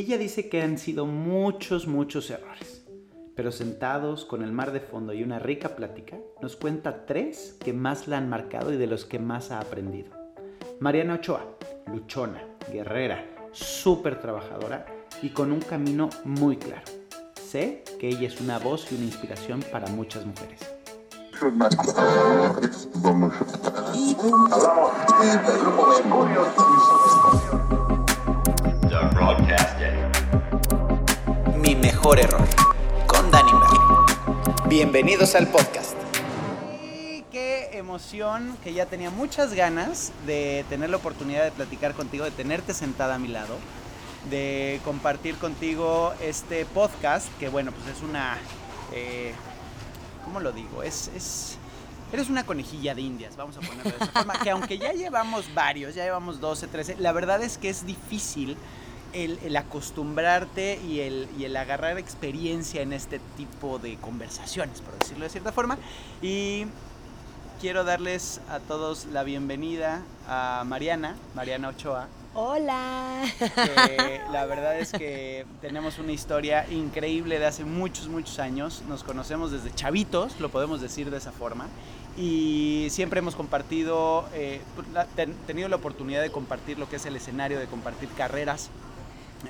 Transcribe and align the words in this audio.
Ella 0.00 0.16
dice 0.16 0.48
que 0.48 0.62
han 0.62 0.78
sido 0.78 1.04
muchos, 1.04 1.86
muchos 1.86 2.30
errores, 2.30 2.86
pero 3.36 3.52
sentados 3.52 4.24
con 4.24 4.42
el 4.42 4.50
mar 4.50 4.72
de 4.72 4.80
fondo 4.80 5.12
y 5.12 5.22
una 5.22 5.38
rica 5.38 5.76
plática, 5.76 6.16
nos 6.40 6.56
cuenta 6.56 7.04
tres 7.04 7.58
que 7.62 7.74
más 7.74 8.08
la 8.08 8.16
han 8.16 8.30
marcado 8.30 8.72
y 8.72 8.78
de 8.78 8.86
los 8.86 9.04
que 9.04 9.18
más 9.18 9.50
ha 9.50 9.60
aprendido. 9.60 10.08
Mariana 10.80 11.16
Ochoa, 11.16 11.44
luchona, 11.92 12.42
guerrera, 12.72 13.26
súper 13.52 14.22
trabajadora 14.22 14.86
y 15.20 15.28
con 15.28 15.52
un 15.52 15.60
camino 15.60 16.08
muy 16.24 16.56
claro. 16.56 16.86
Sé 17.34 17.84
que 17.98 18.08
ella 18.08 18.28
es 18.28 18.40
una 18.40 18.58
voz 18.58 18.90
y 18.90 18.94
una 18.94 19.04
inspiración 19.04 19.62
para 19.70 19.86
muchas 19.88 20.24
mujeres. 20.24 20.60
Mejor 31.80 32.20
error 32.20 32.46
con 33.06 33.30
Dani. 33.30 33.52
Bienvenidos 34.68 35.34
al 35.34 35.48
podcast. 35.48 35.96
Y 36.92 37.22
qué 37.30 37.70
emoción 37.72 38.58
que 38.62 38.74
ya 38.74 38.84
tenía 38.84 39.10
muchas 39.10 39.54
ganas 39.54 40.12
de 40.26 40.66
tener 40.68 40.90
la 40.90 40.98
oportunidad 40.98 41.42
de 41.42 41.50
platicar 41.52 41.94
contigo, 41.94 42.24
de 42.24 42.32
tenerte 42.32 42.74
sentada 42.74 43.14
a 43.14 43.18
mi 43.18 43.28
lado, 43.28 43.56
de 44.28 44.78
compartir 44.84 45.36
contigo 45.36 46.12
este 46.20 46.66
podcast, 46.66 47.28
que 47.38 47.48
bueno, 47.48 47.72
pues 47.72 47.96
es 47.96 48.02
una... 48.02 48.36
Eh, 48.92 49.32
¿Cómo 50.24 50.40
lo 50.40 50.52
digo? 50.52 50.82
Es, 50.82 51.10
es, 51.16 51.56
Eres 52.12 52.28
una 52.28 52.44
conejilla 52.44 52.94
de 52.94 53.02
indias, 53.02 53.36
vamos 53.36 53.56
a 53.56 53.60
ponerlo 53.60 53.84
de 53.84 53.96
esa 53.96 54.06
forma. 54.06 54.34
Que 54.42 54.50
aunque 54.50 54.78
ya 54.78 54.92
llevamos 54.92 55.52
varios, 55.54 55.94
ya 55.94 56.04
llevamos 56.04 56.40
12, 56.40 56.66
13, 56.66 56.96
la 56.98 57.12
verdad 57.12 57.40
es 57.42 57.56
que 57.56 57.70
es 57.70 57.86
difícil 57.86 58.56
el, 59.12 59.56
acostumbrarte 59.56 60.80
y 60.86 61.00
el, 61.00 61.28
y 61.38 61.44
el, 61.44 61.56
agarrar 61.56 61.98
experiencia 61.98 62.82
en 62.82 62.92
este 62.92 63.20
tipo 63.36 63.78
de 63.78 63.96
conversaciones, 63.96 64.80
por 64.80 64.98
decirlo 64.98 65.24
de 65.24 65.30
cierta 65.30 65.52
forma. 65.52 65.78
Y 66.22 66.66
quiero 67.60 67.84
darles 67.84 68.40
a 68.48 68.58
todos 68.60 69.06
la 69.06 69.22
bienvenida 69.22 70.02
a 70.28 70.64
Mariana, 70.66 71.16
Mariana 71.34 71.68
Ochoa. 71.68 72.08
Hola. 72.32 73.24
la 74.32 74.46
verdad 74.46 74.78
es 74.78 74.92
que 74.92 75.44
tenemos 75.60 75.98
una 75.98 76.12
historia 76.12 76.64
increíble 76.70 77.38
de 77.38 77.46
hace 77.46 77.64
muchos, 77.64 78.08
muchos 78.08 78.38
años. 78.38 78.82
Nos 78.88 79.02
conocemos 79.02 79.50
desde 79.50 79.74
chavitos, 79.74 80.38
lo 80.40 80.48
podemos 80.48 80.80
decir 80.80 81.10
de 81.10 81.16
esa 81.16 81.32
forma. 81.32 81.66
Y 82.16 82.86
siempre 82.90 83.18
hemos 83.18 83.34
compartido, 83.34 84.28
eh, 84.32 84.60
tenido 85.46 85.68
la 85.68 85.76
oportunidad 85.76 86.22
de 86.22 86.30
compartir 86.30 86.78
lo 86.78 86.88
que 86.88 86.96
es 86.96 87.06
el 87.06 87.16
escenario, 87.16 87.58
de 87.58 87.66
compartir 87.66 88.08
carreras, 88.10 88.70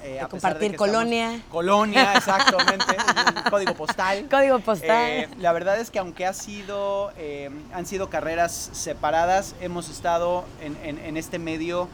eh, 0.02 0.20
compartir 0.30 0.77
colonia. 0.77 1.41
Colonia, 1.50 2.14
exactamente. 2.16 2.96
código 3.50 3.74
postal. 3.74 4.28
Código 4.28 4.58
postal. 4.60 5.10
Eh, 5.10 5.28
la 5.38 5.52
verdad 5.52 5.78
es 5.80 5.91
que 5.91 5.98
aunque 5.98 6.27
ha 6.27 6.32
sido, 6.32 7.12
eh, 7.16 7.50
han 7.72 7.86
sido 7.86 8.08
carreras 8.10 8.70
separadas, 8.72 9.55
hemos 9.60 9.88
estado 9.88 10.44
en, 10.62 11.16
este 11.16 11.38
medio 11.38 11.88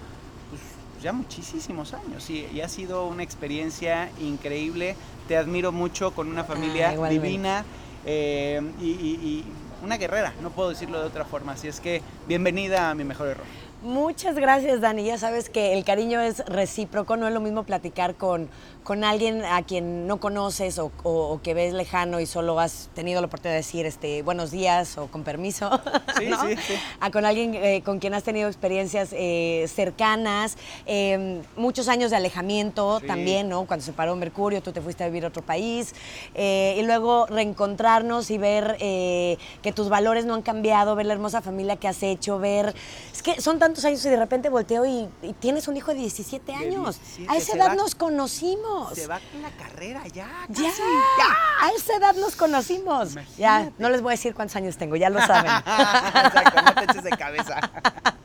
pues, 0.51 0.63
ya 1.03 1.13
muchísimos 1.13 1.95
años 1.95 2.29
y, 2.31 2.61
ha 2.61 2.69
sido 2.69 3.07
una 3.07 3.23
experiencia 3.23 4.11
increíble. 4.21 4.97
Te 5.29 5.37
admiro 5.37 5.73
mucho 5.73 6.13
con 6.13 6.29
una 6.29 6.45
familia 6.45 6.97
divina 7.09 7.65
y 8.07 9.45
una 9.83 9.97
guerrera, 9.97 10.33
no 10.43 10.51
puedo 10.51 10.71
decirlo 10.71 11.01
de 11.01 11.07
otra 11.07 11.25
forma. 11.25 11.53
Así 11.53 11.69
es 11.69 11.81
que 11.81 12.03
bienvenida 12.27 12.91
a 12.91 12.95
mi 12.95 13.05
mejor 13.05 13.29
error. 13.29 13.47
Muchas 13.87 14.35
gracias, 14.35 14.81
Dani. 14.81 15.05
Ya 15.05 15.17
sabes 15.17 15.49
que 15.49 15.73
el 15.73 15.85
cariño 15.85 16.21
es 16.21 16.41
recíproco, 16.47 17.17
no 17.17 17.29
es 17.29 17.33
lo 17.33 17.39
mismo 17.39 17.63
platicar 17.63 18.17
con, 18.17 18.51
con 18.83 19.05
alguien 19.05 19.45
a 19.45 19.63
quien 19.63 20.09
no 20.09 20.19
conoces 20.19 20.81
o, 20.81 21.41
que 21.43 21.55
ves 21.55 21.73
lejano 21.73 22.19
y 22.19 22.27
solo 22.27 22.59
has 22.59 22.89
tenido 22.95 23.21
la 23.21 23.29
oportunidad 23.29 23.55
de 23.55 23.59
decir 23.59 23.87
este, 23.87 24.23
buenos 24.23 24.51
días 24.51 24.99
o 24.99 25.07
con 25.07 25.23
permiso, 25.23 25.71
sí, 26.19 26.31
sí, 26.41 26.57
sí. 26.57 26.75
a 26.99 27.11
con 27.13 27.25
alguien 27.25 27.55
eh, 27.55 27.83
con 27.85 28.01
quien 28.01 28.15
has 28.15 28.25
tenido 28.25 28.49
experiencias 28.49 29.11
eh, 29.13 29.67
cercanas, 29.73 30.57
em, 30.87 31.43
muchos 31.57 31.87
años 31.87 32.11
de 32.11 32.17
alejamiento 32.17 33.01
también, 33.07 33.49
¿no? 33.49 33.67
Cuando 33.67 33.85
se 33.85 33.93
paró 33.93 34.17
Mercurio, 34.17 34.63
tú 34.63 34.73
te 34.73 34.81
fuiste 34.81 35.05
a 35.05 35.09
vivir 35.09 35.25
a 35.25 35.29
otro 35.29 35.43
país, 35.43 35.95
eh, 36.35 36.77
y 36.79 36.83
luego 36.83 37.27
reencontrarnos 37.27 38.31
y 38.31 38.39
ver 38.39 38.77
que 38.79 39.73
tus 39.75 39.89
valores 39.89 40.27
no 40.27 40.35
han 40.35 40.43
cambiado, 40.43 40.97
ver 40.97 41.07
la 41.07 41.15
hermosa 41.15 41.41
familia 41.41 41.77
que 41.77 41.87
has 41.89 42.03
hecho, 42.03 42.39
ver... 42.39 42.75
Es 43.13 43.23
que 43.23 43.41
son 43.41 43.59
tantos 43.59 43.76
años 43.85 44.05
y 44.05 44.09
de 44.09 44.17
repente 44.17 44.49
volteo 44.49 44.85
y, 44.87 45.09
tienes 45.41 45.69
un 45.69 45.77
hijo 45.77 45.93
de 45.93 45.99
17 45.99 46.53
años. 46.55 47.01
a 47.29 47.37
esa 47.37 47.57
edad 47.57 47.77
nos 47.77 47.95
conocimos. 47.95 48.95
Se 48.95 49.07
va 49.07 49.21
con 49.33 49.43
la 49.43 49.51
carrera 49.51 50.03
ya. 50.09 50.29
Ya, 50.49 50.63
ya. 50.63 51.67
A 51.67 51.71
esa 51.77 51.97
edad 51.97 52.15
nos 52.17 52.37
conocimos. 52.37 53.15
Ya, 53.37 53.71
no 53.79 53.91
les 53.91 54.03
voy 54.03 54.11
a 54.11 54.17
decir 54.17 54.35
cuántos 54.35 54.57
años 54.57 54.77
tengo, 54.77 54.97
ya 54.97 55.11
lo 55.11 55.21
saben. 55.21 55.51
Exacto, 55.57 56.63
no 56.63 56.75
te 56.75 56.85
eches 56.85 57.05
de 57.05 57.11
cabeza. 57.11 57.61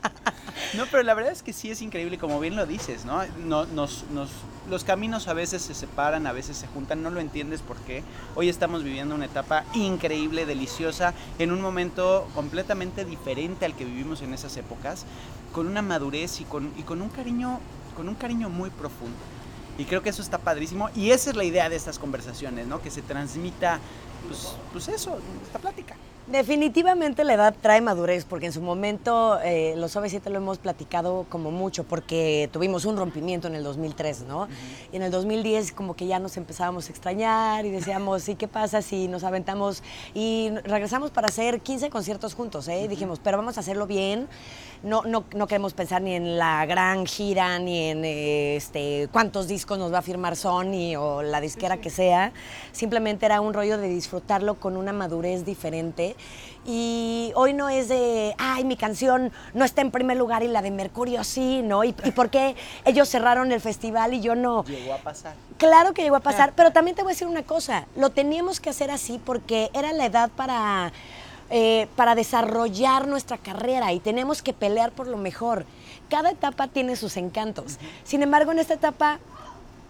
No, 0.73 0.85
pero 0.89 1.03
la 1.03 1.13
verdad 1.13 1.33
es 1.33 1.43
que 1.43 1.51
sí 1.51 1.69
es 1.69 1.81
increíble, 1.81 2.17
como 2.17 2.39
bien 2.39 2.55
lo 2.55 2.65
dices, 2.65 3.03
¿no? 3.03 3.25
nos, 3.43 3.67
nos, 3.73 4.29
los 4.69 4.83
caminos 4.83 5.27
a 5.27 5.33
veces 5.33 5.61
se 5.61 5.73
separan, 5.73 6.27
a 6.27 6.31
veces 6.31 6.57
se 6.57 6.67
juntan, 6.67 7.01
no 7.01 7.09
lo 7.09 7.19
entiendes 7.19 7.61
por 7.61 7.77
qué. 7.77 8.03
Hoy 8.35 8.49
estamos 8.49 8.83
viviendo 8.83 9.15
una 9.15 9.25
etapa 9.25 9.65
increíble, 9.73 10.45
deliciosa, 10.45 11.13
en 11.39 11.51
un 11.51 11.61
momento 11.61 12.27
completamente 12.35 13.05
diferente 13.05 13.65
al 13.65 13.75
que 13.75 13.85
vivimos 13.85 14.21
en 14.21 14.33
esas 14.33 14.55
épocas, 14.57 15.05
con 15.51 15.67
una 15.67 15.81
madurez 15.81 16.41
y 16.41 16.45
con, 16.45 16.71
y 16.77 16.83
con 16.83 17.01
un 17.01 17.09
cariño, 17.09 17.59
con 17.95 18.07
un 18.07 18.15
cariño 18.15 18.49
muy 18.49 18.69
profundo. 18.69 19.17
Y 19.77 19.85
creo 19.85 20.03
que 20.03 20.09
eso 20.09 20.21
está 20.21 20.37
padrísimo. 20.37 20.89
Y 20.95 21.11
esa 21.11 21.31
es 21.31 21.35
la 21.35 21.43
idea 21.43 21.69
de 21.69 21.75
estas 21.75 21.97
conversaciones, 21.97 22.67
¿no? 22.67 22.81
Que 22.81 22.91
se 22.91 23.01
transmita, 23.01 23.79
pues, 24.27 24.53
pues 24.71 24.87
eso, 24.89 25.17
esta 25.43 25.59
plática. 25.59 25.95
Definitivamente 26.27 27.23
la 27.23 27.33
edad 27.33 27.55
trae 27.61 27.81
madurez, 27.81 28.25
porque 28.25 28.45
en 28.45 28.53
su 28.53 28.61
momento 28.61 29.39
eh, 29.43 29.73
los 29.75 29.95
OV7 29.95 30.29
lo 30.29 30.37
hemos 30.37 30.59
platicado 30.59 31.25
como 31.27 31.49
mucho, 31.49 31.83
porque 31.83 32.47
tuvimos 32.53 32.85
un 32.85 32.95
rompimiento 32.95 33.47
en 33.47 33.55
el 33.55 33.63
2003, 33.63 34.25
¿no? 34.27 34.47
Y 34.93 34.97
en 34.97 35.01
el 35.01 35.11
2010 35.11 35.71
como 35.71 35.95
que 35.95 36.05
ya 36.05 36.19
nos 36.19 36.37
empezábamos 36.37 36.87
a 36.87 36.91
extrañar 36.91 37.65
y 37.65 37.71
decíamos, 37.71 38.29
¿y 38.29 38.35
qué 38.35 38.47
pasa 38.47 38.83
si 38.83 39.07
nos 39.07 39.23
aventamos? 39.23 39.81
Y 40.13 40.51
regresamos 40.63 41.09
para 41.09 41.27
hacer 41.27 41.59
15 41.59 41.89
conciertos 41.89 42.35
juntos, 42.35 42.67
¿eh? 42.67 42.87
Dijimos, 42.87 43.19
pero 43.19 43.37
vamos 43.37 43.57
a 43.57 43.61
hacerlo 43.61 43.87
bien. 43.87 44.27
No, 44.83 45.03
no, 45.03 45.25
no, 45.35 45.45
queremos 45.45 45.75
pensar 45.75 46.01
ni 46.01 46.15
en 46.15 46.39
la 46.39 46.65
gran 46.65 47.05
gira, 47.05 47.59
ni 47.59 47.89
en 47.89 48.03
este, 48.03 49.09
cuántos 49.11 49.47
discos 49.47 49.77
nos 49.77 49.93
va 49.93 49.99
a 49.99 50.01
firmar 50.01 50.35
Sony 50.35 50.95
o 50.97 51.21
la 51.21 51.39
disquera 51.39 51.77
que 51.77 51.91
sea. 51.91 52.31
Simplemente 52.71 53.27
era 53.27 53.41
un 53.41 53.53
rollo 53.53 53.77
de 53.77 53.87
disfrutarlo 53.89 54.55
con 54.55 54.77
una 54.77 54.91
madurez 54.91 55.45
diferente 55.45 56.15
y 56.65 57.31
hoy 57.35 57.53
no 57.53 57.69
es 57.69 57.87
de, 57.87 58.35
ay, 58.37 58.63
mi 58.63 58.77
canción 58.77 59.31
no 59.53 59.65
está 59.65 59.81
en 59.81 59.89
primer 59.89 60.17
lugar 60.17 60.43
y 60.43 60.47
la 60.47 60.61
de 60.61 60.69
Mercurio 60.69 61.23
sí, 61.23 61.61
¿no? 61.63 61.83
¿Y, 61.83 61.93
por 61.93 62.29
qué 62.29 62.55
ellos 62.85 63.09
cerraron 63.09 63.51
el 63.51 63.59
festival 63.59 64.13
y 64.13 64.21
yo 64.21 64.35
no? 64.35 64.63
Llegó 64.65 64.93
a 64.93 64.97
pasar. 64.97 65.33
Claro 65.57 65.93
que 65.93 66.03
llegó 66.03 66.17
a 66.17 66.21
pasar, 66.21 66.53
pero 66.55 66.71
también 66.71 66.95
te 66.95 67.01
voy 67.01 67.11
a 67.11 67.13
decir 67.13 67.27
una 67.27 67.43
cosa, 67.43 67.87
lo 67.95 68.11
teníamos 68.11 68.59
que 68.59 68.69
hacer 68.69 68.91
así 68.91 69.19
porque 69.23 69.71
era 69.73 69.91
la 69.91 70.05
edad 70.05 70.29
para, 70.29 70.93
eh, 71.49 71.87
para 71.95 72.13
desarrollar 72.13 73.07
nuestra 73.07 73.37
carrera 73.37 73.91
y 73.93 73.99
tenemos 73.99 74.43
que 74.43 74.53
pelear 74.53 74.91
por 74.91 75.07
lo 75.07 75.17
mejor. 75.17 75.65
Cada 76.09 76.29
etapa 76.29 76.67
tiene 76.67 76.95
sus 76.95 77.17
encantos. 77.17 77.79
Sin 78.03 78.21
embargo, 78.21 78.51
en 78.51 78.59
esta 78.59 78.75
etapa 78.75 79.19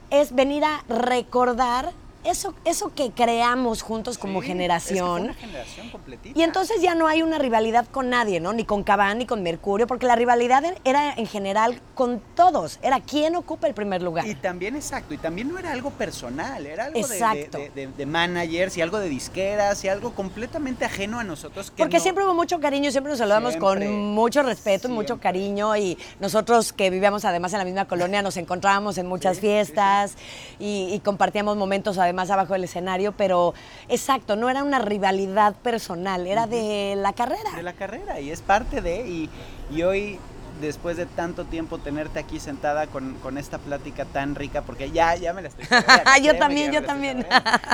es 0.10 0.34
venir 0.34 0.64
a 0.64 0.84
recordar 0.88 1.92
eso, 2.24 2.54
eso 2.66 2.94
que 2.94 3.12
creamos 3.12 3.82
juntos 3.82 4.18
como 4.18 4.42
generación. 4.42 5.24
una 5.24 5.34
generación 5.34 5.90
completita. 5.90 6.40
Y 6.40 6.44
entonces 6.44 6.82
ya 6.82 6.96
no 6.96 7.08
hay 7.08 7.22
una 7.22 7.38
rivalidad 7.38 7.88
con 7.88 8.10
nadie, 8.10 8.40
¿no? 8.40 8.54
Ni 8.54 8.66
con 8.66 8.84
Cabán 8.84 9.20
ni 9.20 9.26
con 9.26 9.44
Mercurio, 9.44 9.88
porque 9.88 10.06
la 10.06 10.16
rivalidad 10.16 10.64
era 10.84 11.14
en 11.14 11.28
general 11.28 11.82
con 11.96 12.22
todos. 12.36 12.80
Era 12.82 13.00
quién 13.00 13.36
ocupa 13.36 13.68
el 13.68 13.74
primer 13.74 14.02
lugar. 14.02 14.26
Y 14.28 14.36
también, 14.36 14.76
exacto, 14.76 15.14
y 15.14 15.18
también 15.18 15.50
no 15.50 15.58
era 15.58 15.72
algo 15.72 15.92
personal, 15.92 16.66
era 16.66 16.86
algo 16.86 17.00
de, 17.08 18.06
managers 18.06 18.78
y 18.78 18.82
algo 18.82 19.00
de 19.00 19.10
disqueras 19.10 19.84
y 19.84 19.88
algo 19.88 20.14
completamente 20.14 20.86
ajeno 20.86 21.20
a 21.20 21.24
nosotros. 21.24 21.72
porque 21.76 22.00
siempre 22.00 22.26
hubo 22.26 22.34
mucho 22.34 22.60
cariño, 22.60 22.92
siempre 22.92 23.12
nos 23.12 23.20
saludamos 23.20 23.58
con 23.58 23.88
mucho 24.14 24.44
respeto, 24.44 24.88
y 24.88 24.92
mucho 24.92 25.20
cariño 25.20 25.76
y 25.78 25.98
nosotros 26.20 26.74
que 26.74 26.90
vivíamos 26.90 27.26
además 27.26 27.54
en 27.54 27.60
la 27.60 27.66
misma 27.66 27.86
colonia 27.86 28.22
nos 28.22 28.38
encontrábamos 28.38 28.98
en 28.98 29.08
muchas 29.08 29.40
fiestas 29.40 30.16
y, 30.60 30.90
y 30.92 31.00
compartíamos 31.00 31.58
momentos 31.58 31.98
más 32.14 32.30
abajo 32.32 32.54
del 32.54 32.64
escenario, 32.64 33.12
pero 33.12 33.54
exacto, 33.90 34.36
no 34.36 34.50
era 34.50 34.64
una 34.64 34.80
rivalidad 34.80 35.56
personal, 35.56 36.28
era 36.28 36.48
de 36.48 36.96
la 36.98 37.14
carrera. 37.14 37.52
De 37.56 37.64
la 37.64 37.74
carrera, 37.74 38.20
y 38.20 38.32
es 38.32 38.42
parte 38.42 38.82
de, 38.82 39.08
y, 39.08 39.30
y 39.72 39.84
hoy 39.84 40.20
después 40.60 40.98
de 40.98 41.06
tanto 41.06 41.46
tiempo 41.46 41.80
tenerte 41.80 42.20
aquí 42.20 42.40
sentada 42.40 42.88
con, 42.88 43.16
con, 43.16 43.38
esta 43.38 43.58
plática 43.58 44.06
tan 44.06 44.36
rica, 44.36 44.62
porque 44.62 44.92
ya, 44.92 45.16
ya 45.16 45.34
me 45.34 45.42
la 45.42 45.48
estoy... 45.48 45.66
yo 46.24 46.38
también, 46.38 46.72
yo 46.72 46.84
también. 46.84 47.26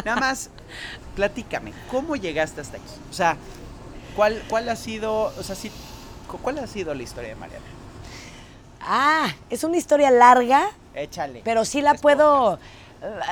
Nada 0.06 0.16
más, 0.20 0.50
platícame, 1.16 1.74
¿cómo 1.92 2.16
llegaste 2.16 2.62
hasta 2.62 2.78
aquí? 2.78 2.86
O 3.10 3.14
sea, 3.14 3.36
¿cuál, 4.16 4.42
cuál 4.48 4.70
ha 4.70 4.76
sido, 4.76 5.34
o 5.38 5.44
sea, 5.44 5.56
sí, 5.56 5.72
cuál 6.42 6.60
ha 6.60 6.68
sido 6.68 6.94
la 6.94 7.04
historia 7.04 7.30
de 7.30 7.36
Mariana? 7.36 7.66
Ah, 8.82 9.28
es 9.50 9.66
una 9.66 9.76
historia 9.76 10.10
larga, 10.12 10.70
Échale. 10.98 11.42
Pero 11.44 11.64
sí 11.64 11.82
la 11.82 11.94
puedo. 11.94 12.60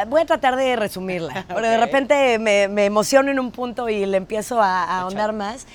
Voy 0.07 0.21
a 0.21 0.25
tratar 0.25 0.55
de 0.55 0.75
resumirla. 0.75 1.45
Porque 1.53 1.67
de 1.67 1.75
Ok. 1.77 1.81
repente 1.83 2.39
me, 2.39 2.67
me 2.67 2.85
emociono 2.85 3.31
en 3.31 3.39
un 3.39 3.51
punto 3.51 3.89
y 3.89 4.05
le 4.05 4.17
empiezo 4.17 4.61
a, 4.61 4.83
a 4.83 5.01
ahondar 5.01 5.33
más. 5.33 5.65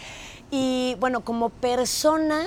Y 0.50 0.96
bueno, 1.00 1.20
como 1.20 1.48
persona, 1.50 2.46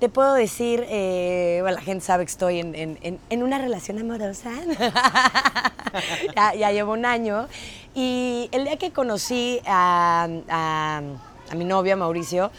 te 0.00 0.08
puedo 0.08 0.34
decir, 0.34 0.84
eh, 0.88 1.58
bueno, 1.62 1.76
la 1.76 1.82
gente 1.82 2.04
sabe 2.04 2.24
que 2.24 2.30
estoy 2.30 2.60
en, 2.60 2.74
en- 2.74 2.98
en- 3.02 3.18
en 3.30 3.42
una 3.42 3.58
relación 3.58 3.98
amorosa. 3.98 4.50
ya, 6.36 6.54
ya 6.54 6.72
llevo 6.72 6.92
un 6.92 7.04
año. 7.04 7.46
Y 7.94 8.48
el 8.52 8.64
día 8.64 8.76
que 8.76 8.90
conocí 8.90 9.60
a, 9.66 10.28
a- 10.48 11.02
a 11.50 11.54
mi 11.54 11.64
novio, 11.64 11.92
a 11.92 11.96
Mauricio, 11.96 12.50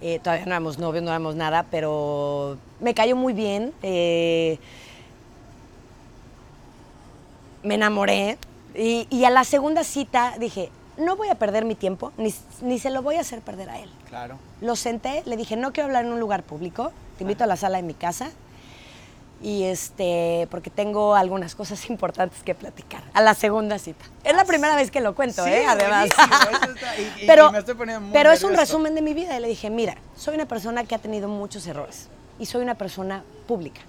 eh, 0.00 0.18
todavía 0.20 0.44
no 0.46 0.50
éramos 0.52 0.78
novios, 0.78 1.04
no 1.04 1.10
éramos 1.10 1.36
nada, 1.36 1.64
pero 1.70 2.58
me 2.80 2.92
cayó 2.94 3.14
muy 3.14 3.32
bien. 3.32 3.72
eh, 3.82 4.58
me 7.62 7.74
enamoré 7.74 8.38
y, 8.74 9.06
y 9.10 9.24
a 9.24 9.30
la 9.30 9.44
segunda 9.44 9.84
cita 9.84 10.34
dije, 10.38 10.70
no 10.96 11.16
voy 11.16 11.28
a 11.28 11.34
perder 11.36 11.64
mi 11.64 11.74
tiempo, 11.74 12.12
ni, 12.16 12.34
ni 12.60 12.78
se 12.78 12.90
lo 12.90 13.02
voy 13.02 13.16
a 13.16 13.20
hacer 13.20 13.40
perder 13.40 13.70
a 13.70 13.78
él. 13.78 13.90
Claro. 14.08 14.38
Lo 14.60 14.76
senté, 14.76 15.22
le 15.26 15.36
dije, 15.36 15.56
no 15.56 15.72
quiero 15.72 15.86
hablar 15.86 16.04
en 16.04 16.12
un 16.12 16.20
lugar 16.20 16.42
público, 16.42 16.92
te 17.18 17.24
invito 17.24 17.44
a 17.44 17.46
la 17.46 17.56
sala 17.56 17.78
de 17.78 17.82
mi 17.82 17.94
casa 17.94 18.30
y 19.40 19.64
este, 19.64 20.46
porque 20.50 20.70
tengo 20.70 21.14
algunas 21.16 21.54
cosas 21.54 21.88
importantes 21.90 22.42
que 22.42 22.54
platicar. 22.54 23.02
A 23.14 23.20
la 23.20 23.34
segunda 23.34 23.78
cita. 23.78 24.04
Es 24.24 24.34
la 24.36 24.44
primera 24.44 24.76
vez 24.76 24.90
que 24.90 25.00
lo 25.00 25.14
cuento, 25.14 25.44
Sí, 25.44 25.50
¿eh? 25.50 25.64
Además. 25.66 26.06
está- 26.06 26.96
y- 26.98 27.22
y- 27.24 27.26
pero 27.26 27.48
y 27.48 27.52
me 27.52 27.58
estoy 27.58 27.74
poniendo 27.74 28.00
muy 28.02 28.12
pero 28.12 28.30
es 28.30 28.42
un 28.44 28.54
resumen 28.54 28.94
de 28.94 29.02
mi 29.02 29.14
vida. 29.14 29.36
Y 29.36 29.40
le 29.40 29.48
dije, 29.48 29.68
mira, 29.70 29.96
soy 30.16 30.34
una 30.34 30.46
persona 30.46 30.84
que 30.84 30.94
ha 30.94 30.98
tenido 30.98 31.28
muchos 31.28 31.66
errores 31.66 32.08
y 32.38 32.46
soy 32.46 32.62
una 32.62 32.74
persona 32.76 33.24
pública. 33.48 33.80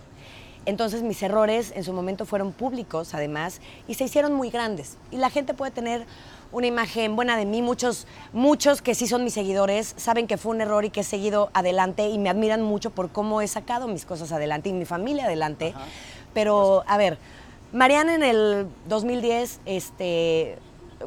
Entonces 0.66 1.04
mis 1.04 1.22
errores 1.22 1.74
en 1.76 1.84
su 1.84 1.94
momento 1.94 2.26
fueron 2.26 2.52
públicos, 2.54 3.14
además, 3.14 3.60
y 3.88 3.96
se 3.96 4.06
hicieron 4.06 4.34
muy 4.34 4.50
grandes. 4.50 4.98
Y 5.12 5.18
la 5.18 5.30
gente 5.30 5.54
puede 5.54 5.72
tener 5.72 6.06
una 6.52 6.68
imagen 6.68 7.16
buena 7.16 7.36
de 7.36 7.46
mí. 7.46 7.62
Muchos, 7.62 8.08
muchos 8.32 8.82
que 8.82 8.96
sí 8.96 9.08
son 9.08 9.24
mis 9.24 9.34
seguidores 9.34 9.94
saben 9.98 10.28
que 10.28 10.38
fue 10.38 10.56
un 10.56 10.62
error 10.62 10.86
y 10.86 10.90
que 10.90 11.02
he 11.02 11.04
seguido 11.04 11.50
adelante 11.54 12.08
y 12.08 12.18
me 12.18 12.30
admiran 12.30 12.62
mucho 12.62 12.92
por 12.92 13.10
cómo 13.10 13.42
he 13.42 13.48
sacado 13.48 13.88
mis 13.88 14.06
cosas 14.06 14.32
adelante 14.32 14.70
y 14.70 14.74
mi 14.74 14.86
familia 14.86 15.26
adelante. 15.26 15.74
Ajá. 15.76 15.86
Pero, 16.34 16.84
a 16.88 16.98
ver, 16.98 17.18
Mariana 17.72 18.16
en 18.16 18.24
el 18.24 18.68
2010, 18.88 19.60
este, 19.66 20.58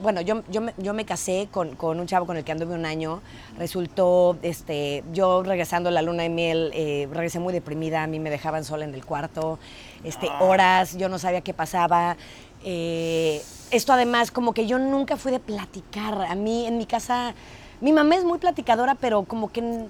bueno, 0.00 0.20
yo, 0.20 0.42
yo, 0.48 0.60
me, 0.60 0.74
yo 0.78 0.94
me 0.94 1.04
casé 1.04 1.48
con, 1.50 1.76
con 1.76 2.00
un 2.00 2.06
chavo 2.06 2.26
con 2.26 2.36
el 2.36 2.44
que 2.44 2.52
anduve 2.52 2.74
un 2.74 2.86
año. 2.86 3.20
Resultó, 3.58 4.36
este, 4.42 5.04
yo 5.12 5.42
regresando 5.42 5.88
a 5.88 5.92
la 5.92 6.02
luna 6.02 6.22
de 6.24 6.28
miel, 6.28 6.70
eh, 6.74 7.08
regresé 7.10 7.38
muy 7.38 7.52
deprimida, 7.52 8.02
a 8.02 8.06
mí 8.06 8.18
me 8.18 8.30
dejaban 8.30 8.64
sola 8.64 8.84
en 8.84 8.94
el 8.94 9.04
cuarto, 9.04 9.58
este, 10.04 10.28
horas, 10.40 10.96
yo 10.96 11.08
no 11.08 11.18
sabía 11.18 11.40
qué 11.40 11.54
pasaba. 11.54 12.16
Eh, 12.64 13.42
esto 13.70 13.92
además, 13.92 14.30
como 14.30 14.52
que 14.52 14.66
yo 14.66 14.78
nunca 14.78 15.16
fui 15.16 15.32
de 15.32 15.40
platicar. 15.40 16.22
A 16.22 16.34
mí, 16.34 16.66
en 16.66 16.78
mi 16.78 16.86
casa, 16.86 17.34
mi 17.80 17.92
mamá 17.92 18.16
es 18.16 18.24
muy 18.24 18.38
platicadora, 18.38 18.94
pero 18.94 19.24
como 19.24 19.50
que 19.50 19.62
No 19.62 19.88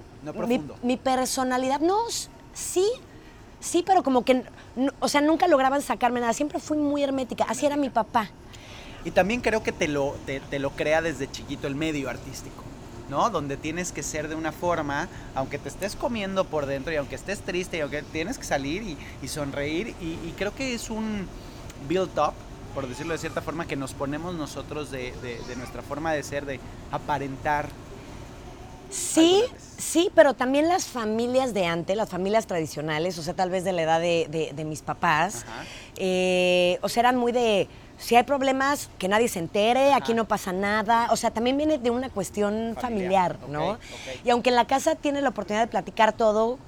mi, 0.83 0.97
personalidad, 0.97 1.79
no, 1.79 1.97
sí, 2.53 2.85
sí, 3.59 3.83
pero 3.85 4.03
como 4.03 4.23
que, 4.23 4.43
o 4.99 5.07
sea, 5.07 5.21
nunca 5.21 5.47
lograban 5.47 5.81
sacarme 5.81 6.19
nada. 6.19 6.33
Siempre 6.33 6.59
fui 6.59 6.77
muy 6.77 7.03
hermética. 7.03 7.45
Así 7.47 7.65
era 7.65 7.77
mi 7.77 7.89
papá. 7.89 8.29
Y 9.07 9.11
también 9.11 9.39
creo 9.39 9.63
que 9.63 9.71
te 9.71 9.87
lo, 9.87 10.15
te, 10.25 10.41
te 10.41 10.59
lo 10.59 10.71
crea 10.71 11.01
desde 11.01 11.31
chiquito 11.31 11.65
el 11.67 11.75
medio 11.75 12.09
artístico, 12.09 12.61
¿no? 13.09 13.29
Donde 13.29 13.55
tienes 13.55 13.93
que 13.93 14.03
ser 14.03 14.27
de 14.27 14.35
una 14.35 14.51
forma, 14.51 15.07
aunque 15.33 15.57
te 15.57 15.69
estés 15.69 15.95
comiendo 15.95 16.43
por 16.43 16.65
dentro 16.65 16.91
y 16.91 16.97
aunque 16.97 17.15
estés 17.15 17.39
triste 17.39 17.77
y 17.77 17.79
aunque 17.79 18.01
tienes 18.01 18.37
que 18.37 18.43
salir 18.43 18.83
y, 18.83 18.97
y 19.21 19.27
sonreír. 19.29 19.95
Y, 20.01 20.05
y 20.27 20.33
creo 20.37 20.53
que 20.53 20.73
es 20.73 20.89
un 20.89 21.25
build 21.87 22.19
up, 22.19 22.33
por 22.75 22.85
decirlo 22.85 23.13
de 23.13 23.19
cierta 23.19 23.41
forma, 23.41 23.65
que 23.65 23.77
nos 23.77 23.93
ponemos 23.93 24.35
nosotros 24.35 24.91
de, 24.91 25.13
de- 25.21 25.39
de 25.47 25.55
nuestra 25.55 25.81
forma 25.83 26.11
de 26.11 26.21
ser, 26.23 26.45
de 26.45 26.59
aparentar. 26.91 27.69
Sí, 28.89 29.43
sí, 29.77 30.11
pero 30.15 30.33
también 30.33 30.67
las 30.67 30.85
familias 30.85 31.53
de 31.53 31.65
antes, 31.65 31.95
las 31.95 32.09
familias 32.09 32.45
tradicionales, 32.45 33.17
o 33.17 33.21
sea, 33.23 33.33
tal 33.33 33.49
vez 33.49 33.63
de 33.63 33.71
la 33.71 33.83
edad 33.83 33.99
de, 34.01 34.51
de- 34.53 34.65
mis 34.65 34.81
papás, 34.81 35.45
eh, 35.97 36.77
o 36.81 36.89
sea, 36.89 37.01
eran 37.01 37.15
muy 37.17 37.31
de, 37.33 37.67
si 37.97 38.15
hay 38.15 38.23
problemas, 38.23 38.89
que 38.97 39.07
nadie 39.07 39.27
se 39.27 39.39
entere, 39.39 39.93
aquí 39.93 40.13
no 40.13 40.25
pasa 40.27 40.53
nada, 40.53 41.07
o 41.11 41.15
sea, 41.15 41.31
también 41.31 41.57
viene 41.57 41.77
de 41.77 41.89
una 41.89 42.09
cuestión 42.09 42.75
Familiar, 42.79 43.37
familiar, 43.37 43.49
¿no? 43.49 43.77
Y 44.23 44.29
aunque 44.29 44.49
en 44.49 44.55
la 44.55 44.65
casa 44.65 44.95
tienes 44.95 45.23
la 45.23 45.29
oportunidad 45.29 45.63
de 45.63 45.67
platicar 45.67 46.13
todo, 46.13 46.59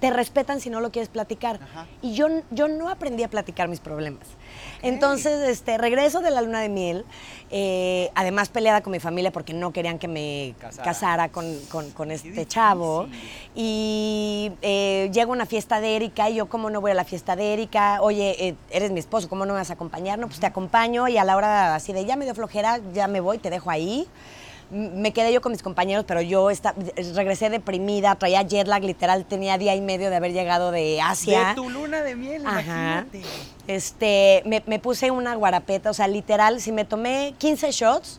te 0.00 0.10
respetan 0.10 0.60
si 0.60 0.70
no 0.70 0.80
lo 0.80 0.90
quieres 0.92 1.08
platicar. 1.08 1.58
Ajá. 1.62 1.86
Y 2.02 2.14
yo, 2.14 2.28
yo 2.50 2.68
no 2.68 2.88
aprendí 2.88 3.22
a 3.24 3.28
platicar 3.28 3.68
mis 3.68 3.80
problemas. 3.80 4.26
Entonces, 4.82 5.48
este, 5.48 5.76
regreso 5.76 6.20
de 6.20 6.30
la 6.30 6.40
luna 6.40 6.60
de 6.60 6.68
miel, 6.68 7.04
eh, 7.50 8.10
además 8.14 8.48
peleada 8.48 8.80
con 8.80 8.92
mi 8.92 9.00
familia 9.00 9.32
porque 9.32 9.52
no 9.52 9.72
querían 9.72 9.98
que 9.98 10.06
me 10.08 10.54
Casara. 10.60 10.84
casara 10.84 11.28
con, 11.30 11.58
con- 11.70 11.90
con 11.90 12.10
este 12.12 12.46
chavo. 12.46 13.08
Y 13.54 14.52
eh, 14.62 15.10
llega 15.12 15.30
una 15.32 15.46
fiesta 15.46 15.80
de 15.80 15.96
Erika 15.96 16.30
y 16.30 16.36
yo, 16.36 16.48
¿cómo 16.48 16.70
no 16.70 16.80
voy 16.80 16.92
a 16.92 16.94
la 16.94 17.04
fiesta 17.04 17.34
de 17.34 17.52
Erika? 17.54 17.98
Oye, 18.02 18.36
eh, 18.48 18.54
eres 18.70 18.90
mi 18.92 19.00
esposo, 19.00 19.28
¿cómo 19.28 19.46
no 19.46 19.52
me 19.54 19.58
vas 19.58 19.70
a 19.70 19.74
acompañar? 19.74 20.18
No, 20.18 20.28
pues 20.28 20.38
te 20.38 20.46
acompaño 20.46 21.08
y 21.08 21.18
a 21.18 21.24
la 21.24 21.36
hora 21.36 21.74
así 21.74 21.92
de 21.92 22.04
ya 22.04 22.14
me 22.16 22.24
dio 22.24 22.34
flojera, 22.34 22.78
ya 22.94 23.08
me 23.08 23.20
voy, 23.20 23.38
te 23.38 23.50
dejo 23.50 23.70
ahí. 23.70 24.06
Me 24.70 25.12
quedé 25.14 25.32
yo 25.32 25.40
con 25.40 25.52
mis 25.52 25.62
compañeros, 25.62 26.04
pero 26.06 26.20
yo 26.20 26.50
esta- 26.50 26.74
regresé 27.14 27.48
deprimida, 27.48 28.14
traía 28.16 28.42
jet 28.42 28.66
lag, 28.68 28.82
literal, 28.84 29.24
tenía 29.24 29.56
día 29.56 29.74
y 29.74 29.80
medio 29.80 30.10
de 30.10 30.16
haber 30.16 30.32
llegado 30.32 30.70
de 30.72 31.00
Asia. 31.00 31.48
De 31.50 31.54
tu 31.54 31.70
luna 31.70 32.02
de 32.02 32.14
miel, 32.16 32.46
Ajá. 32.46 32.60
imagínate. 32.60 33.22
Este, 33.66 34.42
me, 34.44 34.62
me 34.66 34.78
puse 34.78 35.10
una 35.10 35.34
guarapeta, 35.36 35.88
o 35.90 35.94
sea, 35.94 36.06
literal, 36.06 36.60
si 36.60 36.72
me 36.72 36.84
tomé 36.84 37.34
15 37.38 37.70
shots, 37.72 38.18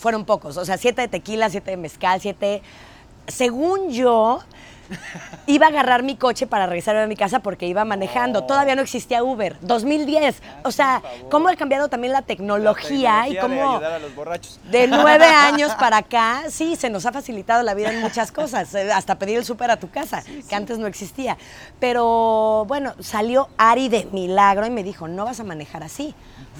fueron 0.00 0.24
pocos. 0.24 0.56
O 0.56 0.64
sea, 0.64 0.76
7 0.78 1.02
de 1.02 1.08
tequila, 1.08 1.48
7 1.48 1.70
de 1.70 1.76
mezcal, 1.76 2.20
7. 2.20 2.60
Según 3.28 3.90
yo, 3.90 4.40
iba 5.46 5.66
a 5.66 5.68
agarrar 5.68 6.02
mi 6.02 6.16
coche 6.16 6.46
para 6.46 6.66
regresarme 6.66 7.02
a 7.02 7.06
mi 7.06 7.16
casa 7.16 7.40
porque 7.40 7.66
iba 7.66 7.84
manejando. 7.84 8.40
No. 8.40 8.46
Todavía 8.46 8.74
no 8.74 8.82
existía 8.82 9.22
Uber. 9.22 9.56
2010. 9.60 10.42
O 10.64 10.70
sea, 10.72 11.02
cómo 11.30 11.48
ha 11.48 11.56
cambiado 11.56 11.88
también 11.88 12.12
la 12.12 12.22
tecnología, 12.22 13.28
y 13.28 13.34
La 13.34 13.42
tecnología 13.42 13.58
de 13.58 13.62
cómo. 13.62 13.72
ayudar 13.76 13.92
a 13.92 13.98
los 13.98 14.14
borrachos. 14.14 14.60
De 14.70 14.86
nueve 14.86 15.24
años 15.26 15.72
para 15.74 15.98
acá, 15.98 16.44
sí, 16.48 16.76
se 16.76 16.90
nos 16.90 17.06
ha 17.06 17.12
facilitado 17.12 17.62
la 17.62 17.74
vida 17.74 17.92
en 17.92 18.00
muchas 18.00 18.32
cosas, 18.32 18.74
eh, 18.74 18.90
hasta 18.92 19.18
pedir 19.18 19.38
el 19.38 19.44
súper 19.44 19.70
a 19.70 19.78
tu 19.78 19.90
casa, 19.90 20.22
que 20.48 20.54
antes 20.54 20.78
no 20.78 20.86
existía. 20.86 21.36
Pero 21.80 22.64
bueno, 22.66 22.94
salió 23.00 23.48
Ari 23.56 23.88
de 23.88 24.08
milagro 24.12 24.66
y 24.66 24.70
me 24.70 24.82
dijo, 24.82 25.08
no 25.08 25.24
vas 25.24 25.40
a 25.40 25.44
manejar 25.44 25.82
así. 25.82 26.14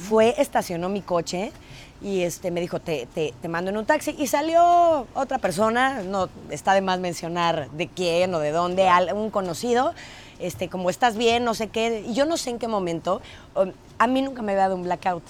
Fue, 0.09 0.35
estacionó 0.39 0.89
mi 0.89 1.03
coche 1.03 1.53
y 2.01 2.23
este, 2.23 2.51
me 2.51 2.61
dijo, 2.61 2.81
te, 2.81 3.07
te, 3.07 3.35
te 3.41 3.49
mando 3.49 3.71
en 3.71 3.77
un 3.77 3.85
taxi. 3.85 4.15
Y 4.19 4.27
salió 4.27 5.07
otra 5.15 5.39
persona, 5.39 6.03
no 6.03 6.29
está 6.51 6.75
de 6.75 6.81
más 6.81 7.01
mencionar 7.01 7.71
de 7.71 7.89
quién 7.89 8.35
o 8.35 8.39
de 8.39 8.51
dónde, 8.53 8.89
un 9.15 9.31
conocido. 9.31 9.95
Este, 10.39 10.69
como 10.69 10.89
estás 10.89 11.17
bien, 11.17 11.45
no 11.45 11.55
sé 11.55 11.69
qué, 11.69 12.05
y 12.07 12.15
yo 12.15 12.25
no 12.25 12.37
sé 12.37 12.51
en 12.51 12.61
qué 12.61 12.69
momento, 12.69 13.21
um, 13.57 13.73
a 13.99 14.07
mí 14.07 14.23
nunca 14.23 14.41
me 14.41 14.53
había 14.53 14.65
dado 14.65 14.77
un 14.77 14.85
blackout. 14.85 15.25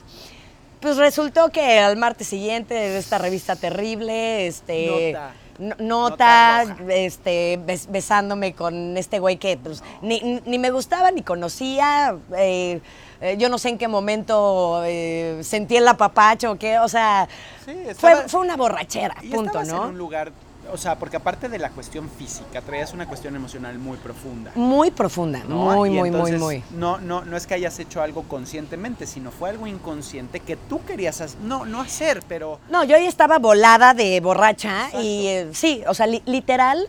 Pues 0.81 0.99
resultó 0.99 1.49
que 1.49 1.79
al 1.79 1.97
martes 1.97 2.29
siguiente 2.29 2.75
de 2.75 2.99
esta 2.99 3.17
revista 3.17 3.57
terrible, 3.57 4.47
este 4.47 5.13
Nota. 5.13 5.33
No- 5.59 5.75
Nota 5.79 6.65
este 6.89 7.59
bes- 7.59 7.87
besándome 7.91 8.53
con 8.55 8.97
este 8.97 9.19
güey 9.19 9.37
que 9.37 9.57
pues, 9.57 9.83
ni, 10.03 10.41
ni- 10.47 10.59
me 10.59 10.71
gustaba 10.71 11.11
ni 11.11 11.23
conocía. 11.23 12.17
eh, 12.37 12.81
eh, 13.21 13.37
yo 13.37 13.49
no 13.49 13.59
sé 13.59 13.71
en 13.71 13.79
qué 13.79 13.89
momento 13.89 14.83
eh, 14.85 15.41
sentí 15.43 15.77
el 15.77 15.89
apapacho 15.89 16.53
o 16.53 16.57
qué, 16.57 16.79
o 16.79 16.89
sea, 16.89 17.29
Sí, 17.65 17.73
fue, 17.97 18.13
estaba- 18.13 18.29
fue 18.29 18.41
una 18.41 18.57
borrachera, 18.57 19.17
Y 19.23 19.31
punto, 19.31 19.65
¿no? 19.65 19.85
en 19.85 19.91
un 19.91 19.99
lugar, 19.99 20.31
o 20.73 20.77
sea, 20.77 20.99
porque 20.99 21.17
aparte 21.17 21.49
de 21.49 21.59
la 21.59 21.71
cuestión 21.71 22.09
física, 22.11 22.61
traías 22.61 22.93
una 22.93 23.07
cuestión 23.07 23.35
emocional 23.37 23.79
muy 23.79 23.97
profunda. 23.99 24.53
Muy 24.55 24.91
profunda, 24.91 25.41
¿no? 25.49 25.57
muy, 25.57 25.89
Y 25.91 25.93
muy, 25.99 26.09
entonces, 26.09 26.39
muy, 26.41 26.57
muy. 26.71 26.79
No, 26.79 26.99
no, 26.99 27.25
no 27.25 27.37
es 27.37 27.47
que 27.47 27.55
hayas 27.55 27.79
hecho 27.79 28.03
algo 28.03 28.23
conscientemente, 28.25 29.07
sino 29.07 29.31
fue 29.31 29.51
algo 29.51 29.67
inconsciente 29.67 30.41
que 30.41 30.57
tú 30.57 30.85
querías 30.85 31.21
hacer, 31.21 31.39
no, 31.41 31.65
no 31.65 31.81
hacer, 31.81 32.23
pero 32.29 32.59
No, 32.71 32.85
yo 32.85 32.97
ahí 32.97 33.07
estaba 33.07 33.39
volada 33.39 33.95
de 33.95 34.21
borracha 34.21 34.87
Exacto. 34.87 35.01
y 35.03 35.27
eh, 35.27 35.49
sí, 35.53 35.83
o 35.87 35.95
sea, 35.95 36.07
li- 36.07 36.23
literal, 36.27 36.87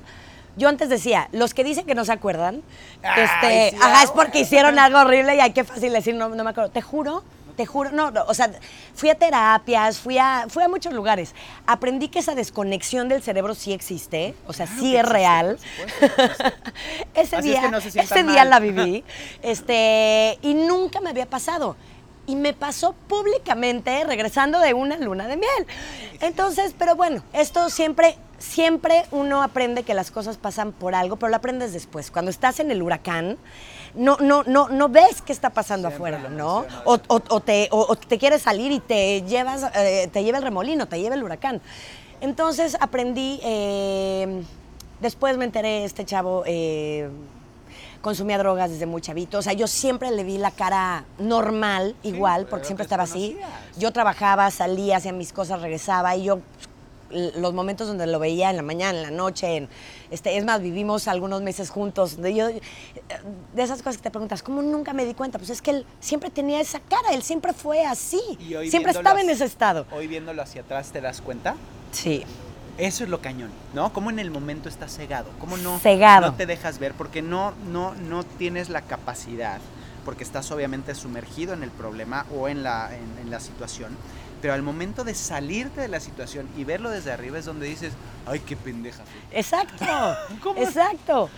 yo 0.57 0.67
antes 0.69 0.89
decía, 0.89 1.29
los 1.31 1.53
que 1.53 1.63
dicen 1.63 1.85
que 1.85 1.95
no 1.95 2.03
se 2.05 2.11
acuerdan, 2.11 2.61
Ay, 3.03 3.23
este, 3.23 3.69
sí, 3.77 3.81
ajá, 3.81 4.03
es 4.03 4.11
porque 4.11 4.41
hicieron 4.41 4.77
algo 4.79 4.99
horrible 4.99 5.35
y 5.35 5.39
ay, 5.39 5.51
qué 5.53 5.63
fácil 5.63 5.93
decir, 5.93 6.15
no, 6.15 6.29
no 6.29 6.43
me 6.43 6.49
acuerdo. 6.49 6.69
Te 6.69 6.81
juro, 6.81 7.23
te 7.59 7.65
juro, 7.65 7.91
no, 7.91 8.09
no, 8.09 8.23
o 8.25 8.33
sea, 8.33 8.49
fui 8.95 9.09
a 9.09 9.15
terapias, 9.15 9.99
fui 9.99 10.17
a, 10.17 10.45
fui 10.47 10.63
a 10.63 10.69
muchos 10.69 10.93
lugares. 10.93 11.35
Aprendí 11.67 12.07
que 12.07 12.19
esa 12.19 12.33
desconexión 12.33 13.09
del 13.09 13.21
cerebro 13.21 13.53
sí 13.53 13.73
existe, 13.73 14.33
o 14.47 14.53
sea, 14.53 14.65
Claro 14.65 14.79
sí 14.79 14.95
es 14.95 15.01
existe, 15.01 15.13
real. 15.13 15.59
ese 17.15 17.35
Así 17.35 17.35
es 17.35 17.43
día, 17.43 17.61
que 17.63 17.71
no 17.71 17.81
se 17.81 17.91
sientan 17.91 18.17
ese 18.17 18.31
día 18.31 18.45
la 18.45 18.59
viví, 18.61 19.03
este, 19.41 20.39
y 20.41 20.53
nunca 20.53 21.01
me 21.01 21.09
había 21.09 21.25
pasado. 21.25 21.75
Y 22.27 22.37
me 22.37 22.53
pasó 22.53 22.93
públicamente 22.93 24.05
regresando 24.05 24.59
de 24.61 24.73
una 24.73 24.95
luna 24.97 25.27
de 25.27 25.35
miel. 25.35 25.67
Entonces, 26.21 26.73
pero 26.79 26.95
bueno, 26.95 27.23
esto 27.33 27.69
siempre, 27.69 28.17
siempre 28.37 29.03
uno 29.11 29.43
aprende 29.43 29.83
que 29.83 29.93
las 29.93 30.11
cosas 30.11 30.37
pasan 30.37 30.71
por 30.71 30.95
algo, 30.95 31.17
pero 31.17 31.29
lo 31.29 31.35
aprendes 31.35 31.73
después. 31.73 32.09
Cuando 32.09 32.31
estás 32.31 32.61
en 32.61 32.71
el 32.71 32.81
huracán, 32.81 33.37
no, 33.95 34.17
no, 34.19 34.43
no, 34.43 34.69
no 34.69 34.89
ves 34.89 35.21
qué 35.21 35.33
está 35.33 35.49
pasando 35.49 35.89
Siempre 35.89 36.15
afuera, 36.15 36.29
¿no? 36.29 36.65
O, 36.85 36.95
o- 37.07 37.21
o 37.29 37.39
te, 37.41 37.67
o- 37.71 37.95
te 37.95 38.17
quieres 38.17 38.41
salir 38.43 38.71
y 38.71 38.79
te 38.79 39.21
llevas, 39.23 39.65
eh, 39.75 40.09
te 40.11 40.23
lleva 40.23 40.37
el 40.37 40.43
remolino, 40.43 40.87
te 40.87 40.99
lleva 40.99 41.15
el 41.15 41.23
huracán. 41.23 41.61
Entonces 42.21 42.77
aprendí, 42.79 43.39
eh, 43.43 44.43
después 44.99 45.37
me 45.37 45.45
enteré, 45.45 45.85
este 45.85 46.05
chavo 46.05 46.43
eh, 46.45 47.09
consumía 48.01 48.37
drogas 48.37 48.69
desde 48.71 48.85
muy 48.85 49.01
chavito. 49.01 49.37
O 49.39 49.41
sea, 49.41 49.53
yo 49.53 49.67
siempre 49.67 50.11
le 50.11 50.23
vi 50.23 50.37
la 50.37 50.51
cara 50.51 51.05
normal, 51.17 51.95
igual, 52.03 52.45
porque 52.45 52.65
siempre 52.65 52.83
estaba 52.83 53.03
así. 53.03 53.37
Yo 53.77 53.91
trabajaba, 53.91 54.49
salía, 54.51 54.97
hacía 54.97 55.11
mis 55.13 55.33
cosas, 55.33 55.61
regresaba 55.61 56.15
y 56.15 56.23
yo 56.23 56.35
l- 56.35 56.43
los 57.11 57.53
momentos 57.53 57.87
donde 57.87 58.07
lo 58.07 58.19
veía 58.19 58.49
en 58.49 58.55
la 58.55 58.61
mañana, 58.61 58.97
en 58.97 59.03
la 59.03 59.11
noche, 59.11 59.57
en, 59.57 59.69
este, 60.11 60.37
es 60.37 60.45
más, 60.45 60.61
vivimos 60.61 61.07
algunos 61.07 61.41
meses 61.41 61.69
juntos. 61.69 62.17
De, 62.17 62.33
yo, 62.33 62.47
de 62.47 62.61
esas 63.63 63.79
cosas 63.79 63.97
que 63.97 64.03
te 64.03 64.11
preguntas, 64.11 64.43
¿cómo 64.43 64.61
nunca 64.61 64.93
me 64.93 65.05
di 65.05 65.13
cuenta? 65.13 65.37
Pues 65.37 65.49
es 65.49 65.61
que 65.61 65.71
él 65.71 65.85
siempre 65.99 66.29
tenía 66.29 66.59
esa 66.61 66.79
cara, 66.79 67.09
él 67.13 67.23
siempre 67.23 67.53
fue 67.53 67.85
así, 67.85 68.21
siempre 68.69 68.91
estaba 68.91 69.21
en 69.21 69.29
ese 69.29 69.45
estado. 69.45 69.85
Hoy 69.91 70.07
viéndolo 70.07 70.41
hacia 70.41 70.61
atrás, 70.61 70.91
¿te 70.91 71.01
das 71.01 71.21
cuenta? 71.21 71.55
Sí. 71.91 72.23
Eso 72.77 73.03
es 73.03 73.09
lo 73.09 73.19
cañón, 73.21 73.51
¿no? 73.73 73.91
Cómo 73.91 74.09
en 74.09 74.19
el 74.19 74.31
momento 74.31 74.69
estás 74.69 74.95
cegado, 74.95 75.29
cómo 75.39 75.57
no, 75.57 75.79
Cegado. 75.79 76.27
no 76.27 76.35
te 76.35 76.45
dejas 76.45 76.79
ver, 76.79 76.93
porque 76.93 77.21
no, 77.21 77.53
no, 77.69 77.93
no 77.93 78.23
tienes 78.23 78.69
la 78.69 78.83
capacidad, 78.83 79.59
porque 80.05 80.23
estás 80.23 80.49
obviamente 80.51 80.95
sumergido 80.95 81.53
en 81.53 81.63
el 81.63 81.71
problema 81.71 82.25
o 82.33 82.47
en 82.47 82.63
la, 82.63 82.89
en, 82.95 83.25
en 83.25 83.29
la 83.29 83.41
situación, 83.41 83.97
pero 84.41 84.53
al 84.53 84.61
momento 84.61 85.03
de 85.03 85.13
salirte 85.15 85.81
de 85.81 85.87
la 85.87 85.99
situación 85.99 86.47
y 86.57 86.63
verlo 86.63 86.89
desde 86.89 87.11
arriba 87.11 87.37
es 87.39 87.45
donde 87.45 87.67
dices, 87.67 87.93
ay, 88.25 88.39
qué 88.39 88.55
pendeja. 88.55 89.03
fui". 89.03 89.37
Exacto, 89.37 89.85
¿Cómo? 90.43 90.61
exacto. 90.61 91.29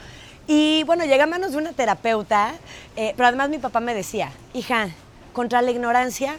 Y 0.48 0.84
bueno, 0.86 1.04
llegué 1.06 1.22
a 1.22 1.28
manos 1.28 1.52
de 1.52 1.58
una 1.58 1.72
terapeuta, 1.72 2.54
eh, 2.96 3.14
pero 3.16 3.28
además 3.28 3.50
mi 3.50 3.58
papá 3.60 3.80
me 3.80 3.94
decía, 3.94 4.32
hija, 4.54 4.90
contra 5.34 5.62
la 5.62 5.72
ignorancia 5.72 6.38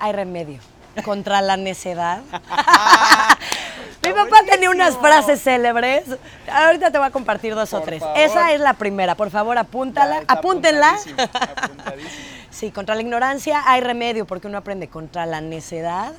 hay 0.00 0.12
remedio, 0.12 0.58
contra 1.02 1.40
la 1.40 1.56
necedad. 1.56 2.20
mi 4.02 4.12
papá 4.12 4.36
tenía 4.48 4.70
unas 4.70 4.96
frases 4.96 5.42
célebres. 5.42 6.04
Ahorita 6.52 6.90
te 6.90 6.98
voy 6.98 7.06
a 7.06 7.10
compartir 7.10 7.54
dos 7.54 7.72
o 7.74 7.80
tres. 7.80 8.00
favor. 8.00 8.18
Esa 8.18 8.52
es 8.52 8.60
la 8.60 8.74
primera, 8.74 9.14
por 9.14 9.30
favor, 9.30 9.58
apúntala, 9.58 10.22
apúntenla. 10.26 10.90
apuntadísimo, 10.90 11.22
apuntadísimo. 11.56 12.10
Sí, 12.50 12.70
contra 12.70 12.94
la 12.94 13.02
ignorancia 13.02 13.62
hay 13.66 13.80
remedio, 13.80 14.26
porque 14.26 14.46
uno 14.46 14.58
aprende 14.58 14.88
contra 14.88 15.26
la 15.26 15.40
necedad. 15.40 16.12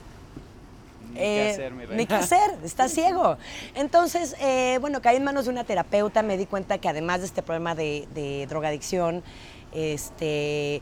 Ni 1.11 1.15
qué 1.15 1.47
Eh, 1.47 1.51
hacer, 1.51 1.73
mi 1.73 1.85
Ni 1.87 2.05
qué 2.05 2.15
hacer, 2.15 2.55
está 2.63 2.87
ciego. 2.87 3.37
Entonces, 3.75 4.35
eh, 4.39 4.77
bueno, 4.79 5.01
caí 5.01 5.17
en 5.17 5.23
manos 5.23 5.45
de 5.45 5.51
una 5.51 5.63
terapeuta, 5.63 6.21
me 6.21 6.37
di 6.37 6.45
cuenta 6.45 6.77
que 6.77 6.87
además 6.87 7.21
de 7.21 7.25
este 7.25 7.41
problema 7.41 7.75
de, 7.75 8.07
de 8.13 8.45
drogadicción, 8.47 9.23
este, 9.73 10.81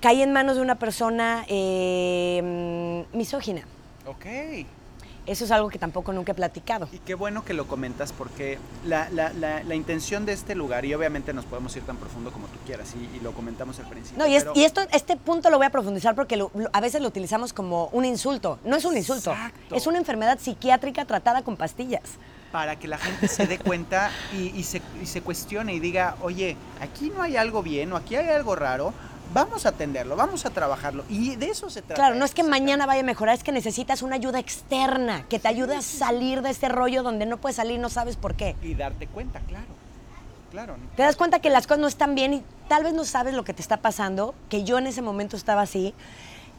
caí 0.00 0.22
en 0.22 0.32
manos 0.32 0.56
de 0.56 0.62
una 0.62 0.76
persona 0.76 1.44
eh, 1.48 3.06
mm, 3.12 3.16
misógina. 3.16 3.62
Ok. 4.06 4.26
Eso 5.24 5.44
es 5.44 5.52
algo 5.52 5.68
que 5.68 5.78
tampoco 5.78 6.12
nunca 6.12 6.32
he 6.32 6.34
platicado. 6.34 6.88
Y 6.90 6.98
qué 6.98 7.14
bueno 7.14 7.44
que 7.44 7.54
lo 7.54 7.68
comentas 7.68 8.12
porque 8.12 8.58
la, 8.84 9.08
la- 9.10 9.32
la- 9.32 9.62
la 9.62 9.74
intención 9.76 10.26
de 10.26 10.32
este 10.32 10.56
lugar, 10.56 10.84
y 10.84 10.92
obviamente 10.94 11.32
nos 11.32 11.44
podemos 11.44 11.76
ir 11.76 11.84
tan 11.84 11.96
profundo 11.96 12.32
como 12.32 12.48
tú 12.48 12.58
quieras, 12.66 12.92
y, 13.00 13.16
y 13.16 13.20
lo 13.20 13.30
comentamos 13.32 13.78
al 13.78 13.86
principio. 13.88 14.18
No, 14.18 14.26
y, 14.28 14.34
es- 14.34 14.42
pero- 14.42 14.56
y 14.56 14.64
esto, 14.64 14.80
este 14.90 15.16
punto 15.16 15.48
lo 15.48 15.58
voy 15.58 15.66
a 15.66 15.70
profundizar 15.70 16.16
porque 16.16 16.36
lo- 16.36 16.50
lo- 16.54 16.70
a 16.72 16.80
veces 16.80 17.00
lo 17.00 17.06
utilizamos 17.06 17.52
como 17.52 17.86
un 17.92 18.04
insulto. 18.04 18.58
No 18.64 18.74
es 18.74 18.84
un 18.84 18.96
insulto, 18.96 19.30
Exacto. 19.30 19.76
es 19.76 19.86
una 19.86 19.98
enfermedad 19.98 20.40
psiquiátrica 20.40 21.04
tratada 21.04 21.42
con 21.42 21.56
pastillas. 21.56 22.02
para 22.50 22.78
que 22.78 22.86
la 22.86 22.98
gente 22.98 23.28
se 23.28 23.46
dé 23.46 23.58
cuenta 23.58 24.10
y, 24.36 24.48
y 24.58 24.64
se, 24.64 24.82
y 25.02 25.06
se 25.06 25.22
cuestione 25.22 25.72
y 25.72 25.80
diga, 25.80 26.16
oye, 26.20 26.54
aquí 26.82 27.08
no 27.08 27.22
hay 27.22 27.36
algo 27.38 27.62
bien 27.62 27.90
o 27.94 27.96
aquí 27.96 28.14
hay 28.14 28.28
algo 28.28 28.54
raro, 28.56 28.92
vamos 29.32 29.66
a 29.66 29.70
atenderlo, 29.70 30.16
vamos 30.16 30.46
a 30.46 30.50
trabajarlo. 30.50 31.04
Y 31.08 31.36
de 31.36 31.46
eso 31.46 31.70
se 31.70 31.82
trata. 31.82 31.94
Claro, 31.94 32.14
no 32.14 32.24
es 32.24 32.34
que 32.34 32.42
mañana 32.42 32.86
vaya 32.86 33.00
a 33.00 33.04
mejorar, 33.04 33.34
es 33.34 33.44
que 33.44 33.52
necesitas 33.52 34.02
una 34.02 34.16
ayuda 34.16 34.38
externa 34.38 35.26
que 35.28 35.38
te 35.38 35.48
ayude 35.48 35.76
a 35.76 35.82
salir 35.82 36.42
de 36.42 36.50
este 36.50 36.68
rollo 36.68 37.02
donde 37.02 37.26
no 37.26 37.38
puedes 37.38 37.56
salir, 37.56 37.78
no 37.80 37.88
sabes 37.88 38.16
por 38.16 38.34
qué. 38.34 38.56
Y 38.62 38.74
darte 38.74 39.06
cuenta, 39.06 39.40
claro. 39.40 39.82
Claro. 40.50 40.76
Te 40.96 41.02
das 41.02 41.16
cuenta 41.16 41.38
que 41.38 41.48
las 41.48 41.66
cosas 41.66 41.80
no 41.80 41.86
están 41.86 42.14
bien 42.14 42.34
y 42.34 42.42
tal 42.68 42.84
vez 42.84 42.92
no 42.92 43.06
sabes 43.06 43.32
lo 43.32 43.42
que 43.42 43.54
te 43.54 43.62
está 43.62 43.78
pasando, 43.78 44.34
que 44.50 44.64
yo 44.64 44.76
en 44.76 44.86
ese 44.86 45.00
momento 45.00 45.34
estaba 45.34 45.62
así. 45.62 45.94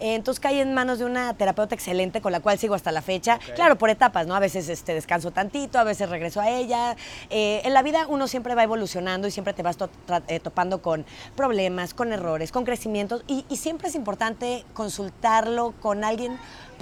Eh, 0.04 0.16
Entonces 0.16 0.42
caí 0.42 0.60
en 0.60 0.74
manos 0.74 1.00
de 1.00 1.06
una 1.06 1.34
terapeuta 1.34 1.74
excelente 1.74 2.20
con 2.22 2.34
la 2.34 2.42
cual 2.42 2.60
sigo 2.60 2.76
hasta 2.76 2.92
la 2.92 3.02
fecha. 3.02 3.40
Claro, 3.56 3.78
por 3.78 3.90
etapas, 3.90 4.28
¿no? 4.28 4.36
A 4.36 4.40
veces 4.40 4.68
este, 4.68 4.94
descanso 4.94 5.32
tantito, 5.32 5.80
a 5.80 5.86
veces 5.86 6.10
regreso 6.10 6.42
a 6.42 6.50
ella. 6.50 6.98
Eh, 7.30 7.62
en 7.64 7.74
la 7.74 7.82
vida 7.82 8.06
uno 8.10 8.28
siempre 8.28 8.54
va 8.54 8.64
evolucionando 8.64 9.30
y 9.30 9.32
siempre 9.32 9.54
te 9.54 9.64
vas 9.64 9.78
to- 9.78 9.90
eh, 10.28 10.42
topando 10.42 10.82
con 10.82 11.06
problemas, 11.38 11.94
con 11.94 12.12
errores, 12.12 12.52
con 12.52 12.66
crecimientos. 12.66 13.24
Y, 13.28 13.46
y 13.48 13.56
siempre 13.56 13.88
es 13.88 13.96
importante 13.96 14.66
consultarlo 14.74 15.74
con 15.82 16.04
alguien 16.04 16.38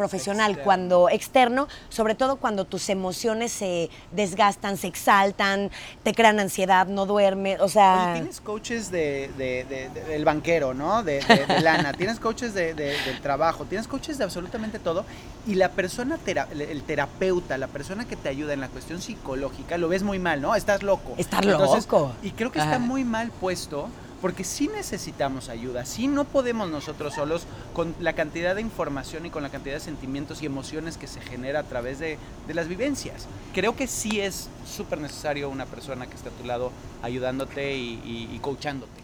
profesional, 0.05 0.51
Externo. 0.51 0.65
cuando 0.65 1.10
externo, 1.10 1.67
sobre 1.89 2.15
todo 2.15 2.38
cuando 2.38 2.65
tus 2.65 2.89
emociones 2.89 3.51
se 3.51 3.91
desgastan, 4.12 4.75
se 4.77 4.88
exaltan, 4.88 5.70
te 6.01 6.13
crean 6.15 6.39
ansiedad, 6.39 6.88
no 6.88 7.05
duermes, 7.05 7.60
o 7.62 7.70
sea... 7.70 8.05
Oye, 8.13 8.22
tienes 8.22 8.41
coaches 8.41 8.89
de, 8.89 9.29
de- 9.38 9.63
de- 9.70 9.89
de- 9.89 10.03
del 10.05 10.25
banquero, 10.25 10.74
¿no? 10.74 11.03
De, 11.03 11.22
lana, 11.62 11.93
tienes 12.01 12.20
coaches 12.20 12.55
de- 12.55 12.74
de- 12.74 12.98
del 13.05 13.22
trabajo, 13.22 13.65
tienes 13.65 13.88
coaches 13.88 14.17
de 14.17 14.24
absolutamente 14.24 14.79
todo. 14.79 15.05
Y 15.46 15.53
la 15.53 15.70
persona, 15.70 16.17
tera- 16.17 16.48
el 16.51 16.81
terapeuta, 16.81 17.60
la 17.60 17.67
persona 17.67 18.05
que 18.05 18.15
te 18.15 18.27
ayuda 18.27 18.53
en 18.53 18.60
la 18.62 18.70
cuestión 18.70 19.01
psicológica, 19.03 19.77
lo 19.77 19.88
ves 19.88 20.01
muy 20.01 20.17
mal, 20.17 20.41
¿no? 20.41 20.55
Estás 20.55 20.81
loco. 20.81 21.13
Estás 21.17 21.46
loco. 21.46 22.13
Y 22.24 22.31
creo 22.31 22.51
que 22.51 22.60
Ajá. 22.60 22.72
está 22.74 22.79
muy 22.79 23.03
mal 23.03 23.29
puesto. 23.29 23.88
Porque 24.21 24.43
sí 24.43 24.67
necesitamos 24.67 25.49
ayuda, 25.49 25.83
sí 25.85 26.07
no 26.07 26.25
podemos 26.25 26.69
nosotros 26.69 27.15
solos 27.15 27.43
con 27.73 27.95
la 27.99 28.13
cantidad 28.13 28.53
de 28.53 28.61
información 28.61 29.25
y 29.25 29.31
con 29.31 29.41
la 29.41 29.49
cantidad 29.49 29.75
de 29.75 29.79
sentimientos 29.79 30.41
y 30.41 30.45
emociones 30.45 30.97
que 30.97 31.07
se 31.07 31.21
genera 31.21 31.61
a 31.61 31.63
través 31.63 31.97
de, 31.99 32.17
de 32.47 32.53
las 32.53 32.67
vivencias. 32.67 33.27
Creo 33.53 33.75
que 33.75 33.87
sí 33.87 34.21
es 34.21 34.49
súper 34.65 35.01
necesario 35.01 35.49
una 35.49 35.65
persona 35.65 36.05
que 36.05 36.15
esté 36.15 36.29
a 36.29 36.33
tu 36.33 36.45
lado 36.45 36.71
ayudándote 37.01 37.75
y, 37.75 37.99
y, 38.05 38.29
y 38.31 38.39
coachándote. 38.39 39.00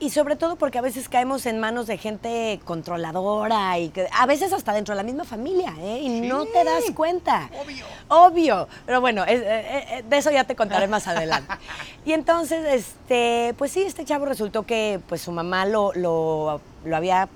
Y 0.00 0.10
sobre 0.10 0.36
todo 0.36 0.54
porque 0.56 0.78
a 0.78 0.80
veces 0.80 1.08
caemos 1.08 1.44
en 1.46 1.58
manos 1.58 1.88
de 1.88 1.98
gente 1.98 2.60
controladora 2.64 3.78
y 3.80 3.88
que 3.88 4.06
a 4.12 4.26
veces 4.26 4.52
hasta 4.52 4.72
dentro 4.72 4.94
de 4.94 4.96
la 4.96 5.02
misma 5.02 5.24
familia, 5.24 5.74
¿eh? 5.80 5.98
Y 6.02 6.20
no 6.20 6.44
te 6.46 6.62
das 6.62 6.84
cuenta. 6.94 7.50
Obvio. 7.64 7.84
Obvio. 8.08 8.68
Pero 8.86 9.00
bueno, 9.00 9.24
es- 9.24 9.40
eh, 9.40 9.86
eh, 9.98 10.04
de 10.08 10.16
eso 10.18 10.30
ya 10.30 10.44
te 10.44 10.54
contaré 10.54 10.86
más 10.88 11.06
adelante. 11.08 11.52
Y 12.06 12.12
entonces, 12.12 12.64
este, 12.72 13.54
pues 13.58 13.72
sí, 13.72 13.82
este 13.82 14.04
chavo 14.04 14.24
resultó 14.24 14.62
que 14.64 14.98
pues 15.08 15.20
su 15.20 15.30
mamá 15.30 15.66
lo, 15.66 15.92
lo, 15.94 16.60
lo 16.84 16.96
había 16.96 17.28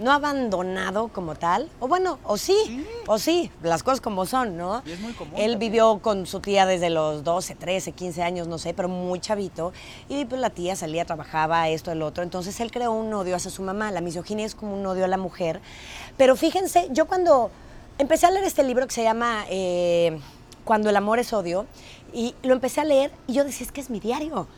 no 0.00 0.12
abandonado 0.12 1.08
como 1.08 1.34
tal, 1.36 1.68
o 1.78 1.86
bueno, 1.88 2.18
o 2.24 2.36
sí, 2.36 2.56
Sí. 2.66 2.86
o 3.06 3.18
sí, 3.18 3.50
las 3.62 3.82
cosas 3.82 4.00
como 4.00 4.26
son, 4.26 4.56
¿no? 4.56 4.82
Y 4.86 4.92
es 4.92 5.00
muy 5.00 5.12
común 5.12 5.34
Él 5.36 5.52
también. 5.52 5.58
vivió 5.58 5.98
con 6.00 6.26
su 6.26 6.40
tía 6.40 6.66
desde 6.66 6.90
los 6.90 7.22
12, 7.22 7.54
13, 7.54 7.92
15 7.92 8.22
años, 8.22 8.48
no 8.48 8.58
sé, 8.58 8.74
pero 8.74 8.88
muy 8.88 9.20
chavito. 9.20 9.72
Y 10.08 10.24
pues 10.24 10.40
la 10.40 10.50
tía 10.50 10.74
salía, 10.74 11.04
trabajaba, 11.04 11.68
esto, 11.68 11.92
el 11.92 12.02
otro. 12.02 12.22
Entonces 12.24 12.58
él 12.60 12.70
creó 12.72 12.92
un 12.92 13.12
odio 13.14 13.36
hacia 13.36 13.50
su 13.50 13.62
mamá. 13.62 13.90
La 13.92 14.00
misoginia 14.00 14.46
es 14.46 14.54
como 14.54 14.74
un 14.74 14.84
odio 14.86 15.04
a 15.04 15.08
la 15.08 15.18
mujer. 15.18 15.60
Pero 16.16 16.34
fíjense, 16.34 16.88
yo 16.90 17.06
cuando 17.06 17.50
empecé 17.98 18.26
a 18.26 18.30
leer 18.30 18.44
este 18.44 18.62
libro 18.62 18.86
que 18.86 18.94
se 18.94 19.02
llama 19.02 19.44
eh, 19.50 20.18
Cuando 20.64 20.88
el 20.90 20.96
amor 20.96 21.18
es 21.18 21.32
odio, 21.32 21.66
y 22.12 22.34
lo 22.42 22.54
empecé 22.54 22.80
a 22.80 22.84
leer 22.84 23.12
y 23.28 23.34
yo 23.34 23.44
decía, 23.44 23.64
es 23.66 23.70
que 23.72 23.80
es 23.80 23.90
mi 23.90 24.00
diario. 24.00 24.48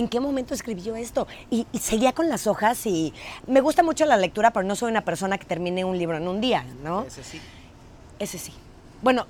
¿En 0.00 0.08
qué 0.08 0.18
momento 0.18 0.54
escribí 0.54 0.80
yo 0.80 0.96
esto? 0.96 1.28
Y, 1.50 1.66
y 1.72 1.78
seguía 1.78 2.12
con 2.12 2.30
las 2.30 2.46
hojas 2.46 2.86
y 2.86 3.12
me 3.46 3.60
gusta 3.60 3.82
mucho 3.82 4.06
la 4.06 4.16
lectura, 4.16 4.50
pero 4.50 4.66
no 4.66 4.74
soy 4.74 4.90
una 4.90 5.02
persona 5.02 5.36
que 5.36 5.44
termine 5.44 5.84
un 5.84 5.98
libro 5.98 6.16
en 6.16 6.26
un 6.26 6.40
día, 6.40 6.64
¿no? 6.82 7.02
Ese 7.02 7.22
sí. 7.22 7.38
Ese 8.18 8.38
sí. 8.38 8.54
Bueno, 9.02 9.26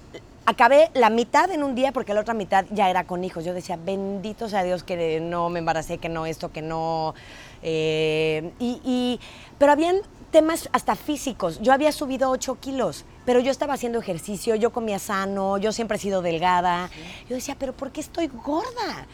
acabé 0.47 0.91
la 0.95 1.11
mitad 1.11 1.51
en 1.51 1.65
un 1.65 1.75
día 1.75 1.91
porque 1.91 2.15
la 2.15 2.21
otra 2.21 2.35
mitad 2.35 2.67
ya 2.71 2.89
era 2.89 3.03
con 3.05 3.25
hijos. 3.25 3.45
Yo 3.45 3.53
decía, 3.53 3.77
bendito 3.85 4.49
sea 4.49 4.63
Dios 4.63 4.85
que 4.85 5.19
no 5.19 5.49
me 5.49 5.59
embaracé, 5.59 5.99
que 5.99 6.09
no 6.09 6.25
esto, 6.25 6.53
que 6.53 6.63
no... 6.63 7.15
eh, 7.63 8.53
y, 8.61 8.81
y- 8.85 9.21
pero 9.59 9.73
habían 9.73 9.97
temas 10.31 10.69
hasta 10.73 10.95
físicos. 10.95 11.61
Yo 11.61 11.73
había 11.73 11.91
subido 11.91 12.31
8 12.31 12.59
kilos, 12.61 13.05
pero 13.27 13.41
yo 13.41 13.51
estaba 13.51 13.75
haciendo 13.75 13.99
ejercicio, 13.99 14.55
yo 14.55 14.71
comía 14.71 15.01
sano, 15.01 15.59
yo 15.59 15.73
siempre 15.73 15.97
he 15.97 16.01
sido 16.01 16.23
delgada. 16.23 16.91
Yo 17.29 17.35
decía, 17.35 17.57
pero 17.59 17.73
¿por 17.73 17.91
qué 17.91 18.01
estoy 18.01 18.29
gorda? 18.29 19.07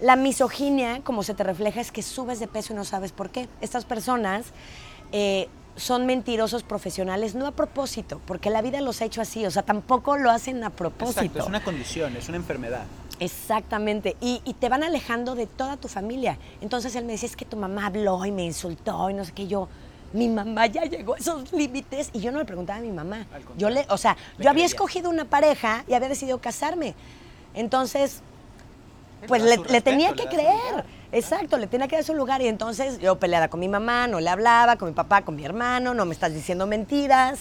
La 0.00 0.16
misoginia, 0.16 1.00
como 1.02 1.22
se 1.22 1.34
te 1.34 1.42
refleja, 1.42 1.80
es 1.80 1.90
que 1.90 2.02
subes 2.02 2.38
de 2.40 2.46
peso 2.46 2.72
y 2.72 2.76
no 2.76 2.84
sabes 2.84 3.12
por 3.12 3.30
qué. 3.30 3.48
Estas 3.60 3.84
personas 3.84 4.46
eh, 5.12 5.48
son 5.76 6.06
mentirosos 6.06 6.62
profesionales, 6.62 7.34
no 7.34 7.46
a 7.46 7.52
propósito, 7.52 8.20
porque 8.26 8.50
la 8.50 8.62
vida 8.62 8.80
los 8.80 9.00
ha 9.00 9.04
hecho 9.06 9.20
así, 9.20 9.44
o 9.44 9.50
sea, 9.50 9.62
tampoco 9.62 10.16
lo 10.16 10.30
hacen 10.30 10.62
a 10.62 10.70
propósito. 10.70 11.20
Exacto, 11.20 11.40
es 11.40 11.46
una 11.46 11.64
condición, 11.64 12.16
es 12.16 12.28
una 12.28 12.36
enfermedad. 12.36 12.84
Exactamente, 13.20 14.16
y, 14.20 14.40
y 14.44 14.54
te 14.54 14.68
van 14.68 14.84
alejando 14.84 15.34
de 15.34 15.46
toda 15.46 15.76
tu 15.76 15.88
familia. 15.88 16.38
Entonces 16.60 16.94
él 16.94 17.04
me 17.04 17.12
decía, 17.12 17.28
es 17.28 17.36
que 17.36 17.44
tu 17.44 17.56
mamá 17.56 17.86
habló 17.86 18.24
y 18.24 18.30
me 18.30 18.44
insultó 18.44 19.10
y 19.10 19.14
no 19.14 19.24
sé 19.24 19.32
qué, 19.32 19.46
yo... 19.46 19.68
Mi 20.10 20.26
mamá 20.26 20.64
ya 20.64 20.86
llegó 20.86 21.12
a 21.12 21.18
esos 21.18 21.52
límites 21.52 22.08
y 22.14 22.20
yo 22.20 22.32
no 22.32 22.38
le 22.38 22.46
preguntaba 22.46 22.78
a 22.78 22.82
mi 22.82 22.90
mamá. 22.90 23.26
Yo 23.58 23.68
le, 23.68 23.84
o 23.90 23.98
sea, 23.98 24.16
le 24.38 24.44
yo 24.44 24.48
había 24.48 24.64
escogido 24.64 25.10
una 25.10 25.26
pareja 25.26 25.84
y 25.86 25.92
había 25.92 26.08
decidido 26.08 26.40
casarme. 26.40 26.94
Entonces, 27.52 28.22
pues 29.26 29.42
le 29.42 29.80
tenía 29.80 30.12
que 30.12 30.24
le 30.24 30.28
creer. 30.28 30.84
Exacto, 31.10 31.56
le 31.56 31.66
tenía 31.66 31.88
que 31.88 31.96
dar 31.96 32.04
su 32.04 32.12
lugar. 32.14 32.42
Y 32.42 32.48
entonces 32.48 32.98
yo 32.98 33.18
peleada 33.18 33.48
con 33.48 33.60
mi 33.60 33.68
mamá, 33.68 34.06
no 34.08 34.20
le 34.20 34.28
hablaba, 34.28 34.76
con 34.76 34.88
mi 34.88 34.94
papá, 34.94 35.22
con 35.22 35.36
mi 35.36 35.44
hermano, 35.44 35.94
no 35.94 36.04
me 36.04 36.12
estás 36.12 36.34
diciendo 36.34 36.66
mentiras. 36.66 37.40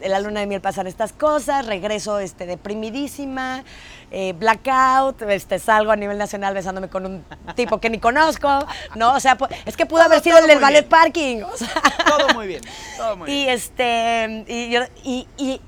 En 0.00 0.10
la 0.10 0.18
luna 0.18 0.40
de 0.40 0.46
miel 0.46 0.60
pasan 0.60 0.88
estas 0.88 1.12
cosas, 1.12 1.66
regreso 1.66 2.18
este, 2.18 2.46
deprimidísima, 2.46 3.62
eh, 4.10 4.32
blackout, 4.32 5.22
este, 5.22 5.60
salgo 5.60 5.92
a 5.92 5.96
nivel 5.96 6.18
nacional 6.18 6.52
besándome 6.52 6.88
con 6.88 7.06
un 7.06 7.24
tipo 7.54 7.78
que 7.78 7.90
ni 7.90 7.98
conozco, 7.98 8.48
¿no? 8.96 9.14
O 9.14 9.20
sea, 9.20 9.38
es 9.66 9.76
que 9.76 9.86
pudo 9.86 10.00
Todo- 10.00 10.10
haber 10.10 10.20
sido 10.24 10.38
el 10.38 10.48
del 10.48 10.58
ballet 10.58 10.80
bien. 10.80 10.90
parking. 10.90 11.42
O 11.44 11.56
sea, 11.56 11.68
Todo 12.06 12.28
muy 12.34 12.48
bien, 12.48 12.60
todo 12.96 13.16
muy 13.16 13.30
y 13.30 13.34
bien. 13.44 13.48
este 13.50 14.44
y, 14.48 14.70
yo- 14.70 14.82
y, 15.04 15.28
y- 15.38 15.60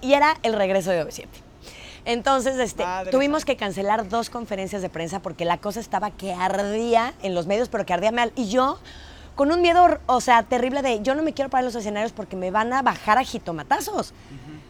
y 0.00 0.14
era 0.14 0.36
el 0.42 0.52
regreso 0.54 0.90
de 0.90 1.04
OV7. 1.06 1.26
Entonces, 2.06 2.56
este, 2.58 2.84
Madre 2.84 3.10
tuvimos 3.10 3.44
que 3.44 3.56
cancelar 3.56 4.08
dos 4.08 4.30
conferencias 4.30 4.80
de 4.80 4.88
prensa 4.88 5.20
porque 5.20 5.44
la 5.44 5.58
cosa 5.58 5.80
estaba 5.80 6.10
que 6.12 6.32
ardía 6.32 7.12
en 7.22 7.34
los 7.34 7.46
medios, 7.46 7.68
pero 7.68 7.84
que 7.84 7.92
ardía 7.92 8.12
mal. 8.12 8.32
Y 8.36 8.48
yo, 8.48 8.78
con 9.34 9.50
un 9.52 9.60
miedo, 9.60 9.98
o 10.06 10.20
sea, 10.20 10.44
terrible 10.44 10.82
de, 10.82 11.02
yo 11.02 11.14
no 11.16 11.22
me 11.22 11.34
quiero 11.34 11.50
parar 11.50 11.62
en 11.64 11.66
los 11.66 11.74
escenarios 11.74 12.12
porque 12.12 12.36
me 12.36 12.50
van 12.50 12.72
a 12.72 12.80
bajar 12.82 13.18
a 13.18 13.24
jitomatazos. 13.24 14.14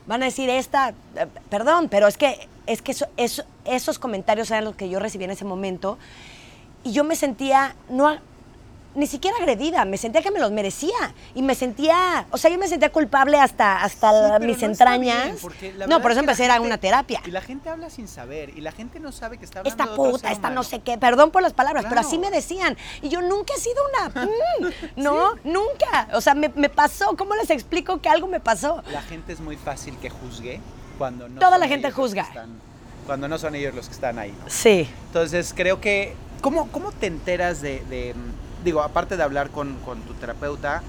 Van 0.07 0.23
a 0.23 0.27
decir 0.27 0.49
esta, 0.49 0.91
eh, 1.17 1.27
perdón, 1.51 1.89
pero 1.91 2.07
es 2.09 2.17
que, 2.17 2.49
es 2.67 2.81
que 2.81 2.93
eso- 2.93 3.07
eso- 3.17 3.45
esos 3.65 3.99
comentarios 3.99 4.51
eran 4.51 4.65
los 4.65 4.75
que 4.77 4.89
yo 4.89 4.99
recibí 4.99 5.25
en 5.25 5.33
ese 5.33 5.45
momento. 5.45 5.99
Y 6.85 6.93
yo 6.93 7.05
me 7.05 7.17
sentía, 7.17 7.75
no, 7.91 8.17
ni 8.97 9.07
siquiera 9.07 9.37
agredida, 9.39 9.85
me 9.85 9.97
sentía 9.99 10.23
que 10.23 10.31
me 10.31 10.39
los 10.41 10.51
merecía. 10.51 11.15
Y 11.35 11.43
me 11.43 11.55
sentía, 11.55 12.27
o 12.31 12.39
sea, 12.39 12.51
yo 12.51 12.59
me 12.59 12.67
sentía 12.69 12.91
culpable 12.91 13.39
hasta, 13.39 13.83
hasta 13.83 14.39
Sí, 14.41 14.47
mis 14.47 14.61
no 14.61 14.67
entrañas. 14.67 15.25
bien, 15.61 15.79
no, 15.89 16.01
por 16.03 16.11
es 16.11 16.17
eso 16.17 16.21
empecé 16.21 16.51
a 16.51 16.61
una 16.61 16.79
terapia. 16.79 17.21
Y 17.27 17.31
la 17.31 17.41
gente 17.41 17.69
habla 17.69 17.91
sin 17.91 18.09
saber 18.09 18.51
y 18.57 18.61
la 18.61 18.73
gente 18.73 18.99
no 19.01 19.13
sabe 19.13 19.39
que 19.39 19.45
está 19.45 19.61
hablando 19.61 19.71
Esta 19.83 19.85
de 19.85 19.91
otro 20.01 20.13
puta, 20.13 20.29
ser 20.29 20.33
esta 20.33 20.51
no 20.51 20.63
sé 20.63 20.81
qué, 20.81 20.99
perdón 20.99 21.31
por 21.31 21.43
las 21.43 21.53
palabras, 21.53 21.85
pero 21.89 22.01
así 22.01 22.19
me 22.19 22.31
decían. 22.31 22.77
Y 23.03 23.09
yo 23.09 23.21
nunca 23.23 23.53
he 23.57 23.61
sido 23.61 23.77
una... 23.93 24.09
mm, 24.27 24.67
no, 25.03 25.35
nunca. 25.45 26.09
O 26.15 26.21
sea, 26.21 26.35
me, 26.35 26.49
me 26.55 26.69
pasó. 26.69 27.17
¿Cómo 27.17 27.35
les 27.35 27.51
explico 27.51 28.01
que 28.01 28.09
algo 28.09 28.27
me 28.27 28.41
pasó? 28.41 28.83
La 28.91 29.03
gente 29.03 29.33
es 29.33 29.41
muy 29.41 29.57
fácil 29.57 29.97
que 29.99 30.11
juzgue 30.11 30.61
cuando 30.99 31.29
no 31.29 31.39
Toda 31.41 31.59
la 31.59 31.69
gente 31.69 31.91
juzga. 31.91 32.23
están- 32.23 32.61
cuando 33.07 33.29
no 33.29 33.39
son 33.39 33.55
ellos 33.55 33.75
los 33.75 33.87
que 33.87 33.95
están 33.95 34.19
ahí. 34.19 34.33
¿no? 34.33 34.49
Sí. 34.49 34.89
Entonces 35.09 35.53
creo 35.57 35.81
que, 35.81 36.15
¿cómo, 36.41 36.69
cómo 36.73 36.91
te 36.91 37.07
enteras 37.07 37.61
de, 37.61 37.85
de, 37.89 38.15
digo, 38.67 38.83
aparte 38.83 39.17
de 39.17 39.23
hablar 39.23 39.51
con, 39.51 39.77
con 39.85 40.03
tu 40.03 40.13
terapeuta, 40.15 40.83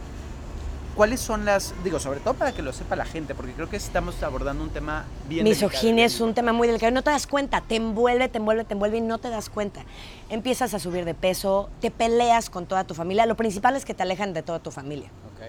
cuáles 0.95 1.19
son 1.19 1.45
las, 1.45 1.75
digo, 1.83 1.99
sobre 1.99 2.19
todo 2.19 2.33
para 2.33 2.51
que 2.51 2.63
lo 2.63 2.73
sepa 2.73 2.95
la 2.95 3.05
gente, 3.05 3.35
porque 3.35 3.53
creo 3.53 3.69
que 3.69 3.77
estamos 3.77 4.21
abordando 4.23 4.63
un 4.63 4.71
tema 4.71 5.05
bien 5.29 5.43
Misoginia 5.43 6.05
es 6.05 6.19
un 6.19 6.33
tema 6.33 6.53
muy 6.53 6.67
delicado. 6.67 6.91
No 6.91 7.03
te 7.03 7.11
das 7.11 7.27
cuenta, 7.27 7.61
te 7.61 7.75
envuelve, 7.75 8.27
te 8.29 8.39
envuelve, 8.39 8.65
te 8.65 8.73
envuelve 8.73 8.97
y 8.97 9.01
no 9.01 9.19
te 9.19 9.29
das 9.29 9.49
cuenta. 9.49 9.81
Empiezas 10.29 10.73
a 10.73 10.79
subir 10.79 11.05
de 11.05 11.13
peso, 11.13 11.69
te 11.79 11.91
peleas 11.91 12.49
con 12.49 12.65
toda 12.65 12.83
tu 12.83 12.95
familia. 12.95 13.27
Lo 13.27 13.37
principal 13.37 13.75
es 13.75 13.85
que 13.85 13.93
te 13.93 14.01
alejan 14.01 14.33
de 14.33 14.41
toda 14.41 14.57
tu 14.57 14.71
familia. 14.71 15.09
Ok. 15.35 15.45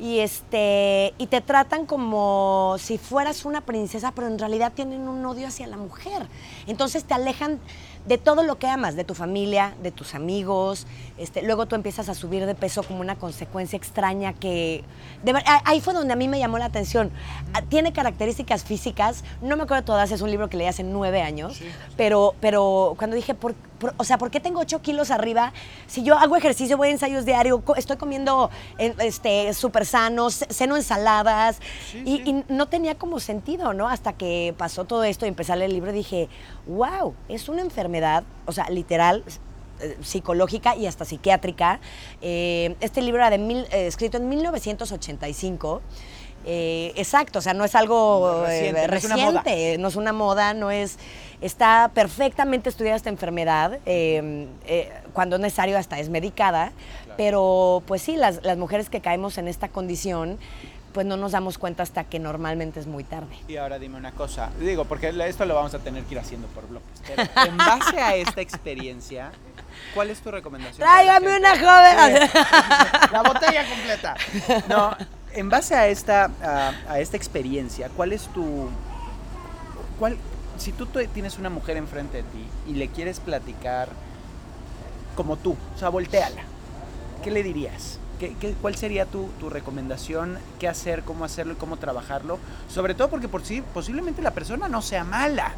Y, 0.00 0.20
este, 0.20 1.12
y 1.18 1.26
te 1.26 1.42
tratan 1.42 1.84
como 1.84 2.76
si 2.78 2.96
fueras 2.96 3.44
una 3.44 3.60
princesa, 3.60 4.12
pero 4.12 4.26
en 4.26 4.38
realidad 4.38 4.72
tienen 4.74 5.06
un 5.06 5.24
odio 5.24 5.46
hacia 5.46 5.66
la 5.66 5.76
mujer. 5.76 6.26
Entonces 6.66 7.04
te 7.04 7.14
alejan 7.14 7.60
de 8.06 8.18
todo 8.18 8.42
lo 8.42 8.58
que 8.58 8.66
amas, 8.66 8.96
de 8.96 9.04
tu 9.04 9.14
familia, 9.14 9.74
de 9.82 9.90
tus 9.90 10.14
amigos. 10.14 10.86
Este, 11.20 11.42
luego 11.42 11.66
tú 11.66 11.74
empiezas 11.74 12.08
a 12.08 12.14
subir 12.14 12.46
de 12.46 12.54
peso 12.54 12.82
como 12.82 13.00
una 13.00 13.14
consecuencia 13.16 13.76
extraña 13.76 14.32
que... 14.32 14.82
de 15.22 15.32
ver- 15.34 15.44
ah, 15.46 15.60
ahí 15.66 15.80
fue 15.82 15.92
donde 15.92 16.14
a 16.14 16.16
mí 16.16 16.28
me 16.28 16.38
llamó 16.38 16.56
la 16.58 16.64
atención. 16.64 17.10
Ah, 17.52 17.60
Tiene 17.62 17.92
características 17.92 18.64
físicas, 18.64 19.22
no 19.42 19.56
me 19.58 19.64
acuerdo 19.64 19.84
todas, 19.84 20.10
es 20.12 20.22
un 20.22 20.30
libro 20.30 20.48
que 20.48 20.56
leí 20.56 20.66
hace 20.66 20.82
nueve 20.82 21.20
años, 21.20 21.60
pero, 21.96 22.34
pero 22.40 22.94
cuando 22.96 23.16
dije, 23.16 23.34
por, 23.34 23.54
por- 23.78 23.92
o 23.98 24.04
sea, 24.04 24.16
¿por 24.16 24.30
qué 24.30 24.40
tengo 24.40 24.60
ocho 24.60 24.80
kilos 24.80 25.10
arriba? 25.10 25.52
Si 25.86 26.02
yo 26.02 26.16
hago 26.18 26.36
ejercicio, 26.36 26.78
voy 26.78 26.88
a 26.88 26.90
ensayos 26.92 27.26
diario, 27.26 27.62
co- 27.64 27.76
estoy 27.76 27.98
comiendo 27.98 28.48
este, 28.78 29.52
súper 29.52 29.84
sano, 29.84 30.30
ce- 30.30 30.46
ceno 30.50 30.74
ensaladas, 30.76 31.58
Sí, 31.92 32.02
y, 32.06 32.16
sí. 32.16 32.22
y 32.48 32.52
no 32.52 32.66
tenía 32.68 32.94
como 32.94 33.20
sentido, 33.20 33.74
¿no? 33.74 33.88
Hasta 33.90 34.14
que 34.14 34.54
pasó 34.56 34.84
todo 34.86 35.04
esto 35.04 35.26
y 35.26 35.28
empecé 35.28 35.52
a 35.52 35.56
leer 35.56 35.68
el 35.70 35.74
libro, 35.74 35.92
dije, 35.92 36.30
wow, 36.66 37.14
es 37.28 37.48
una 37.50 37.60
enfermedad, 37.60 38.24
o 38.46 38.52
sea, 38.52 38.70
literal, 38.70 39.22
eh, 39.80 39.96
psicológica 40.02 40.76
y 40.76 40.86
hasta 40.86 41.04
psiquiátrica. 41.04 41.80
Eh, 42.22 42.74
este 42.80 43.02
libro 43.02 43.20
era 43.20 43.30
de 43.30 43.38
mil- 43.38 43.66
eh, 43.72 43.86
escrito 43.86 44.16
en 44.18 44.28
1985. 44.28 45.82
Eh, 46.46 46.92
exacto, 46.96 47.40
o 47.40 47.42
sea, 47.42 47.52
no 47.52 47.64
es 47.64 47.74
algo 47.74 48.44
Reciente, 48.46 48.86
no 48.88 48.94
es 48.96 49.04
una 49.04 49.16
moda. 49.16 49.42
reciente, 49.42 49.78
no 49.78 49.88
es 49.88 49.96
una 49.96 50.12
moda, 50.12 50.54
no 50.54 50.70
es... 50.70 50.98
Está 51.42 51.90
perfectamente 51.94 52.68
estudiada 52.68 52.96
esta 52.96 53.08
enfermedad, 53.10 53.78
cuando 55.14 55.36
es 55.36 55.42
necesario 55.42 55.78
hasta 55.78 55.98
es 55.98 56.10
medicada, 56.10 56.72
pero 57.16 57.82
pues 57.86 58.02
sí, 58.02 58.16
las, 58.16 58.42
las 58.44 58.58
mujeres 58.58 58.90
que 58.90 59.00
caemos 59.00 59.38
en 59.38 59.48
esta 59.48 59.68
condición, 59.68 60.38
pues 60.92 61.06
no 61.06 61.16
nos 61.16 61.32
damos 61.32 61.58
cuenta 61.58 61.82
hasta 61.82 62.04
que 62.04 62.18
normalmente 62.18 62.80
es 62.80 62.86
muy 62.86 63.04
tarde. 63.04 63.36
Y 63.48 63.56
ahora 63.56 63.78
dime 63.78 63.96
una 63.96 64.12
cosa, 64.12 64.50
digo, 64.58 64.84
porque 64.84 65.08
esto 65.26 65.44
lo 65.44 65.54
vamos 65.54 65.74
a 65.74 65.78
tener 65.78 66.04
que 66.04 66.14
ir 66.14 66.20
haciendo 66.20 66.48
por 66.48 66.66
bloques, 66.68 67.02
pero 67.06 67.22
en 67.48 67.56
base 67.56 68.00
a 68.00 68.16
esta 68.16 68.40
experiencia, 68.40 69.30
¿cuál 69.94 70.10
es 70.10 70.20
tu 70.20 70.30
recomendación? 70.30 70.78
Tráigame 70.78 71.36
una 71.36 71.50
joven. 71.50 72.30
La 73.12 73.22
botella 73.22 73.64
completa. 73.68 74.16
No, 74.68 74.96
en 75.32 75.48
base 75.48 75.74
a 75.74 75.86
esta, 75.88 76.30
a, 76.42 76.72
a 76.88 77.00
esta 77.00 77.16
experiencia, 77.16 77.88
¿cuál 77.96 78.12
es 78.12 78.24
tu... 78.28 78.68
Cuál, 79.98 80.16
si 80.58 80.72
tú 80.72 80.86
tienes 80.86 81.38
una 81.38 81.50
mujer 81.50 81.76
enfrente 81.76 82.18
de 82.18 82.22
ti 82.24 82.46
y 82.66 82.74
le 82.74 82.88
quieres 82.88 83.20
platicar 83.20 83.88
como 85.14 85.36
tú, 85.36 85.56
o 85.74 85.78
sea, 85.78 85.88
volteala, 85.88 86.42
¿qué 87.22 87.30
le 87.30 87.42
dirías? 87.42 87.98
¿Qué, 88.20 88.36
qué- 88.38 88.52
cuál 88.60 88.76
sería 88.76 89.06
tu, 89.06 89.28
tu 89.40 89.48
recomendación? 89.50 90.38
¿Qué 90.60 90.68
hacer? 90.68 91.02
¿Cómo 91.02 91.24
hacerlo 91.24 91.54
y 91.54 91.56
cómo 91.56 91.78
trabajarlo? 91.78 92.38
Sobre 92.68 92.94
todo 92.94 93.08
porque 93.08 93.28
por 93.28 93.42
sí, 93.44 93.62
posiblemente 93.74 94.20
la 94.22 94.30
persona 94.32 94.68
no 94.68 94.82
sea 94.82 95.02
mala, 95.04 95.52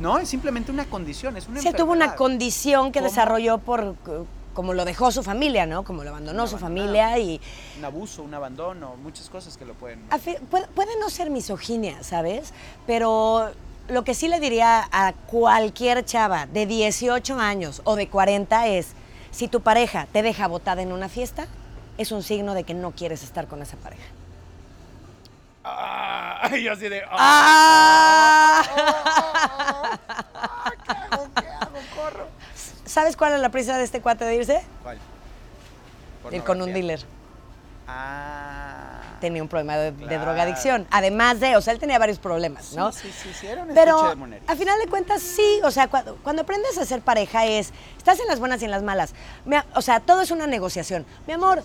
¿no? 0.00 0.18
Es 0.18 0.28
simplemente 0.28 0.72
una 0.72 0.84
condición, 0.86 1.36
es 1.36 1.46
una 1.46 1.60
Se 1.62 1.72
tuvo 1.72 1.92
una 1.92 2.06
enfermedad. 2.06 2.16
condición 2.16 2.90
que 2.92 2.98
¿Cómo? 2.98 3.08
desarrolló 3.08 3.58
por 3.58 3.94
como 4.54 4.74
lo 4.74 4.84
dejó 4.84 5.12
su 5.12 5.22
familia, 5.22 5.64
¿no? 5.64 5.84
Como 5.84 6.02
lo 6.02 6.10
abandonó 6.10 6.48
su 6.48 6.58
familia 6.58 7.16
y 7.20 7.40
Un 7.78 7.84
abuso, 7.84 8.24
un 8.24 8.34
abandono, 8.34 8.96
muchas 9.00 9.30
cosas 9.30 9.56
que 9.56 9.64
lo 9.64 9.74
pueden... 9.74 10.00
puede, 10.50 10.66
puede 10.74 10.98
no 10.98 11.08
ser 11.08 11.30
misoginia, 11.30 12.02
¿sabes? 12.02 12.52
Pero 12.88 13.52
lo 13.88 14.02
que 14.02 14.12
sí 14.14 14.26
le 14.26 14.40
diría 14.40 14.88
a 14.90 15.12
cualquier 15.12 16.04
chava 16.04 16.46
de 16.46 16.66
18 16.66 17.38
años 17.38 17.80
o 17.84 17.94
de 17.94 18.08
40 18.08 18.66
es, 18.66 18.88
si 19.30 19.46
tu 19.46 19.60
pareja 19.60 20.08
te 20.12 20.22
deja 20.22 20.48
botada 20.48 20.82
en 20.82 20.90
una 20.90 21.08
fiesta, 21.08 21.46
es 22.00 22.12
un 22.12 22.22
signo 22.22 22.54
de 22.54 22.64
que 22.64 22.72
no 22.74 22.92
quieres 22.92 23.22
estar 23.22 23.46
con 23.46 23.60
esa 23.62 23.76
pareja. 23.76 24.02
Ah, 25.62 26.48
yo 26.56 26.72
así 26.72 26.88
de... 26.88 27.02
ah, 27.10 28.62
¡Ah! 28.62 29.90
¿Qué 30.86 30.92
hago? 30.92 31.28
¿Qué 31.34 31.46
hago? 31.46 31.72
Corro. 31.94 32.26
¿Sabes 32.86 33.16
cuál 33.16 33.34
es 33.34 33.40
la 33.40 33.50
prisa 33.50 33.76
de 33.78 33.84
este 33.84 34.00
cuate 34.00 34.24
de 34.24 34.36
irse? 34.36 34.62
¿Cuál? 34.82 34.98
Ir 36.32 36.42
con 36.42 36.60
un 36.62 36.72
dealer. 36.72 37.04
Ah. 37.86 38.86
Tenía 39.20 39.42
un 39.42 39.48
problema 39.50 39.76
de, 39.76 39.92
de 39.92 40.06
Claro. 40.06 40.24
drogadicción. 40.24 40.86
Además 40.90 41.40
de, 41.40 41.54
o 41.56 41.60
sea, 41.60 41.74
él 41.74 41.78
tenía 41.78 41.98
varios 41.98 42.18
problemas, 42.18 42.72
¿no? 42.72 42.90
Sí, 42.90 43.10
sí, 43.12 43.28
sí, 43.28 43.34
sí, 43.40 43.46
era 43.48 43.62
un 43.64 43.74
Pero 43.74 44.08
de 44.08 44.14
monerías. 44.16 44.48
a 44.50 44.56
final 44.56 44.78
de 44.78 44.86
cuentas 44.86 45.20
sí, 45.20 45.60
o 45.62 45.70
sea, 45.70 45.88
cuando, 45.88 46.16
cuando 46.22 46.40
aprendes 46.42 46.78
a 46.78 46.86
ser 46.86 47.02
pareja 47.02 47.44
es, 47.44 47.70
estás 47.98 48.18
en 48.18 48.26
las 48.28 48.38
buenas 48.40 48.62
y 48.62 48.64
en 48.64 48.70
las 48.70 48.82
malas. 48.82 49.12
O 49.74 49.82
sea, 49.82 50.00
todo 50.00 50.22
es 50.22 50.30
una 50.30 50.46
negociación. 50.46 51.04
Mi 51.26 51.34
amor, 51.34 51.62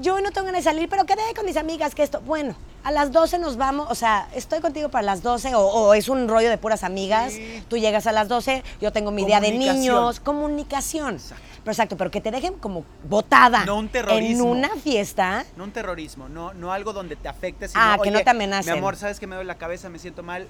yo 0.00 0.14
hoy 0.14 0.22
no 0.22 0.30
tengo 0.30 0.46
ganas 0.46 0.64
de 0.64 0.70
salir, 0.70 0.88
pero 0.88 1.04
quedé 1.04 1.22
con 1.36 1.44
mis 1.46 1.56
amigas 1.56 1.94
que 1.94 2.02
esto, 2.02 2.20
bueno, 2.20 2.54
a 2.84 2.90
las 2.92 3.12
12 3.12 3.38
nos 3.38 3.56
vamos, 3.56 3.86
o 3.90 3.94
sea, 3.94 4.28
estoy 4.34 4.60
contigo 4.60 4.88
para 4.88 5.02
las 5.02 5.22
12 5.22 5.54
o, 5.54 5.60
o 5.60 5.94
es 5.94 6.08
un 6.08 6.28
rollo 6.28 6.48
de 6.48 6.58
puras 6.58 6.84
amigas, 6.84 7.32
Sí. 7.32 7.62
tú 7.68 7.76
llegas 7.76 8.06
a 8.06 8.12
las 8.12 8.28
12, 8.28 8.62
yo 8.80 8.92
tengo 8.92 9.10
mi 9.10 9.24
día 9.24 9.40
de 9.40 9.52
niños, 9.52 10.20
comunicación. 10.20 11.14
Exacto. 11.16 11.44
Pero 11.64 11.72
exacto, 11.72 11.96
pero 11.98 12.10
que 12.10 12.20
te 12.20 12.30
dejen 12.30 12.54
como 12.54 12.84
botada 13.08 13.64
No 13.66 13.76
un 13.76 13.86
en 13.86 13.90
terrorismo. 13.92 14.44
una 14.44 14.70
fiesta. 14.70 15.44
No 15.56 15.64
un 15.64 15.70
terrorismo, 15.72 16.28
no, 16.28 16.54
no 16.54 16.72
algo 16.72 16.92
donde 16.92 17.14
te 17.16 17.28
afecte. 17.28 17.68
Sino, 17.68 17.80
Ah, 17.82 17.98
que 18.02 18.10
no 18.10 18.16
"Oye, 18.16 18.24
te 18.24 18.30
amenacen". 18.30 18.72
Mi 18.72 18.78
amor, 18.78 18.96
sabes 18.96 19.20
que 19.20 19.26
me 19.26 19.34
duele 19.34 19.48
la 19.48 19.56
cabeza, 19.58 19.88
me 19.90 19.98
siento 19.98 20.22
mal. 20.22 20.46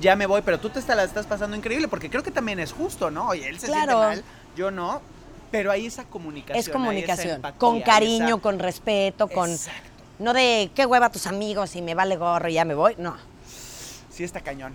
Ya 0.00 0.16
me 0.16 0.26
voy, 0.26 0.42
pero 0.42 0.58
tú 0.58 0.70
te 0.70 0.80
la 0.94 1.04
estás 1.04 1.26
pasando 1.26 1.56
increíble 1.56 1.86
porque 1.88 2.08
creo 2.10 2.22
que 2.22 2.30
también 2.30 2.58
es 2.58 2.72
justo, 2.72 3.10
¿no? 3.10 3.28
Oye, 3.28 3.48
él 3.48 3.60
se 3.60 3.66
Claro. 3.66 3.98
siente 4.00 4.22
mal, 4.22 4.24
yo 4.56 4.70
no. 4.70 5.02
Pero 5.50 5.70
hay 5.70 5.86
esa 5.86 6.04
comunicación. 6.04 6.58
Es 6.58 6.68
comunicación, 6.68 7.36
empatía, 7.36 7.58
con 7.58 7.80
cariño, 7.80 8.26
esa- 8.36 8.38
con 8.38 8.58
respeto, 8.58 9.28
con... 9.28 9.50
Exacto. 9.50 9.88
No 10.18 10.32
de 10.34 10.70
qué 10.74 10.84
hueva 10.86 11.10
tus 11.10 11.26
amigos 11.26 11.74
y 11.76 11.82
me 11.82 11.94
vale 11.94 12.16
gorro 12.16 12.48
y 12.48 12.54
ya 12.54 12.64
me 12.64 12.74
voy. 12.74 12.94
No. 12.98 13.16
Sí, 14.10 14.22
está 14.22 14.40
cañón. 14.42 14.74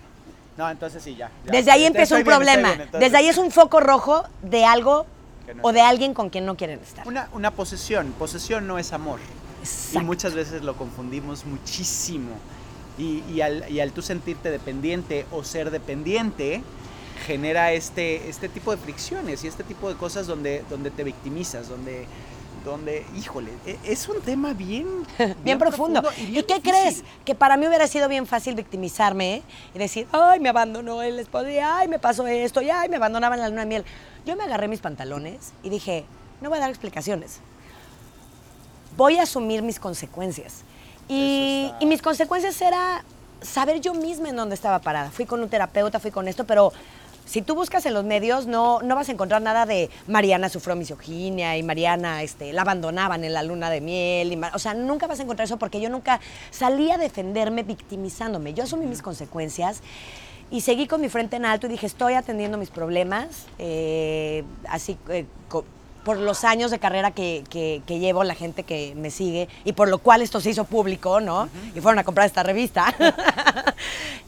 No, 0.58 0.70
entonces 0.70 1.04
sí, 1.04 1.16
ya. 1.16 1.30
ya. 1.46 1.52
Desde 1.52 1.70
ahí 1.72 1.82
Estoy 1.84 1.88
empieza 1.88 2.16
un 2.16 2.24
bien, 2.24 2.36
problema. 2.36 2.68
bien, 2.70 2.82
entonces. 2.82 3.00
Desde 3.00 3.18
ahí 3.18 3.28
es 3.28 3.38
un 3.38 3.52
foco 3.52 3.80
rojo 3.80 4.24
de 4.42 4.66
algo 4.66 5.06
no 5.54 5.62
o 5.64 5.72
de 5.72 5.82
alguien 5.82 6.14
con 6.16 6.30
quien 6.30 6.46
no 6.46 6.56
quieren 6.58 6.80
estar. 6.80 7.08
Una, 7.08 7.30
una 7.34 7.52
posesión. 7.52 8.12
Posesión 8.18 8.66
no 8.66 8.80
es 8.80 8.92
amor. 8.92 9.20
Y 9.20 9.64
Exacto. 9.64 10.02
muchas 10.06 10.34
veces 10.34 10.64
lo 10.64 10.76
confundimos 10.76 11.46
muchísimo. 11.46 12.32
Y, 12.98 13.22
y 13.32 13.42
al, 13.42 13.70
y 13.70 13.82
al 13.82 13.92
tú 13.92 14.02
sentirte 14.02 14.50
dependiente 14.50 15.26
o 15.32 15.44
ser 15.44 15.70
dependiente, 15.70 16.64
genera 17.26 17.72
este, 17.72 18.30
este 18.30 18.50
tipo 18.50 18.72
de 18.72 18.78
fricciones 18.78 19.44
y 19.44 19.48
este 19.48 19.64
tipo 19.64 19.90
de 19.90 19.96
cosas 19.96 20.28
donde, 20.28 20.64
donde 20.70 20.92
te 20.92 21.04
victimizas, 21.04 21.70
donde, 21.70 22.06
donde, 22.64 23.06
híjole, 23.16 23.52
e, 23.66 23.78
es 23.86 24.08
un 24.10 24.22
tema 24.22 24.54
bien, 24.54 24.88
bien, 25.44 25.58
profundo. 25.58 26.02
¿Y, 26.18 26.42
qué 26.44 26.62
crees? 26.62 27.04
Que 27.24 27.36
para 27.36 27.58
mí 27.58 27.68
hubiera 27.68 27.88
sido 27.88 28.10
bien 28.10 28.26
fácil 28.26 28.56
victimizarme 28.56 29.44
y 29.74 29.80
decir, 29.80 30.08
ay, 30.12 30.40
me 30.40 30.50
abandonó 30.50 31.02
el 31.02 31.20
esposo, 31.20 31.48
ay, 31.64 31.88
me 31.88 32.00
pasó 32.00 32.28
esto, 32.28 32.62
y 32.62 32.70
ay, 32.70 32.90
me 32.90 32.98
abandonaban 32.98 33.40
la 33.40 33.50
luna 33.50 33.62
de 33.62 33.68
miel. 33.68 33.86
Yo 34.26 34.36
me 34.36 34.44
agarré 34.44 34.68
mis 34.68 34.80
pantalones 34.80 35.54
y 35.64 35.70
dije, 35.70 36.06
no 36.42 36.50
voy 36.50 36.58
a 36.58 36.62
dar 36.62 36.70
explicaciones. 36.70 37.40
Voy 38.98 39.18
a 39.18 39.24
asumir 39.24 39.62
mis 39.62 39.80
consecuencias. 39.80 40.64
Y, 41.08 41.72
y 41.80 41.86
mis 41.86 42.02
consecuencias 42.02 42.60
era 42.62 43.04
saber 43.42 43.80
yo 43.80 43.94
misma 43.94 44.30
en 44.30 44.36
dónde 44.36 44.56
estaba 44.56 44.80
parada. 44.80 45.12
Fui 45.12 45.26
con 45.26 45.42
un 45.42 45.50
terapeuta, 45.50 46.00
fui 46.00 46.12
con 46.12 46.28
esto, 46.28 46.46
pero 46.46 46.74
si 47.26 47.42
tú 47.42 47.56
buscas 47.56 47.86
en 47.86 47.94
los 47.94 48.06
medios, 48.06 48.46
no, 48.46 48.82
no 48.82 48.96
vas 48.96 49.10
a 49.10 49.12
encontrar 49.12 49.42
nada 49.42 49.66
de 49.66 49.90
Mariana 50.08 50.50
sufrió 50.50 50.76
misoginia 50.76 51.58
y 51.58 51.64
Mariana 51.64 52.24
este, 52.24 52.54
la 52.54 52.62
abandonaban 52.62 53.24
en 53.24 53.34
la 53.34 53.44
luna 53.44 53.70
de 53.70 53.82
miel. 53.82 54.42
o 54.54 54.60
sea, 54.60 54.74
nunca 54.74 55.08
vas 55.08 55.20
a 55.20 55.24
encontrar 55.24 55.46
eso 55.46 55.58
porque 55.58 55.82
yo 55.82 55.90
nunca 55.90 56.20
salí 56.52 56.92
a 56.92 56.98
defenderme 56.98 57.64
victimizándome. 57.64 58.54
Yo 58.54 58.64
asumí 58.64 58.86
mis 58.86 59.02
consecuencias 59.02 59.82
y 60.52 60.62
seguí 60.62 60.86
con 60.88 61.02
mi 61.02 61.10
frente 61.10 61.38
en 61.38 61.46
alto 61.46 61.66
y 61.66 61.72
dije, 61.72 61.88
estoy 61.88 62.14
atendiendo 62.14 62.58
mis 62.58 62.70
problemas, 62.70 63.48
eh, 63.58 64.44
así 64.70 64.98
eh, 65.10 65.26
por 66.06 66.18
los 66.18 66.44
años 66.44 66.72
de 66.72 66.80
carrera 66.80 67.12
que, 67.12 67.44
llevo, 67.88 68.24
la 68.24 68.36
gente 68.36 68.64
que 68.64 68.94
me 68.96 69.10
sigue, 69.10 69.50
y 69.66 69.74
por 69.74 69.90
lo 69.90 69.98
cual 69.98 70.22
esto 70.22 70.40
se 70.40 70.52
hizo 70.52 70.64
público, 70.64 71.20
¿no? 71.20 71.50
Y 71.76 71.82
fueron 71.82 72.00
a 72.00 72.04
comprar 72.06 72.28
esta 72.28 72.44
revista. 72.44 72.96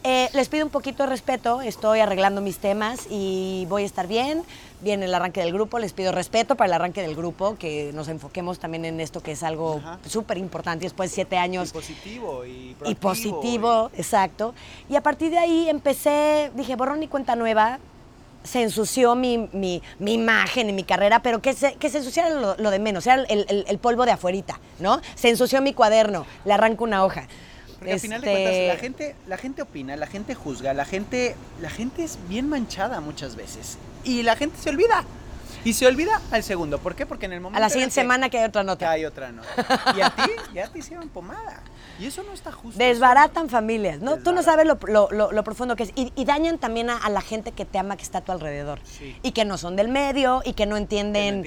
Eh, 0.04 0.30
les 0.32 0.48
pido 0.48 0.64
un 0.64 0.70
poquito 0.70 1.02
de 1.02 1.08
respeto, 1.08 1.60
estoy 1.60 1.98
arreglando 1.98 2.40
mis 2.40 2.58
temas 2.58 3.06
y 3.10 3.66
voy 3.68 3.82
a 3.82 3.86
estar 3.86 4.06
bien. 4.06 4.44
Viene 4.80 5.06
el 5.06 5.14
arranque 5.14 5.40
del 5.40 5.52
grupo, 5.52 5.80
les 5.80 5.92
pido 5.92 6.12
respeto 6.12 6.54
para 6.54 6.68
el 6.68 6.74
arranque 6.74 7.02
del 7.02 7.16
grupo, 7.16 7.56
que 7.58 7.90
nos 7.92 8.08
enfoquemos 8.08 8.60
también 8.60 8.84
en 8.84 9.00
esto 9.00 9.20
que 9.20 9.32
es 9.32 9.42
algo 9.42 9.82
súper 10.06 10.38
importante 10.38 10.84
después 10.84 11.10
de 11.10 11.14
siete 11.16 11.36
años. 11.36 11.70
Y 11.70 11.72
positivo 11.72 12.46
y, 12.46 12.76
y 12.86 12.94
positivo, 12.94 13.90
exacto. 13.96 14.54
Y 14.88 14.94
a 14.94 15.02
partir 15.02 15.30
de 15.32 15.38
ahí 15.38 15.68
empecé, 15.68 16.52
dije, 16.54 16.76
borrón 16.76 17.02
y 17.02 17.08
cuenta 17.08 17.34
nueva, 17.34 17.80
se 18.48 18.62
ensució 18.62 19.14
mi, 19.14 19.48
mi, 19.52 19.82
mi, 19.98 20.14
imagen 20.14 20.70
y 20.70 20.72
mi 20.72 20.84
carrera, 20.84 21.20
pero 21.22 21.40
que 21.40 21.52
se, 21.52 21.74
que 21.74 21.90
se 21.90 21.98
ensuciara 21.98 22.56
lo, 22.56 22.70
de 22.70 22.78
menos, 22.78 23.06
era 23.06 23.22
el, 23.22 23.64
el, 23.68 23.78
polvo 23.78 24.06
de 24.06 24.12
afuerita, 24.12 24.58
¿no? 24.80 25.00
Se 25.14 25.28
ensució 25.28 25.60
mi 25.60 25.74
cuaderno, 25.74 26.26
le 26.44 26.52
arranco 26.52 26.84
una 26.84 27.04
hoja. 27.04 27.26
Porque 27.78 27.92
al 27.92 28.00
final 28.00 28.20
de 28.20 28.26
cuentas 28.26 28.52
la 28.52 28.72
este 28.72 28.80
gente, 28.80 29.16
la 29.28 29.36
gente 29.36 29.62
opina, 29.62 29.96
la 29.96 30.06
gente 30.06 30.34
juzga, 30.34 30.72
la 30.74 30.84
gente, 30.84 31.36
la 31.60 31.70
gente 31.70 32.02
es 32.02 32.18
bien 32.28 32.48
manchada 32.48 33.00
muchas 33.00 33.36
veces. 33.36 33.78
Y 34.02 34.22
la 34.22 34.34
gente 34.34 34.58
se 34.60 34.70
olvida. 34.70 35.04
Y 35.64 35.74
se 35.74 35.86
olvida 35.86 36.20
al 36.30 36.42
segundo. 36.42 36.78
¿Por 36.78 36.94
qué? 36.96 37.06
Porque 37.06 37.26
en 37.26 37.34
el 37.34 37.40
momento. 37.40 37.58
A 37.58 37.60
la 37.60 37.68
siguiente 37.68 37.94
semana 37.94 38.30
que 38.30 38.38
hay 38.38 38.44
otra 38.44 38.64
nota. 38.64 38.90
hay 38.90 39.04
otra 39.04 39.30
nota. 39.30 39.48
Y 39.96 40.00
a 40.00 40.10
ti 40.10 40.30
ya 40.54 40.68
te 40.68 40.78
hicieron 40.78 41.08
pomada. 41.08 41.62
Y 41.98 42.06
eso 42.06 42.22
no 42.22 42.32
está 42.32 42.52
justo. 42.52 42.78
Desbaratan 42.78 43.48
familias, 43.48 44.00
¿no? 44.00 44.18
Tú 44.18 44.32
no 44.32 44.42
sabes 44.42 44.66
lo, 44.66 44.78
profundo 45.44 45.76
que 45.76 45.84
es. 45.84 45.92
Y, 45.94 46.24
dañan 46.24 46.58
también 46.58 46.90
a, 46.90 47.08
la 47.08 47.20
gente 47.20 47.52
que 47.52 47.64
te 47.64 47.78
ama, 47.78 47.96
que 47.96 48.02
está 48.02 48.18
a 48.18 48.20
tu 48.20 48.32
alrededor. 48.32 48.80
Y 49.22 49.32
que 49.32 49.44
no 49.44 49.58
son 49.58 49.76
del 49.76 49.88
medio 49.88 50.42
y 50.44 50.52
que 50.52 50.66
no 50.66 50.76
entienden. 50.76 51.44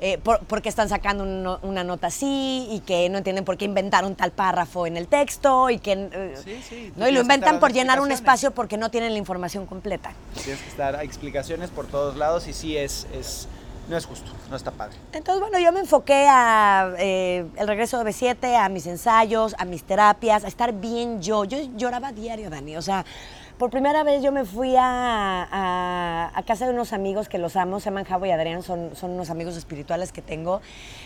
Eh, 0.00 0.18
por, 0.18 0.60
qué 0.60 0.68
están 0.68 0.88
sacando 0.88 1.60
una 1.62 1.84
nota 1.84 2.08
así 2.08 2.66
y 2.70 2.80
que 2.80 3.08
no 3.08 3.18
entienden 3.18 3.44
por 3.44 3.56
qué 3.56 3.64
inventaron 3.64 4.16
tal 4.16 4.32
párrafo 4.32 4.88
en 4.88 4.96
el 4.96 5.06
texto 5.06 5.70
y 5.70 5.78
que 5.78 5.92
eh, 5.92 6.34
sí, 6.44 6.60
sí, 6.68 6.92
no 6.96 7.08
y 7.08 7.12
lo 7.12 7.20
inventan 7.20 7.60
por 7.60 7.72
llenar 7.72 8.00
un 8.00 8.10
espacio 8.10 8.50
porque 8.50 8.76
no 8.76 8.90
tienen 8.90 9.12
la 9.12 9.18
información 9.18 9.66
completa. 9.66 10.12
Tienes 10.42 10.60
que 10.60 10.68
estar 10.68 11.02
explicaciones 11.02 11.70
por 11.70 11.86
todos 11.86 12.16
lados 12.16 12.48
y 12.48 12.52
sí 12.52 12.76
es, 12.76 13.06
es 13.14 13.48
no 13.88 13.96
es 13.96 14.06
justo, 14.06 14.30
no 14.50 14.56
está 14.56 14.70
padre. 14.70 14.96
Entonces, 15.12 15.40
bueno, 15.40 15.58
yo 15.58 15.72
me 15.72 15.80
enfoqué 15.80 16.26
a 16.28 16.94
eh, 16.98 17.46
el 17.56 17.66
regreso 17.68 18.02
de 18.02 18.10
B7, 18.10 18.56
a 18.56 18.68
mis 18.68 18.86
ensayos, 18.86 19.54
a 19.58 19.64
mis 19.64 19.84
terapias, 19.84 20.44
a 20.44 20.48
estar 20.48 20.72
bien 20.72 21.20
yo. 21.20 21.44
Yo 21.44 21.58
lloraba 21.76 22.12
diario, 22.12 22.50
Dani. 22.50 22.76
O 22.76 22.82
sea, 22.82 23.04
por 23.58 23.70
primera 23.70 24.02
vez 24.02 24.22
yo 24.22 24.32
me 24.32 24.44
fui 24.44 24.74
a, 24.76 26.28
a, 26.34 26.42
casa 26.42 26.66
de 26.66 26.72
unos 26.72 26.92
amigos 26.92 27.28
que 27.28 27.38
los 27.38 27.56
amo, 27.56 27.78
se 27.78 27.86
llaman 27.86 28.04
Javo 28.04 28.26
y 28.26 28.30
Adrián, 28.30 28.62
son, 28.62 28.96
son 28.96 29.12
unos 29.12 29.30
amigos 29.30 29.56
espirituales 29.56 30.12
que 30.12 30.22
tengo, 30.22 30.60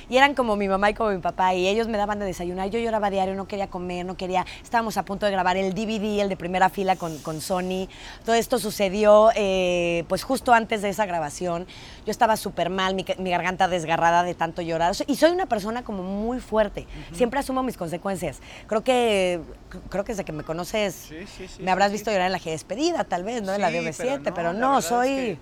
y 0.09 0.17
eran 0.17 0.35
como 0.35 0.57
mi 0.57 0.67
mamá 0.67 0.91
y 0.91 0.95
como 0.95 1.11
mi 1.11 1.19
papá, 1.19 1.55
y 1.55 1.69
ellos 1.69 1.89
me 1.89 1.99
daban 1.99 2.19
de 2.19 2.25
desayunar, 2.25 2.71
yo 2.71 2.79
lloraba 2.81 3.11
diario, 3.11 3.35
no 3.35 3.47
quería 3.47 3.69
comer, 3.69 4.07
no 4.07 4.17
quería, 4.17 4.47
estábamos 4.63 4.97
a 4.97 5.05
punto 5.05 5.27
de 5.27 5.33
grabar 5.33 5.57
el 5.57 5.75
DVD, 5.75 6.21
el 6.21 6.29
de 6.29 6.37
primera 6.37 6.71
fila 6.71 6.97
con, 6.97 7.19
con 7.19 7.41
Sony, 7.41 7.87
todo 8.25 8.35
esto 8.35 8.59
sucedió 8.59 9.31
eh, 9.35 10.05
pues 10.09 10.23
justo 10.23 10.53
antes 10.53 10.81
de 10.81 10.89
esa 10.89 11.05
grabación, 11.05 11.67
yo 12.07 12.11
estaba 12.11 12.37
súper 12.37 12.71
mal, 12.71 12.95
mi, 12.95 13.05
mi, 13.19 13.31
garganta 13.31 13.69
desgarrada 13.69 14.23
de 14.23 14.35
tanto 14.35 14.63
llorar, 14.63 14.95
y 15.07 15.17
soy 15.17 15.31
una 15.31 15.47
persona 15.47 15.85
como 15.85 16.03
muy 16.03 16.41
fuerte, 16.41 16.87
siempre 17.13 17.41
asumo 17.41 17.63
mis 17.63 17.77
consecuencias, 17.77 18.41
creo 18.67 18.83
que, 18.83 19.41
creo 19.69 20.05
que 20.05 20.13
desde 20.13 20.25
que 20.25 20.33
me 20.33 20.45
conoces, 20.45 21.09
me 21.61 21.71
habrás 21.71 21.93
visto 21.93 22.11
llorar 22.11 22.27
en 22.27 22.33
la 22.33 22.39
despedida, 22.39 23.05
tal 23.05 23.25
vez, 23.25 23.43
¿no? 23.43 23.55
en 23.55 23.61
la 23.61 23.71
DB7, 23.71 24.33
pero 24.35 24.53
no, 24.53 24.83
soy... 24.83 25.39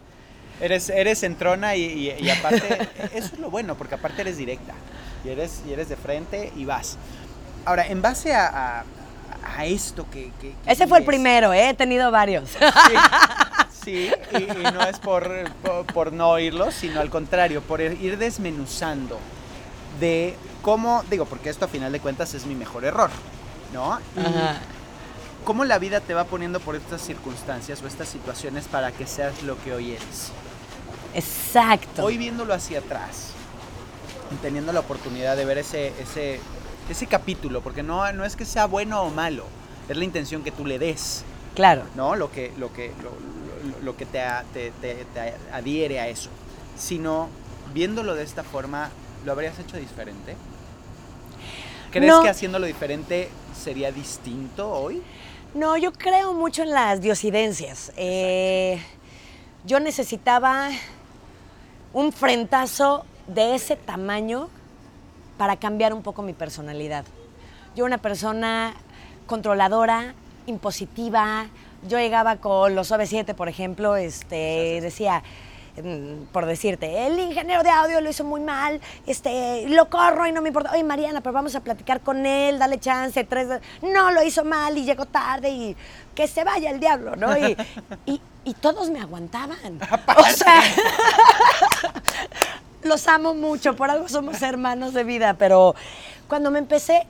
eres, 0.61 0.91
eres 0.91 1.23
entrona 1.23 1.77
y, 1.77 2.11
y, 2.19 2.31
aparte, 2.31 2.89
eso 3.15 3.35
es 3.35 3.39
lo 3.39 3.51
bueno, 3.51 3.77
porque 3.77 3.95
aparte 3.95 4.23
eres 4.23 4.37
directa, 4.37 4.75
y 5.25 5.29
eres, 5.29 5.63
y 5.67 5.73
eres 5.73 5.89
de 5.89 5.97
frente 5.97 6.53
y 6.57 6.65
vas. 6.65 6.97
Ahora, 7.65 7.87
en 7.87 8.01
base 8.01 8.35
a, 8.35 8.85
a, 9.45 9.65
esto 9.65 10.07
que, 10.11 10.33
Ese 10.67 10.87
fue 10.87 10.99
el 10.99 11.05
primero, 11.05 11.53
¿eh? 11.53 11.71
he 11.71 11.75
tenido 11.75 12.11
varios. 12.11 12.51
Sí, 13.85 14.11
y, 14.33 14.73
no 14.73 14.83
es 14.83 14.99
por, 14.99 15.31
por, 15.95 16.13
no 16.13 16.31
oírlo, 16.31 16.73
sino 16.73 17.01
al 17.01 17.09
contrario, 17.09 17.63
por 17.63 17.81
ir 17.81 18.19
desmenuzando 18.19 19.17
de 20.01 20.35
cómo, 20.63 21.05
digo, 21.09 21.25
porque 21.25 21.51
esto 21.51 21.67
a 21.67 21.69
final 21.69 21.93
de 21.93 22.01
cuentas 22.01 22.35
es 22.35 22.47
mi 22.47 22.57
mejor 22.57 22.85
error, 22.85 23.11
¿no? 23.73 23.99
cómo 25.47 25.65
la 25.65 25.79
vida 25.79 26.01
te 26.01 26.13
va 26.13 26.25
poniendo 26.25 26.59
por 26.59 26.75
estas 26.75 27.01
circunstancias 27.01 27.81
o 27.81 27.87
estas 27.87 28.09
situaciones 28.09 28.67
para 28.67 28.91
que 28.91 29.07
seas 29.07 29.45
lo 29.45 29.57
que 29.63 29.73
hoy 29.73 29.93
eres. 29.93 30.33
Exacto. 31.15 32.05
Hoy 32.05 32.19
viéndolo 32.19 32.53
hacia 32.53 32.81
atrás, 32.81 33.31
teniendo 34.43 34.73
la 34.73 34.81
oportunidad 34.81 35.37
de 35.37 35.45
ver 35.45 35.59
ese, 35.59 35.93
ese, 36.01 36.41
ese 36.91 37.07
capítulo, 37.07 37.63
porque 37.63 37.85
no, 37.85 38.13
no 38.13 38.25
es 38.25 38.35
que 38.35 38.45
sea 38.45 38.67
bueno 38.67 39.01
o 39.03 39.11
malo, 39.11 39.45
es 39.89 39.97
la 39.97 40.05
intención 40.05 40.43
que 40.43 40.51
tú 40.51 40.67
le 40.67 40.81
des. 40.81 41.25
Claro. 41.55 41.85
¿No? 41.95 42.17
Lo 42.17 42.31
que, 42.31 42.53
lo 42.59 42.73
que, 42.73 42.93
lo, 43.83 43.97
que 43.97 44.05
te, 44.05 44.21
te, 44.53 45.07
adhiere 45.53 46.01
a 46.01 46.09
eso. 46.09 46.29
Sino, 46.77 47.29
viéndolo 47.73 48.15
de 48.15 48.25
esta 48.25 48.43
forma, 48.43 48.91
¿lo 49.25 49.31
habrías 49.31 49.59
hecho 49.61 49.77
diferente? 49.77 50.37
¿Crees 51.93 52.15
que 52.21 52.29
haciéndolo 52.29 52.67
diferente 52.67 53.31
sería 53.57 53.91
distinto 53.91 54.71
hoy? 54.71 55.03
No, 55.55 55.77
yo 55.77 55.93
creo 55.93 56.35
mucho 56.35 56.63
en 56.63 56.71
las 56.71 57.01
diosidencias. 57.01 57.93
Eh, 57.97 58.81
yo 59.65 59.81
necesitaba 59.81 60.69
un 61.93 62.13
frentazo 62.13 63.05
de 63.27 63.55
ese 63.55 63.77
tamaño 63.77 64.49
para 65.39 65.57
cambiar 65.57 65.93
un 65.95 66.03
poco 66.03 66.23
mi 66.23 66.33
personalidad. 66.33 67.05
Yo 67.75 67.85
una 67.85 67.99
persona 67.99 68.75
controladora, 69.27 70.15
impositiva. 70.47 71.47
Yo 71.89 71.99
llegaba 71.99 72.37
con 72.37 72.75
los 72.75 72.91
OV7, 72.91 73.35
por 73.35 73.49
ejemplo, 73.49 73.97
este, 73.97 74.81
decía, 74.81 75.23
por 76.33 76.47
decirte, 76.47 77.07
el 77.07 77.19
ingeniero 77.19 77.63
de 77.63 77.71
audio 77.71 78.01
lo 78.01 78.11
hizo 78.11 78.25
muy 78.25 78.41
mal, 78.41 78.81
este, 79.07 79.69
lo 79.69 79.89
corro 79.91 80.27
y 80.27 80.33
no 80.33 80.43
me 80.43 80.49
importa. 80.49 80.73
Oye, 80.73 80.85
Mariana, 80.85 81.21
pero 81.21 81.33
vamos 81.33 81.55
a 81.55 81.61
platicar 81.61 82.01
con 82.01 82.25
él, 82.25 82.59
dale 82.59 82.79
chance, 82.79 83.23
tres. 83.25 83.49
No, 83.83 84.11
lo 84.11 84.23
hizo 84.23 84.45
mal 84.45 84.77
y 84.77 84.85
llegó 84.85 85.07
tarde 85.07 85.51
y 85.51 85.77
que 86.15 86.27
se 86.29 86.45
vaya 86.45 86.71
el 86.71 86.81
diablo, 86.81 87.17
¿no? 87.17 87.37
Y, 87.37 87.57
y, 88.45 88.55
todos 88.55 88.91
me 88.91 89.01
aguantaban. 89.01 89.59
o 90.17 90.25
sea, 90.25 90.63
los 92.83 93.07
amo 93.09 93.35
mucho, 93.35 93.77
por 93.77 93.91
algo 93.91 94.09
somos 94.09 94.41
hermanos 94.43 94.95
de 94.95 95.05
vida, 95.05 95.35
pero 95.35 95.75
cuando 96.29 96.51
me 96.51 96.59
empecé 96.59 97.07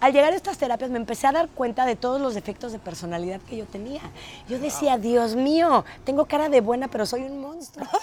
al 0.00 0.12
llegar 0.12 0.32
a 0.32 0.36
estas 0.36 0.58
terapias 0.58 0.90
me 0.90 0.98
empecé 0.98 1.26
a 1.26 1.32
dar 1.32 1.48
cuenta 1.48 1.86
de 1.86 1.96
todos 1.96 2.20
los 2.20 2.34
defectos 2.34 2.72
de 2.72 2.78
personalidad 2.78 3.40
que 3.40 3.56
yo 3.56 3.64
tenía. 3.64 4.00
Yo 4.48 4.58
decía, 4.58 4.98
Dios 4.98 5.34
mío, 5.34 5.84
tengo 6.04 6.26
cara 6.26 6.48
de 6.48 6.60
buena, 6.60 6.88
pero 6.88 7.06
soy 7.06 7.22
un 7.22 7.40
monstruo. 7.40 7.86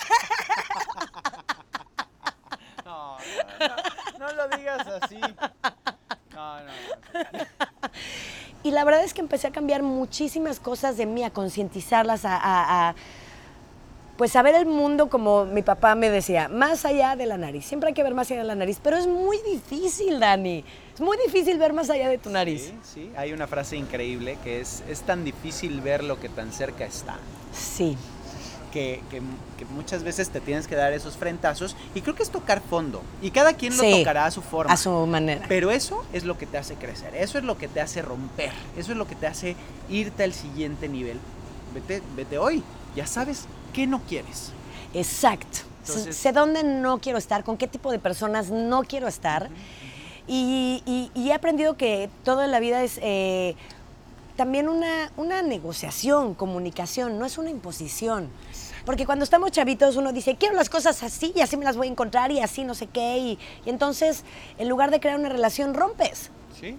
No, 2.85 3.17
no, 4.19 4.31
lo 4.33 4.57
digas 4.57 4.85
así. 5.01 5.19
No, 6.33 6.59
no, 6.59 6.71
Y 8.61 8.71
la 8.71 8.83
verdad 8.83 9.03
es 9.03 9.13
que 9.13 9.21
empecé 9.21 9.47
a 9.47 9.51
cambiar 9.51 9.81
muchísimas 9.81 10.59
cosas 10.59 10.95
de 10.95 11.07
mí, 11.07 11.23
a 11.23 11.31
concientizarlas, 11.31 12.21
a 12.25 12.93
pues 14.17 14.31
saber 14.31 14.55
el 14.55 14.65
mundo 14.65 15.09
como 15.09 15.45
mi 15.45 15.61
papá 15.61 15.95
me 15.95 16.09
decía, 16.09 16.47
más 16.47 16.85
allá 16.85 17.15
de 17.15 17.25
la 17.25 17.37
nariz. 17.37 17.65
Siempre 17.65 17.89
hay 17.89 17.93
que 17.93 18.03
ver 18.03 18.13
más 18.13 18.31
allá 18.31 18.41
de 18.41 18.47
la 18.47 18.55
nariz, 18.55 18.79
pero 18.81 18.95
es 18.97 19.07
muy 19.07 19.37
difícil, 19.41 20.19
Dani. 20.19 20.63
Es 20.93 21.01
muy 21.01 21.17
difícil 21.25 21.57
ver 21.57 21.73
más 21.73 21.89
allá 21.89 22.07
de 22.07 22.17
tu 22.17 22.29
nariz. 22.29 22.63
Sí, 22.63 22.73
sí. 22.93 23.11
Hay 23.17 23.33
una 23.33 23.47
frase 23.47 23.75
increíble 23.75 24.37
que 24.43 24.61
es, 24.61 24.83
es 24.89 25.01
tan 25.01 25.23
difícil 25.25 25.81
ver 25.81 26.03
lo 26.03 26.19
que 26.19 26.29
tan 26.29 26.51
cerca 26.53 26.85
está. 26.85 27.17
Sí. 27.53 27.97
que, 28.71 29.01
que- 29.09 29.21
que 29.57 29.63
muchas 29.65 30.03
veces 30.03 30.29
te 30.31 30.41
tienes 30.41 30.67
que 30.67 30.75
dar 30.75 30.91
esos 30.91 31.15
frentazos 31.15 31.77
y 31.93 32.01
creo 32.01 32.13
que 32.13 32.23
es 32.23 32.29
tocar 32.29 32.61
fondo 32.61 33.01
y 33.21 33.31
cada 33.31 33.53
quien 33.53 33.75
lo 33.77 33.81
tocará 33.83 34.25
a 34.25 34.31
su 34.31 34.41
forma. 34.41 34.73
A 34.73 34.75
su 34.75 34.89
manera. 35.07 35.45
Pero 35.47 35.71
eso 35.71 36.03
es 36.11 36.25
lo 36.25 36.37
que 36.37 36.45
te 36.45 36.57
hace 36.57 36.75
crecer, 36.75 37.15
eso 37.15 37.37
es 37.37 37.45
lo 37.45 37.57
que 37.57 37.69
te 37.69 37.79
hace 37.79 38.01
romper, 38.01 38.51
eso 38.77 38.91
es 38.91 38.97
lo 38.97 39.07
que 39.07 39.15
te 39.15 39.27
hace 39.27 39.55
irte 39.89 40.23
al 40.25 40.33
siguiente 40.33 40.89
nivel. 40.89 41.19
Vete, 41.73 42.01
vete 42.17 42.37
hoy, 42.37 42.63
ya 42.97 43.07
sabes 43.07 43.45
qué 43.75 43.85
no 43.87 44.01
quieres. 44.07 44.51
Exacto. 44.93 45.59
Entonces- 45.81 46.15
sé 46.15 46.31
dónde 46.31 46.63
no 46.63 46.97
quiero 46.99 47.17
estar, 47.19 47.43
con 47.43 47.57
qué 47.57 47.67
tipo 47.67 47.91
de 47.91 47.99
personas 47.99 48.49
no 48.49 48.83
quiero 48.83 49.07
estar. 49.07 49.49
Y, 50.27 50.81
y- 50.87 51.11
y 51.13 51.29
he 51.29 51.33
aprendido 51.33 51.77
que 51.77 52.09
todo 52.23 52.41
en 52.43 52.51
la 52.51 52.59
vida 52.59 52.81
es 52.83 52.99
eh, 53.03 53.55
también 54.35 54.67
una, 54.67 55.11
una 55.17 55.41
negociación, 55.43 56.33
comunicación, 56.33 57.19
no 57.19 57.25
es 57.25 57.37
una 57.37 57.51
imposición. 57.51 58.29
Porque 58.85 59.05
cuando 59.05 59.23
estamos 59.23 59.51
chavitos 59.51 59.95
uno 59.95 60.11
dice, 60.13 60.35
quiero 60.35 60.55
las 60.55 60.69
cosas 60.69 61.01
así 61.03 61.31
y 61.35 61.41
así 61.41 61.57
me 61.57 61.65
las 61.65 61.75
voy 61.77 61.87
a 61.87 61.91
encontrar 61.91 62.31
y 62.31 62.39
así 62.39 62.63
no 62.63 62.73
sé 62.73 62.87
qué. 62.87 63.17
Y, 63.17 63.39
y 63.65 63.69
entonces, 63.69 64.23
en 64.57 64.69
lugar 64.69 64.89
de 64.91 64.99
crear 64.99 65.19
una 65.19 65.29
relación, 65.29 65.73
rompes 65.73 66.29
¿Sí? 66.59 66.75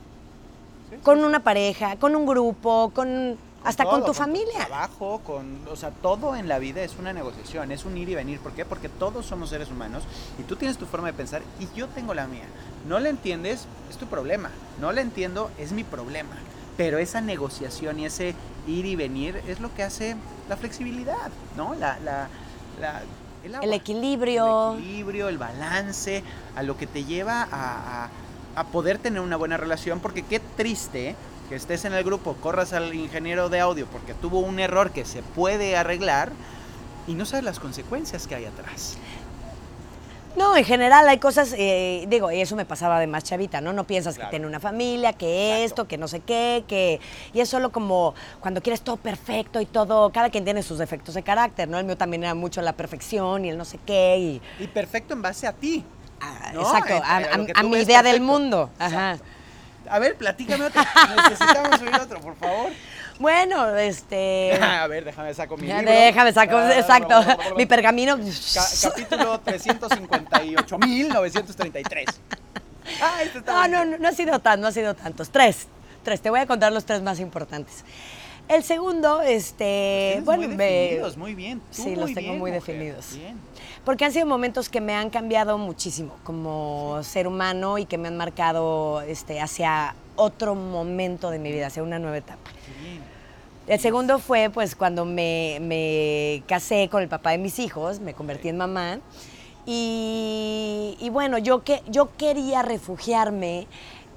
con 1.02 1.24
una 1.24 1.40
pareja, 1.40 1.96
con 1.96 2.14
un 2.16 2.26
grupo, 2.26 2.90
con 2.94 3.36
hasta 3.66 3.84
con 3.84 4.04
tu 4.04 4.14
familia. 4.14 4.66
trabajo, 4.66 5.20
con, 5.24 5.58
o 5.70 5.76
sea, 5.76 5.90
todo 5.90 6.36
en 6.36 6.48
la 6.48 6.58
vida 6.58 6.82
es 6.82 6.96
una 6.98 7.12
negociación, 7.12 7.72
es 7.72 7.84
un 7.84 7.96
ir 7.96 8.08
y 8.08 8.14
venir. 8.14 8.40
¿Por 8.40 8.52
qué? 8.52 8.64
Porque 8.64 8.88
todos 8.88 9.26
somos 9.26 9.50
seres 9.50 9.70
humanos 9.70 10.04
y 10.38 10.42
tú 10.44 10.56
tienes 10.56 10.78
tu 10.78 10.86
forma 10.86 11.08
de 11.08 11.12
pensar 11.14 11.42
y 11.60 11.68
yo 11.76 11.88
tengo 11.88 12.14
la 12.14 12.26
mía. 12.26 12.44
No 12.88 12.98
la 13.00 13.08
entiendes, 13.08 13.66
es 13.90 13.96
tu 13.96 14.06
problema. 14.06 14.50
No 14.80 14.92
la 14.92 15.00
entiendo, 15.00 15.50
es 15.58 15.72
mi 15.72 15.84
problema. 15.84 16.36
Pero 16.76 16.98
esa 16.98 17.20
negociación 17.20 17.98
y 18.00 18.06
ese 18.06 18.34
ir 18.66 18.84
y 18.86 18.96
venir 18.96 19.40
es 19.48 19.60
lo 19.60 19.74
que 19.74 19.82
hace 19.82 20.16
la 20.48 20.56
flexibilidad, 20.56 21.30
¿no? 21.56 21.74
La, 21.74 21.98
la, 22.00 22.28
la- 22.80 23.02
el, 23.62 23.72
equilibrio. 23.72 24.72
El 24.74 24.78
equilibrio, 24.80 25.28
el 25.28 25.38
balance, 25.38 26.22
a 26.56 26.62
lo 26.62 26.76
que 26.76 26.86
te 26.86 27.04
lleva 27.04 27.42
a, 27.42 28.04
a- 28.04 28.10
a 28.56 28.64
poder 28.64 28.98
tener 28.98 29.20
una 29.20 29.36
buena 29.36 29.56
relación, 29.56 30.00
porque 30.00 30.22
qué 30.22 30.40
triste 30.40 31.14
que 31.48 31.54
estés 31.56 31.84
en 31.84 31.92
el 31.94 32.04
grupo, 32.04 32.34
corras 32.34 32.72
al 32.72 32.94
ingeniero 32.94 33.48
de 33.48 33.60
audio 33.60 33.86
porque 33.86 34.14
tuvo 34.14 34.40
un 34.40 34.58
error 34.58 34.90
que 34.90 35.04
se 35.04 35.22
puede 35.22 35.76
arreglar 35.76 36.30
y 37.06 37.14
no 37.14 37.24
sabes 37.24 37.44
las 37.44 37.60
consecuencias 37.60 38.26
que 38.26 38.34
hay 38.34 38.44
atrás. 38.46 38.98
No, 40.36 40.54
en 40.54 40.64
general 40.64 41.08
hay 41.08 41.16
cosas, 41.16 41.54
eh, 41.56 42.04
digo, 42.08 42.30
y 42.30 42.42
eso 42.42 42.56
me 42.56 42.66
pasaba 42.66 43.00
de 43.00 43.06
más 43.06 43.24
chavita, 43.24 43.62
¿no? 43.62 43.72
No 43.72 43.84
piensas 43.84 44.16
Claro. 44.16 44.28
que 44.28 44.32
tiene 44.32 44.46
una 44.46 44.60
familia, 44.60 45.14
que 45.14 45.52
Exacto. 45.62 45.64
esto, 45.64 45.88
que 45.88 45.96
no 45.96 46.08
sé 46.08 46.20
qué, 46.20 46.62
que... 46.68 47.00
Y 47.32 47.40
es 47.40 47.48
solo 47.48 47.72
como 47.72 48.14
cuando 48.40 48.60
quieres 48.60 48.82
todo 48.82 48.98
perfecto 48.98 49.62
y 49.62 49.66
todo, 49.66 50.10
cada 50.12 50.28
quien 50.28 50.44
tiene 50.44 50.62
sus 50.62 50.76
defectos 50.76 51.14
de 51.14 51.22
carácter, 51.22 51.68
¿no? 51.68 51.78
El 51.78 51.86
mío 51.86 51.96
también 51.96 52.22
era 52.22 52.34
mucho 52.34 52.60
la 52.60 52.74
perfección 52.74 53.46
y 53.46 53.48
el 53.48 53.56
no 53.56 53.64
sé 53.64 53.78
qué 53.86 54.18
y... 54.18 54.62
Y 54.62 54.66
perfecto 54.66 55.14
en 55.14 55.22
base 55.22 55.46
a 55.46 55.54
ti. 55.54 55.82
ah, 56.20 56.50
No, 56.52 56.60
exacto, 56.60 56.92
eh, 56.96 57.52
a, 57.54 57.62
mi 57.62 57.78
idea 57.78 58.02
del 58.02 58.20
mundo. 58.20 58.68
Ajá. 58.78 59.16
A 59.90 59.98
ver, 59.98 60.14
platícame 60.16 60.64
otro. 60.64 60.82
Necesitamos 61.28 61.80
oír 61.80 61.94
otro, 62.00 62.20
por 62.20 62.36
favor. 62.36 62.70
Bueno, 63.18 63.74
este... 63.76 64.52
A 64.62 64.86
ver, 64.86 65.04
déjame 65.04 65.32
saco 65.34 65.56
mi 65.56 65.66
ya 65.68 65.78
libro. 65.78 65.92
déjame, 65.92 66.32
saco, 66.32 66.56
Ah, 66.58 66.76
exacto, 66.78 67.20
mi 67.56 67.64
pergamino. 67.66 68.16
Ca- 68.18 68.88
capítulo 68.90 69.40
358.933. 69.42 72.04
Ah, 73.00 73.22
este 73.22 73.38
está 73.38 73.52
No, 73.52 73.68
no, 73.68 73.84
no, 73.92 73.98
no 73.98 74.08
ha 74.08 74.12
sido 74.12 74.38
tan, 74.40 74.60
no 74.60 74.66
ha 74.68 74.72
sido 74.72 74.94
tantos. 74.94 75.30
Tres, 75.30 75.66
tres. 76.04 76.20
Te 76.20 76.30
voy 76.30 76.40
a 76.40 76.46
contar 76.46 76.72
los 76.72 76.84
tres 76.84 77.00
más 77.02 77.18
importantes. 77.20 77.84
El 78.48 78.62
segundo, 78.62 79.22
este, 79.22 80.20
bueno, 80.24 80.46
muy 80.46 80.56
me- 80.56 80.64
definidos, 80.64 81.16
muy 81.16 81.34
bien. 81.34 81.60
Tú 81.74 81.82
Sí, 81.82 81.96
los 81.96 82.06
tengo 82.14 82.28
bien, 82.30 82.38
muy 82.38 82.52
mujer. 82.52 82.62
definidos. 82.76 83.14
Bien. 83.16 83.36
porque 83.84 84.04
han 84.04 84.12
sido 84.12 84.26
momentos 84.26 84.68
que 84.68 84.80
me 84.80 84.94
han 84.94 85.10
cambiado 85.10 85.58
muchísimo 85.58 86.14
como 86.24 86.98
ser 87.02 87.26
humano 87.28 87.78
y 87.78 87.86
que 87.86 87.98
me 87.98 88.08
han 88.08 88.16
marcado 88.16 89.00
este, 89.02 89.40
hacia 89.40 89.94
otro 90.16 90.54
momento 90.56 91.30
de 91.30 91.38
mi 91.38 91.52
vida, 91.52 91.68
hacia 91.68 91.82
una 91.84 91.98
nueva 92.00 92.16
etapa. 92.18 92.50
El 93.68 93.78
segundo 93.80 94.18
fue 94.20 94.50
pues 94.50 94.74
cuando 94.76 95.04
me, 95.04 95.58
me 95.60 96.42
casé 96.48 96.88
con 96.88 97.02
el 97.02 97.08
papá 97.08 97.30
de 97.30 97.38
mis 97.38 97.58
hijos, 97.60 97.98
me 98.00 98.12
convertí 98.14 98.48
en 98.48 98.56
mamá. 98.56 98.98
Y, 99.66 100.96
y 101.00 101.10
bueno, 101.10 101.38
yo, 101.38 101.64
que, 101.64 101.82
yo 101.88 102.08
quería 102.16 102.62
refugiarme 102.62 103.66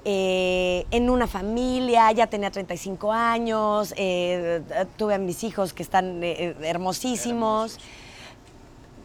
eh, 0.04 0.86
en 0.90 1.10
una 1.10 1.26
familia, 1.26 2.10
ya 2.12 2.26
tenía 2.26 2.50
35 2.50 3.12
años, 3.12 3.94
eh, 3.96 4.62
tuve 4.96 5.14
a 5.14 5.18
mis 5.18 5.44
hijos 5.44 5.72
que 5.72 5.82
están 5.82 6.22
eh, 6.22 6.56
hermosísimos, 6.62 7.78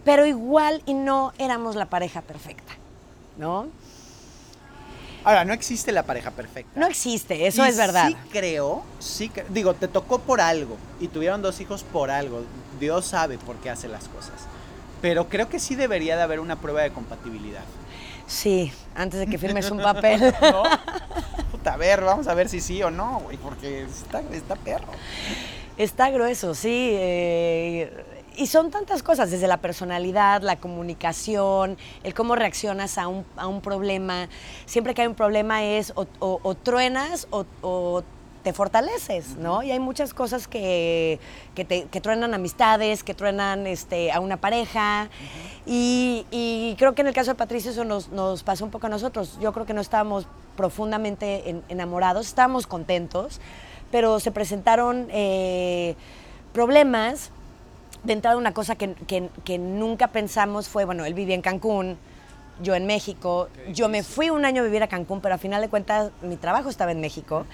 pero 0.03 0.25
igual 0.25 0.81
y 0.85 0.93
no 0.93 1.33
éramos 1.37 1.75
la 1.75 1.87
pareja 1.87 2.21
perfecta, 2.21 2.73
¿no? 3.37 3.67
Ahora, 5.25 5.43
no 5.43 5.53
existe 5.53 5.91
la 5.91 6.03
pareja 6.03 6.29
perfecta. 6.29 6.79
No 6.79 6.85
existe, 6.85 7.47
eso 7.47 7.65
Y 7.65 7.69
es 7.69 7.77
verdad. 7.77 8.09
Sí 8.09 8.15
creo, 8.31 8.83
sí 8.99 9.31
digo, 9.49 9.73
te 9.73 9.87
tocó 9.87 10.19
por 10.19 10.39
algo 10.39 10.77
y 10.99 11.07
tuvieron 11.07 11.41
dos 11.41 11.59
hijos 11.61 11.83
por 11.83 12.11
algo. 12.11 12.43
Dios 12.79 13.05
sabe 13.07 13.39
por 13.39 13.55
qué 13.55 13.71
hace 13.71 13.87
las 13.87 14.07
cosas. 14.07 14.45
Pero 15.01 15.27
creo 15.27 15.49
que 15.49 15.59
sí 15.59 15.75
debería 15.75 16.15
de 16.15 16.21
haber 16.21 16.39
una 16.39 16.57
prueba 16.57 16.83
de 16.83 16.91
compatibilidad. 16.91 17.63
Sí, 18.27 18.71
antes 18.95 19.19
de 19.19 19.27
que 19.27 19.37
firmes 19.37 19.69
un 19.71 19.79
papel. 19.79 20.19
¿No? 20.41 20.63
Puta, 21.51 21.73
a 21.73 21.77
ver, 21.77 22.01
vamos 22.03 22.27
a 22.27 22.33
ver 22.33 22.49
si 22.49 22.59
sí 22.61 22.81
o 22.83 22.89
no, 22.91 23.19
güey, 23.21 23.37
porque 23.37 23.83
está, 23.83 24.21
está 24.31 24.55
perro. 24.55 24.87
Está 25.77 26.09
grueso, 26.09 26.55
sí. 26.55 26.91
eh, 26.93 27.91
y 28.37 28.47
son 28.47 28.69
tantas 28.71 29.01
cosas, 29.03 29.31
desde 29.31 29.47
la 29.47 29.57
personalidad, 29.57 30.41
la 30.41 30.57
comunicación, 30.57 31.77
el 32.03 32.13
cómo 32.13 32.35
reaccionas 32.35 32.97
a 32.97 33.07
un, 33.07 33.25
a 33.37 33.47
un 33.47 33.61
problema. 33.61 34.27
Siempre 34.65 34.93
que 34.93 35.03
hay 35.03 35.07
un 35.07 35.15
problema 35.15 35.63
es 35.63 35.93
o, 35.95 36.05
o- 36.19 36.39
o 36.43 36.55
truenas 36.55 37.27
o, 37.29 37.45
o 37.61 38.03
te 38.45 38.53
fortaleces, 38.53 39.37
¿no? 39.37 39.63
Y 39.63 39.71
hay 39.71 39.79
muchas 39.79 40.13
cosas 40.13 40.47
que, 40.47 41.19
que, 41.55 41.65
te- 41.65 41.85
que 41.85 41.99
truenan 41.99 42.35
amistades, 42.35 43.03
que 43.03 43.15
truenan 43.15 43.65
este, 43.65 44.11
a 44.11 44.19
una 44.19 44.37
pareja. 44.37 45.09
y, 45.65 46.27
y 46.29 46.75
creo 46.77 46.93
que 46.93 47.01
en 47.01 47.07
el 47.07 47.13
caso 47.15 47.31
de 47.31 47.35
Patricio 47.35 47.71
eso 47.71 47.83
nos, 47.85 48.09
nos 48.09 48.43
pasó 48.43 48.63
un 48.63 48.69
poco 48.69 48.85
a 48.85 48.89
nosotros. 48.91 49.39
Yo 49.41 49.51
creo 49.51 49.65
que 49.65 49.73
no 49.73 49.81
estábamos 49.81 50.27
profundamente 50.55 51.49
en- 51.49 51.63
enamorados, 51.69 52.27
estábamos 52.27 52.67
contentos, 52.67 53.41
pero 53.91 54.19
se 54.19 54.29
presentaron 54.31 55.07
eh, 55.11 55.95
problemas. 56.53 57.31
De 58.03 58.13
entrada, 58.13 58.37
una 58.37 58.53
cosa 58.53 58.75
que, 58.75 58.93
que- 59.07 59.29
que 59.43 59.57
nunca 59.57 60.09
pensamos 60.09 60.69
fue, 60.69 60.85
bueno, 60.85 61.03
él 61.05 61.15
vivía 61.15 61.33
en 61.33 61.41
Cancún, 61.41 61.97
yo 62.61 62.75
en 62.75 62.85
México. 62.85 63.49
Yo 63.73 63.89
me 63.89 64.03
fui 64.03 64.29
un 64.29 64.45
año 64.45 64.61
a 64.61 64.65
vivir 64.65 64.83
a 64.83 64.87
Cancún, 64.87 65.19
pero 65.19 65.33
a 65.33 65.37
final 65.39 65.61
de 65.63 65.67
cuentas 65.69 66.11
mi 66.21 66.35
trabajo 66.37 66.69
estaba 66.69 66.91
en 66.91 67.01
México. 67.01 67.47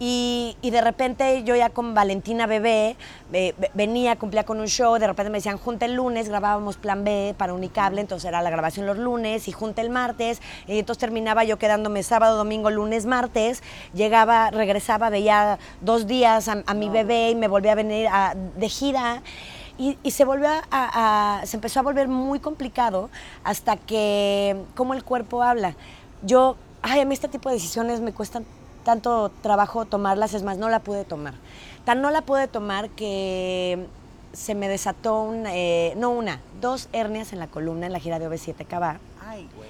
Y, 0.00 0.56
y 0.60 0.70
de 0.70 0.80
repente 0.80 1.44
yo 1.44 1.54
ya 1.54 1.70
con 1.70 1.94
Valentina 1.94 2.46
Bebé 2.48 2.96
eh, 3.32 3.54
ve- 3.56 3.70
venía, 3.74 4.16
cumplía 4.16 4.42
con 4.44 4.58
un 4.58 4.66
show, 4.66 4.98
de 4.98 5.06
repente 5.06 5.30
me 5.30 5.38
decían, 5.38 5.56
junta 5.56 5.86
el 5.86 5.94
lunes, 5.94 6.28
grabábamos 6.28 6.76
plan 6.76 7.04
B 7.04 7.32
para 7.38 7.54
Unicable, 7.54 8.00
entonces 8.00 8.28
era 8.28 8.42
la 8.42 8.50
grabación 8.50 8.86
los 8.86 8.98
lunes 8.98 9.46
y 9.46 9.52
junta 9.52 9.82
el 9.82 9.90
martes, 9.90 10.42
y 10.66 10.80
entonces 10.80 10.98
terminaba 11.00 11.44
yo 11.44 11.58
quedándome 11.58 12.02
sábado, 12.02 12.36
domingo, 12.36 12.70
lunes, 12.70 13.06
martes, 13.06 13.62
llegaba, 13.94 14.50
regresaba, 14.50 15.10
veía 15.10 15.60
dos 15.80 16.08
días 16.08 16.48
a, 16.48 16.64
a 16.66 16.74
mi 16.74 16.88
bebé 16.88 17.30
y 17.30 17.34
me 17.36 17.46
volvía 17.46 17.72
a 17.72 17.76
venir 17.76 18.08
a- 18.08 18.34
de 18.34 18.68
gira. 18.68 19.22
Y, 19.78 19.96
y 20.02 20.10
se 20.10 20.24
volvió 20.24 20.48
a, 20.48 20.62
a- 20.70 21.46
se 21.46 21.56
empezó 21.56 21.80
a 21.80 21.82
volver 21.84 22.08
muy 22.08 22.40
complicado 22.40 23.10
hasta 23.44 23.76
que 23.76 24.56
cómo 24.74 24.94
el 24.94 25.04
cuerpo 25.04 25.42
habla. 25.42 25.74
Yo, 26.22 26.56
ay, 26.82 27.00
a 27.00 27.04
mí 27.04 27.14
este 27.14 27.28
tipo 27.28 27.48
de 27.48 27.56
decisiones 27.56 28.00
me 28.00 28.12
cuestan 28.12 28.44
tanto 28.84 29.30
trabajo 29.42 29.84
tomarlas, 29.84 30.34
es 30.34 30.42
más, 30.42 30.58
no 30.58 30.68
la 30.68 30.80
pude 30.80 31.04
tomar. 31.04 31.34
Tan 31.84 32.00
no 32.00 32.10
la 32.10 32.22
pude 32.22 32.46
tomar 32.48 32.90
que 32.90 33.86
se 34.32 34.54
me 34.54 34.68
desató 34.68 35.22
un, 35.22 35.46
eh, 35.46 35.94
no 35.96 36.10
una, 36.10 36.40
dos 36.60 36.88
hernias 36.92 37.32
en 37.32 37.38
la 37.38 37.46
columna 37.46 37.86
en 37.86 37.92
la 37.92 37.98
gira 37.98 38.18
de 38.18 38.28
OV7 38.28 38.66
Cava. 38.66 38.98
Ay, 39.26 39.48
güey. 39.56 39.68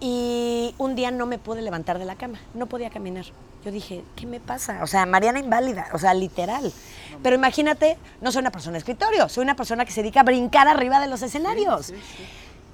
Y 0.00 0.74
un 0.78 0.96
día 0.96 1.10
no 1.10 1.26
me 1.26 1.38
pude 1.38 1.62
levantar 1.62 1.98
de 1.98 2.04
la 2.04 2.16
cama, 2.16 2.40
no 2.54 2.66
podía 2.66 2.90
caminar. 2.90 3.26
Yo 3.64 3.70
dije, 3.70 4.02
¿qué 4.16 4.26
me 4.26 4.40
pasa? 4.40 4.82
O 4.82 4.88
sea, 4.88 5.06
Mariana 5.06 5.38
inválida, 5.38 5.86
o 5.92 5.98
sea, 5.98 6.12
literal. 6.14 6.72
Pero 7.22 7.36
imagínate, 7.36 7.96
no 8.20 8.32
soy 8.32 8.40
una 8.40 8.50
persona 8.50 8.72
de 8.72 8.78
escritorio, 8.78 9.28
soy 9.28 9.44
una 9.44 9.54
persona 9.54 9.84
que 9.84 9.92
se 9.92 10.02
dedica 10.02 10.20
a 10.20 10.24
brincar 10.24 10.66
arriba 10.66 10.98
de 10.98 11.06
los 11.06 11.22
escenarios. 11.22 11.86
Sí, 11.86 11.94
sí. 11.94 12.24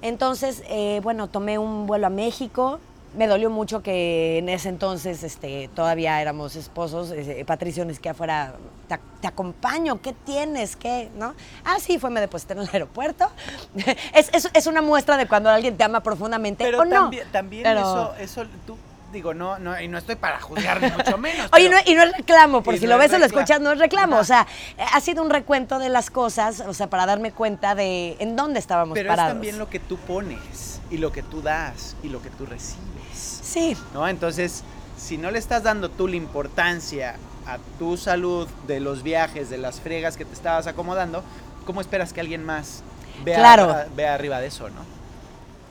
Entonces, 0.01 0.63
eh, 0.67 1.01
bueno, 1.03 1.27
tomé 1.27 1.59
un 1.59 1.85
vuelo 1.85 2.07
a 2.07 2.09
México. 2.09 2.79
Me 3.15 3.25
dolió 3.27 3.49
mucho 3.49 3.81
que 3.81 4.37
en 4.37 4.49
ese 4.49 4.69
entonces 4.69 5.23
este, 5.23 5.67
todavía 5.75 6.21
éramos 6.21 6.55
esposos. 6.55 7.11
eh, 7.11 7.43
Patricio 7.45 7.83
ni 7.83 7.95
siquiera 7.95 8.13
fuera, 8.13 8.53
te, 8.87 8.99
te 9.19 9.27
acompaño, 9.27 9.99
¿qué 9.99 10.13
tienes? 10.13 10.75
¿Qué? 10.75 11.09
¿No? 11.17 11.33
Ah, 11.65 11.77
sí, 11.79 11.97
fue, 11.97 12.11
me 12.11 12.21
deposité 12.21 12.53
en 12.53 12.59
el 12.59 12.69
aeropuerto. 12.71 13.29
es, 14.13 14.29
es- 14.31 14.49
es 14.53 14.67
una 14.67 14.81
muestra 14.83 15.17
de 15.17 15.27
cuando 15.27 15.49
alguien 15.49 15.75
te 15.75 15.83
ama 15.83 16.01
profundamente 16.01 16.63
Pero 16.63 16.81
o 16.81 16.85
no. 16.85 16.91
también, 16.91 17.27
también 17.31 17.63
Pero- 17.63 17.79
eso, 17.79 18.15
eso 18.43 18.45
tú, 18.67 18.77
digo, 19.11 19.33
no, 19.33 19.57
no, 19.57 19.81
y 19.81 19.87
no 19.87 19.97
estoy 19.97 20.15
para 20.15 20.39
juzgar 20.39 20.79
ni 20.79 20.91
mucho 20.91 21.17
menos. 21.17 21.49
Oye, 21.51 21.67
pero- 21.67 21.81
no, 21.83 21.91
y 21.91 21.95
no 21.95 22.03
es 22.03 22.15
reclamo, 22.15 22.61
por 22.61 22.75
y 22.75 22.77
si 22.77 22.85
no 22.85 22.91
lo 22.97 23.01
es 23.03 23.09
ves 23.09 23.15
o 23.15 23.19
lo 23.19 23.25
escuchas, 23.25 23.59
no 23.59 23.71
es 23.71 23.79
reclamo. 23.79 24.13
Ajá. 24.17 24.21
O 24.21 24.25
sea, 24.25 24.47
eh, 24.77 24.83
ha 24.93 25.01
sido 25.01 25.23
un 25.23 25.31
recuento 25.31 25.79
de 25.79 25.89
las 25.89 26.11
cosas, 26.11 26.59
o 26.59 26.75
sea, 26.75 26.91
para 26.91 27.07
darme 27.07 27.31
cuenta 27.31 27.73
de 27.73 28.17
en 28.19 28.35
dónde 28.35 28.59
estábamos 28.59 28.93
pero 28.93 29.09
parados. 29.09 29.31
es 29.31 29.33
también 29.35 29.57
lo 29.57 29.67
que 29.67 29.79
tú 29.79 29.97
pones, 29.97 30.79
y 30.91 30.97
lo 30.97 31.11
que 31.11 31.23
tú 31.23 31.41
das, 31.41 31.95
y 32.03 32.09
lo 32.09 32.21
que 32.21 32.29
tú 32.29 32.45
recibes. 32.45 32.88
Sí, 33.19 33.75
¿no? 33.93 34.07
Entonces, 34.07 34.63
si 34.97 35.17
no 35.17 35.31
le 35.31 35.39
estás 35.39 35.63
dando 35.63 35.89
tú 35.89 36.07
la 36.07 36.15
importancia 36.15 37.15
a 37.45 37.57
tu 37.79 37.97
salud 37.97 38.47
de 38.67 38.79
los 38.79 39.03
viajes, 39.03 39.49
de 39.49 39.57
las 39.57 39.79
fregas 39.79 40.17
que 40.17 40.25
te 40.25 40.33
estabas 40.33 40.67
acomodando, 40.67 41.23
¿cómo 41.65 41.81
esperas 41.81 42.13
que 42.13 42.19
alguien 42.21 42.43
más 42.45 42.83
vea, 43.23 43.37
Claro. 43.37 43.71
a- 43.71 43.85
vea 43.95 44.13
arriba 44.13 44.39
de 44.39 44.47
eso, 44.47 44.69
no? 44.69 44.81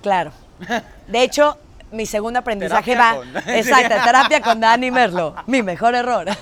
claro. 0.03 0.33
De 1.07 1.23
hecho, 1.23 1.57
mi 1.93 2.05
segundo 2.05 2.41
aprendizaje 2.41 2.93
Terapia 2.93 3.13
va. 3.13 3.17
con- 3.19 3.37
Exacto, 3.55 3.95
terapia 4.05 4.41
con 4.43 4.61
Dani 4.61 4.91
Merlo. 4.91 5.35
Mi 5.47 5.63
mejor 5.63 5.95
error. 5.95 6.27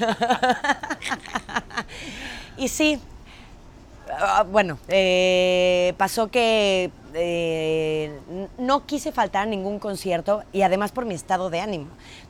y 2.56 2.68
sí. 2.68 2.98
ah, 4.18 4.44
bueno, 4.48 4.78
eh, 4.88 5.92
pasó 5.98 6.28
que 6.28 6.90
eh, 7.16 8.18
no 8.58 8.86
quise 8.86 9.12
faltar 9.12 9.42
a 9.42 9.46
ningún 9.46 9.78
concierto 9.78 10.42
y 10.52 10.62
además 10.62 10.92
por 10.92 11.04
mi 11.04 11.14
estado 11.14 11.50
de 11.50 11.60
ánimo. 11.60 11.86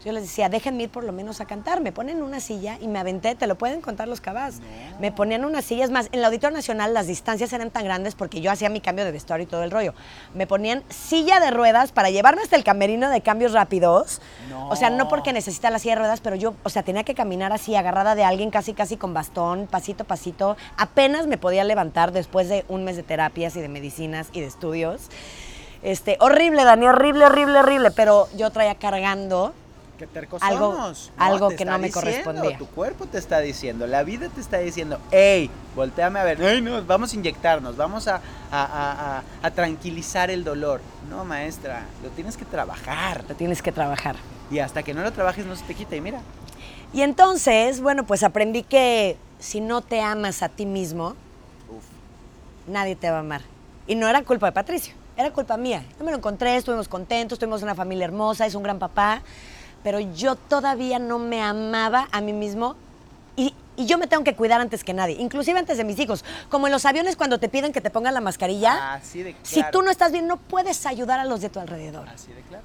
Yo 0.06 0.12
les 0.12 0.22
decía, 0.22 0.48
déjenme 0.48 0.84
ir 0.84 0.88
por 0.88 1.02
lo 1.02 1.10
menos 1.10 1.40
a 1.40 1.46
cantar. 1.46 1.80
Me 1.80 1.90
ponen 1.90 2.22
una 2.22 2.38
silla 2.38 2.78
y 2.80 2.86
me 2.86 3.00
aventé, 3.00 3.34
te 3.34 3.48
lo 3.48 3.56
pueden 3.56 3.80
contar 3.80 4.06
los 4.06 4.20
cabas. 4.20 4.60
Me 5.00 5.10
ponían 5.10 5.44
una 5.44 5.62
silla, 5.62 5.84
es 5.84 5.90
más, 5.90 6.06
en 6.12 6.20
el 6.20 6.24
Auditorio 6.24 6.56
Nacional 6.56 6.94
las 6.94 7.08
distancias 7.08 7.52
eran 7.52 7.72
tan 7.72 7.82
grandes 7.82 8.14
porque 8.14 8.40
yo 8.40 8.52
hacía 8.52 8.68
mi 8.68 8.80
cambio 8.80 9.04
de 9.04 9.10
vestuario 9.10 9.42
y 9.42 9.46
todo 9.48 9.64
el 9.64 9.72
rollo. 9.72 9.94
Me 10.32 10.46
ponían 10.46 10.84
silla 10.90 11.40
de 11.40 11.50
ruedas 11.50 11.90
para 11.90 12.08
llevarme 12.10 12.42
hasta 12.42 12.54
el 12.54 12.62
camerino 12.62 13.10
de 13.10 13.20
cambios 13.20 13.52
rápidos. 13.52 14.22
No. 14.48 14.68
O 14.68 14.76
sea, 14.76 14.90
no 14.90 15.08
porque 15.08 15.32
necesita 15.32 15.70
la 15.70 15.80
silla 15.80 15.96
de 15.96 16.02
ruedas, 16.02 16.20
pero 16.20 16.36
yo, 16.36 16.54
o 16.62 16.68
sea, 16.68 16.84
tenía 16.84 17.02
que 17.02 17.16
caminar 17.16 17.52
así, 17.52 17.74
agarrada 17.74 18.14
de 18.14 18.22
alguien, 18.22 18.52
casi, 18.52 18.74
casi 18.74 18.96
con 18.96 19.12
bastón, 19.12 19.66
pasito 19.68 20.04
pasito. 20.04 20.56
Apenas 20.76 21.26
me 21.26 21.36
podía 21.36 21.64
levantar 21.64 22.12
después 22.12 22.48
de 22.48 22.64
un 22.68 22.84
mes 22.84 22.94
de 22.94 23.02
terapias 23.02 23.56
y 23.56 23.60
de 23.60 23.68
medicinas 23.68 24.28
y 24.32 24.40
de 24.40 24.46
estudios. 24.46 25.08
Este, 25.82 26.16
horrible, 26.20 26.62
Dani, 26.62 26.86
horrible, 26.86 27.24
horrible, 27.24 27.58
horrible. 27.58 27.90
Pero 27.90 28.28
yo 28.36 28.50
traía 28.50 28.76
cargando 28.76 29.52
Qué 29.98 30.06
tercos 30.06 30.42
Algo- 30.42 30.72
somos. 30.74 31.12
algo 31.16 31.48
que 31.50 31.64
no 31.64 31.78
me 31.78 31.86
diciendo, 31.86 32.00
correspondía. 32.24 32.58
Tu 32.58 32.66
cuerpo 32.66 33.06
te 33.06 33.16
está 33.16 33.40
diciendo, 33.40 33.86
la 33.86 34.02
vida 34.02 34.28
te 34.28 34.42
está 34.42 34.58
diciendo, 34.58 34.98
hey, 35.10 35.50
volteame 35.74 36.20
a 36.20 36.24
ver, 36.24 36.42
"Ey, 36.42 36.60
no, 36.60 36.84
vamos 36.84 37.12
a 37.12 37.16
inyectarnos, 37.16 37.76
vamos 37.78 38.06
a, 38.06 38.16
a- 38.16 38.20
a- 38.64 39.18
a- 39.18 39.22
a 39.42 39.50
tranquilizar 39.52 40.30
el 40.30 40.44
dolor. 40.44 40.82
No, 41.08 41.24
maestra, 41.24 41.84
lo 42.02 42.10
tienes 42.10 42.36
que 42.36 42.44
trabajar. 42.44 43.24
lo 43.26 43.34
tienes 43.36 43.62
que 43.62 43.72
trabajar. 43.72 44.16
Y 44.50 44.58
hasta 44.58 44.82
que 44.82 44.92
no 44.92 45.00
lo 45.02 45.12
trabajes 45.12 45.46
no 45.46 45.56
se 45.56 45.64
te 45.64 45.74
quita. 45.74 45.96
Y 45.96 46.00
mira, 46.02 46.20
Y 46.92 47.02
entonces, 47.02 47.80
bueno, 47.80 48.04
pues 48.04 48.22
aprendí 48.22 48.62
que 48.62 49.16
si 49.38 49.60
no 49.60 49.80
te 49.82 50.00
amas 50.02 50.42
a 50.42 50.48
ti 50.48 50.64
mismo, 50.66 51.10
uf, 51.68 51.84
nadie 52.68 52.96
te 52.96 53.10
va 53.10 53.16
a 53.16 53.20
amar. 53.20 53.40
Y 53.86 53.96
no 53.96 54.06
era 54.08 54.22
culpa 54.22 54.46
de 54.46 54.52
Patricio, 54.52 54.94
era 55.16 55.30
culpa 55.32 55.56
mía. 55.56 55.82
Yo 55.98 56.04
me 56.04 56.10
lo 56.12 56.16
encontré, 56.18 56.56
estuvimos 56.56 56.86
contentos, 56.88 57.38
tuvimos 57.38 57.62
una 57.62 57.74
familia 57.74 58.04
hermosa, 58.04 58.46
es 58.46 58.54
un 58.54 58.62
gran 58.62 58.78
papá, 58.78 59.20
pero 59.86 60.00
yo 60.00 60.34
todavía 60.34 60.98
no 60.98 61.20
me 61.20 61.40
amaba 61.40 62.08
a 62.10 62.20
mí 62.20 62.32
mismo 62.32 62.74
y, 63.36 63.54
y 63.76 63.86
yo 63.86 63.98
me 63.98 64.08
tengo 64.08 64.24
que 64.24 64.34
cuidar 64.34 64.60
antes 64.60 64.82
que 64.82 64.92
nadie, 64.92 65.14
inclusive 65.16 65.56
antes 65.60 65.76
de 65.78 65.84
mis 65.84 65.96
hijos. 66.00 66.24
Como 66.48 66.66
en 66.66 66.72
los 66.72 66.84
aviones 66.86 67.14
cuando 67.14 67.38
te 67.38 67.48
piden 67.48 67.72
que 67.72 67.80
te 67.80 67.88
pongan 67.88 68.12
la 68.12 68.20
mascarilla, 68.20 68.94
así 68.94 69.22
de 69.22 69.30
claro. 69.34 69.44
si 69.44 69.62
tú 69.70 69.82
no 69.82 69.92
estás 69.92 70.10
bien, 70.10 70.26
no 70.26 70.38
puedes 70.38 70.84
ayudar 70.86 71.20
a 71.20 71.24
los 71.24 71.40
de 71.40 71.50
tu 71.50 71.60
alrededor. 71.60 72.08
Así 72.08 72.32
de 72.32 72.42
claro. 72.42 72.64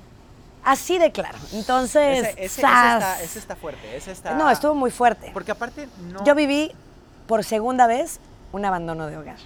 Así 0.63 0.97
de 0.97 1.12
claro. 1.12 1.38
Entonces, 1.53 2.21
Ese, 2.21 2.29
ese- 2.31 2.45
ese 2.45 2.62
¡zas! 2.63 3.03
está, 3.03 3.21
ese 3.21 3.38
está 3.38 3.55
fuerte, 3.55 3.95
ese 3.95 4.12
está... 4.13 4.34
no, 4.34 4.49
estuvo 4.49 4.73
muy 4.73 4.89
fuerte. 4.89 5.29
Porque 5.31 5.51
aparte 5.51 5.88
no... 6.12 6.23
Yo 6.23 6.34
viví 6.34 6.71
por 7.27 7.43
segunda 7.43 7.86
vez 7.86 8.19
un 8.51 8.65
abandono 8.65 9.05
de 9.05 9.17
hogar. 9.17 9.38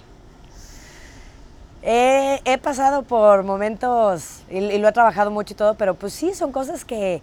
He, 1.82 2.40
he 2.46 2.58
pasado 2.58 3.02
por 3.02 3.44
momentos, 3.44 4.40
y, 4.50 4.56
y 4.58 4.78
lo 4.78 4.88
he 4.88 4.92
trabajado 4.92 5.30
mucho 5.30 5.52
y 5.52 5.56
todo, 5.56 5.74
pero 5.74 5.94
pues 5.94 6.14
sí, 6.14 6.34
son 6.34 6.50
cosas 6.50 6.84
que, 6.84 7.22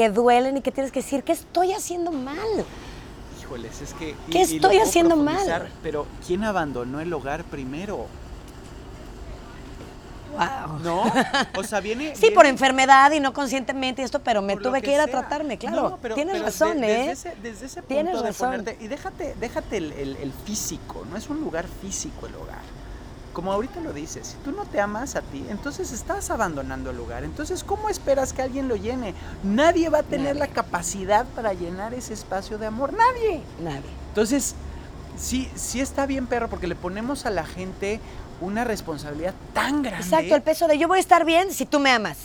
que 0.00 0.08
duelen 0.08 0.56
y 0.56 0.62
que 0.62 0.72
tienes 0.72 0.90
que 0.92 1.00
decir, 1.02 1.22
¿qué 1.24 1.32
estoy 1.32 1.74
haciendo 1.74 2.10
mal? 2.10 2.38
Híjoles, 3.38 3.82
es 3.82 3.92
que... 3.92 4.16
¿Qué 4.30 4.38
lo 4.38 4.44
estoy 4.44 4.58
puedo 4.60 4.82
haciendo 4.82 5.14
mal? 5.14 5.68
Pero 5.82 6.06
¿quién 6.26 6.42
abandonó 6.42 7.00
el 7.00 7.12
hogar 7.12 7.44
primero? 7.44 8.06
Wow. 10.32 10.78
¿No? 10.82 11.02
O 11.54 11.62
sea, 11.64 11.80
viene... 11.80 12.12
Sí, 12.14 12.20
viene- 12.22 12.34
por 12.34 12.46
enfermedad 12.46 13.12
y 13.12 13.20
no 13.20 13.34
conscientemente 13.34 14.00
y 14.00 14.06
esto, 14.06 14.20
pero 14.20 14.40
me 14.40 14.54
por 14.54 14.62
tuve 14.62 14.80
que, 14.80 14.94
ir 14.94 15.00
a 15.00 15.06
tratarme, 15.06 15.58
claro. 15.58 15.90
No, 15.90 15.98
pero- 16.00 16.14
Tienes 16.14 16.32
pero 16.36 16.46
razón, 16.46 16.80
de- 16.80 16.86
¿eh? 16.86 17.08
Desde 17.08 17.12
ese, 17.12 17.34
desde 17.42 17.66
ese 17.66 17.82
punto 17.82 17.94
Tienes 17.94 18.22
de 18.22 18.28
razón. 18.28 18.50
ponerte... 18.52 18.78
Y 18.82 18.88
déjate, 18.88 19.34
déjate 19.38 19.76
el, 19.76 19.92
el- 19.92 20.16
el 20.16 20.32
físico, 20.32 21.04
no 21.10 21.18
es 21.18 21.28
un 21.28 21.40
lugar 21.42 21.66
físico 21.82 22.26
el 22.26 22.36
hogar. 22.36 22.62
Como 23.32 23.52
ahorita 23.52 23.80
lo 23.80 23.92
dices, 23.92 24.26
si 24.28 24.36
tú 24.38 24.50
no 24.50 24.64
te 24.64 24.80
amas 24.80 25.14
a 25.14 25.22
ti, 25.22 25.44
entonces 25.48 25.92
estás 25.92 26.30
abandonando 26.30 26.90
el 26.90 26.96
lugar. 26.96 27.22
Entonces, 27.22 27.62
¿cómo 27.62 27.88
esperas 27.88 28.32
que 28.32 28.42
alguien 28.42 28.66
lo 28.66 28.76
llene? 28.76 29.14
Nadie 29.44 29.88
va 29.88 29.98
a 29.98 30.02
tener 30.02 30.34
Nadie. 30.34 30.48
la 30.48 30.48
capacidad 30.48 31.26
para 31.26 31.52
llenar 31.52 31.94
ese 31.94 32.12
espacio 32.12 32.58
de 32.58 32.66
amor. 32.66 32.92
Nadie. 32.92 33.42
Nadie. 33.62 33.90
Entonces, 34.08 34.56
sí, 35.16 35.48
sí 35.54 35.80
está 35.80 36.06
bien, 36.06 36.26
perro, 36.26 36.48
porque 36.48 36.66
le 36.66 36.74
ponemos 36.74 37.24
a 37.24 37.30
la 37.30 37.44
gente 37.44 38.00
una 38.40 38.64
responsabilidad 38.64 39.34
tan 39.52 39.82
grande. 39.82 40.02
Exacto, 40.04 40.34
el 40.34 40.42
peso 40.42 40.66
de 40.66 40.78
yo 40.78 40.88
voy 40.88 40.98
a 40.98 41.00
estar 41.00 41.24
bien 41.24 41.52
si 41.52 41.66
tú 41.66 41.78
me 41.78 41.90
amas. 41.90 42.18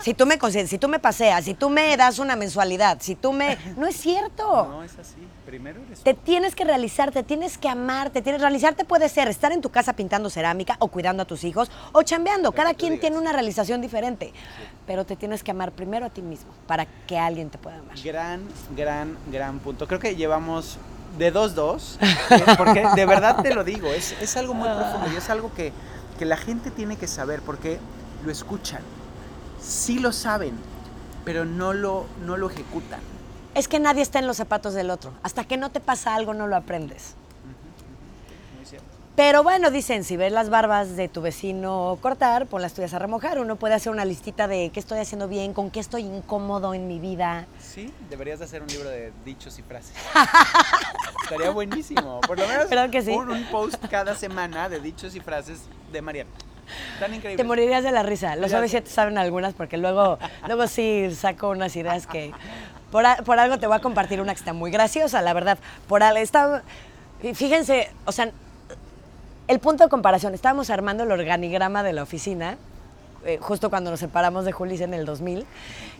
Si 0.00 0.14
tú 0.14 0.26
me 0.26 0.38
si 0.66 0.78
tú 0.78 0.88
me 0.88 0.98
paseas, 0.98 1.44
si 1.44 1.54
tú 1.54 1.70
me 1.70 1.96
das 1.96 2.18
una 2.18 2.36
mensualidad, 2.36 2.98
si 3.00 3.14
tú 3.14 3.32
me... 3.32 3.58
No 3.76 3.86
es 3.86 3.96
cierto. 3.96 4.66
No, 4.76 4.82
es 4.82 4.98
así. 4.98 5.16
Primero 5.46 5.80
eres 5.86 6.02
Te 6.02 6.12
tienes 6.12 6.54
que 6.54 6.64
realizar, 6.64 7.12
te 7.12 7.22
tienes 7.22 7.56
que 7.56 7.68
amar, 7.68 8.10
te 8.10 8.20
tienes 8.20 8.40
realizarte 8.40 8.84
puede 8.84 9.08
ser 9.08 9.28
estar 9.28 9.52
en 9.52 9.60
tu 9.60 9.70
casa 9.70 9.92
pintando 9.92 10.28
cerámica 10.28 10.76
o 10.80 10.88
cuidando 10.88 11.22
a 11.22 11.26
tus 11.26 11.44
hijos 11.44 11.70
o 11.92 12.02
chambeando. 12.02 12.52
Cada 12.52 12.74
quien 12.74 12.92
digas. 12.92 13.02
tiene 13.02 13.18
una 13.18 13.32
realización 13.32 13.80
diferente, 13.80 14.32
pero 14.86 15.06
te 15.06 15.16
tienes 15.16 15.44
que 15.44 15.52
amar 15.52 15.72
primero 15.72 16.06
a 16.06 16.10
ti 16.10 16.20
mismo 16.20 16.50
para 16.66 16.86
que 17.06 17.16
alguien 17.18 17.48
te 17.48 17.58
pueda 17.58 17.78
amar. 17.78 17.96
Gran, 18.02 18.42
gran, 18.76 19.16
gran 19.30 19.60
punto. 19.60 19.86
Creo 19.86 20.00
que 20.00 20.16
llevamos 20.16 20.78
de 21.16 21.30
dos, 21.30 21.54
dos, 21.54 21.98
eh, 22.02 22.44
porque 22.58 22.84
de 22.94 23.06
verdad 23.06 23.40
te 23.42 23.54
lo 23.54 23.64
digo, 23.64 23.88
es, 23.88 24.12
es 24.20 24.36
algo 24.36 24.52
muy 24.54 24.68
profundo 24.68 25.08
y 25.12 25.16
es 25.16 25.30
algo 25.30 25.52
que, 25.54 25.72
que 26.18 26.24
la 26.24 26.36
gente 26.36 26.70
tiene 26.70 26.96
que 26.96 27.06
saber 27.06 27.40
porque 27.40 27.78
lo 28.24 28.30
escuchan, 28.30 28.82
sí 29.66 29.98
lo 29.98 30.12
saben, 30.12 30.54
pero 31.24 31.44
no 31.44 31.72
lo, 31.72 32.06
no 32.24 32.36
lo 32.36 32.48
ejecutan. 32.50 33.00
Es 33.54 33.68
que 33.68 33.80
nadie 33.80 34.02
está 34.02 34.18
en 34.18 34.26
los 34.26 34.36
zapatos 34.36 34.74
del 34.74 34.90
otro. 34.90 35.12
Hasta 35.22 35.44
que 35.44 35.56
no 35.56 35.70
te 35.70 35.80
pasa 35.80 36.14
algo 36.14 36.34
no 36.34 36.46
lo 36.46 36.56
aprendes. 36.56 37.14
Muy 38.56 38.66
cierto. 38.66 38.86
Pero 39.16 39.42
bueno, 39.42 39.70
dicen, 39.70 40.04
si 40.04 40.18
ves 40.18 40.30
las 40.30 40.50
barbas 40.50 40.94
de 40.94 41.08
tu 41.08 41.22
vecino 41.22 41.98
cortar, 42.02 42.46
pon 42.46 42.60
las 42.60 42.74
tuyas 42.74 42.92
a 42.92 42.98
remojar. 42.98 43.38
Uno 43.40 43.56
puede 43.56 43.74
hacer 43.74 43.90
una 43.90 44.04
listita 44.04 44.46
de 44.46 44.70
qué 44.74 44.78
estoy 44.78 44.98
haciendo 44.98 45.26
bien, 45.26 45.54
con 45.54 45.70
qué 45.70 45.80
estoy 45.80 46.02
incómodo 46.02 46.74
en 46.74 46.86
mi 46.86 47.00
vida. 47.00 47.46
Sí, 47.58 47.90
deberías 48.10 48.40
de 48.40 48.44
hacer 48.44 48.60
un 48.60 48.68
libro 48.68 48.90
de 48.90 49.10
dichos 49.24 49.58
y 49.58 49.62
frases. 49.62 49.94
Estaría 51.24 51.50
buenísimo. 51.50 52.20
Por 52.20 52.38
lo 52.38 52.46
menos 52.46 52.68
¿Verdad 52.68 52.90
que 52.90 53.00
sí? 53.02 53.10
un, 53.12 53.30
un 53.30 53.44
post 53.46 53.82
cada 53.90 54.14
semana 54.14 54.68
de 54.68 54.80
dichos 54.80 55.16
y 55.16 55.20
frases 55.20 55.62
de 55.90 56.02
Mariana. 56.02 56.30
Tan 57.00 57.14
increíble. 57.14 57.36
Te 57.42 57.44
morirías 57.46 57.82
de 57.84 57.92
la 57.92 58.02
risa. 58.02 58.36
Los 58.36 58.50
Ya 58.50 58.60
OV7 58.62 58.86
saben 58.86 59.18
algunas 59.18 59.54
porque 59.54 59.76
luego, 59.76 60.18
luego 60.46 60.66
sí 60.66 61.14
saco 61.14 61.50
unas 61.50 61.74
ideas 61.76 62.06
que... 62.06 62.32
Por, 62.90 63.04
a- 63.04 63.16
por 63.16 63.38
algo 63.38 63.58
te 63.58 63.66
voy 63.66 63.76
a 63.76 63.80
compartir 63.80 64.20
una 64.20 64.32
que 64.32 64.38
está 64.38 64.52
muy 64.52 64.70
graciosa, 64.70 65.20
la 65.22 65.32
verdad. 65.32 65.58
Por 65.88 66.02
al- 66.02 66.16
está, 66.18 66.62
y 67.22 67.34
fíjense, 67.34 67.90
o 68.04 68.12
sea, 68.12 68.30
el 69.48 69.58
punto 69.58 69.84
de 69.84 69.90
comparación, 69.90 70.34
estábamos 70.34 70.70
armando 70.70 71.02
el 71.04 71.10
organigrama 71.12 71.82
de 71.82 71.92
la 71.92 72.02
oficina, 72.04 72.56
eh, 73.24 73.38
justo 73.40 73.70
cuando 73.70 73.90
nos 73.90 74.00
separamos 74.00 74.44
de 74.44 74.52
Julis 74.52 74.80
en 74.80 74.94
el 74.94 75.04
2000, 75.04 75.44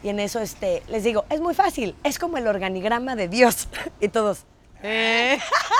y 0.04 0.08
en 0.08 0.20
eso 0.20 0.40
este, 0.40 0.82
les 0.88 1.02
digo, 1.04 1.24
es 1.28 1.40
muy 1.40 1.54
fácil, 1.54 1.94
es 2.04 2.18
como 2.20 2.38
el 2.38 2.46
organigrama 2.46 3.16
de 3.16 3.28
Dios. 3.28 3.68
Y 4.00 4.08
todos, 4.08 4.44
¿eh? 4.82 5.38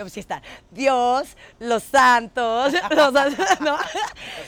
Yo, 0.00 0.04
pues 0.04 0.14
sí 0.14 0.20
está, 0.20 0.40
Dios, 0.70 1.36
los 1.58 1.82
santos, 1.82 2.72
los, 2.96 3.12
¿no? 3.60 3.76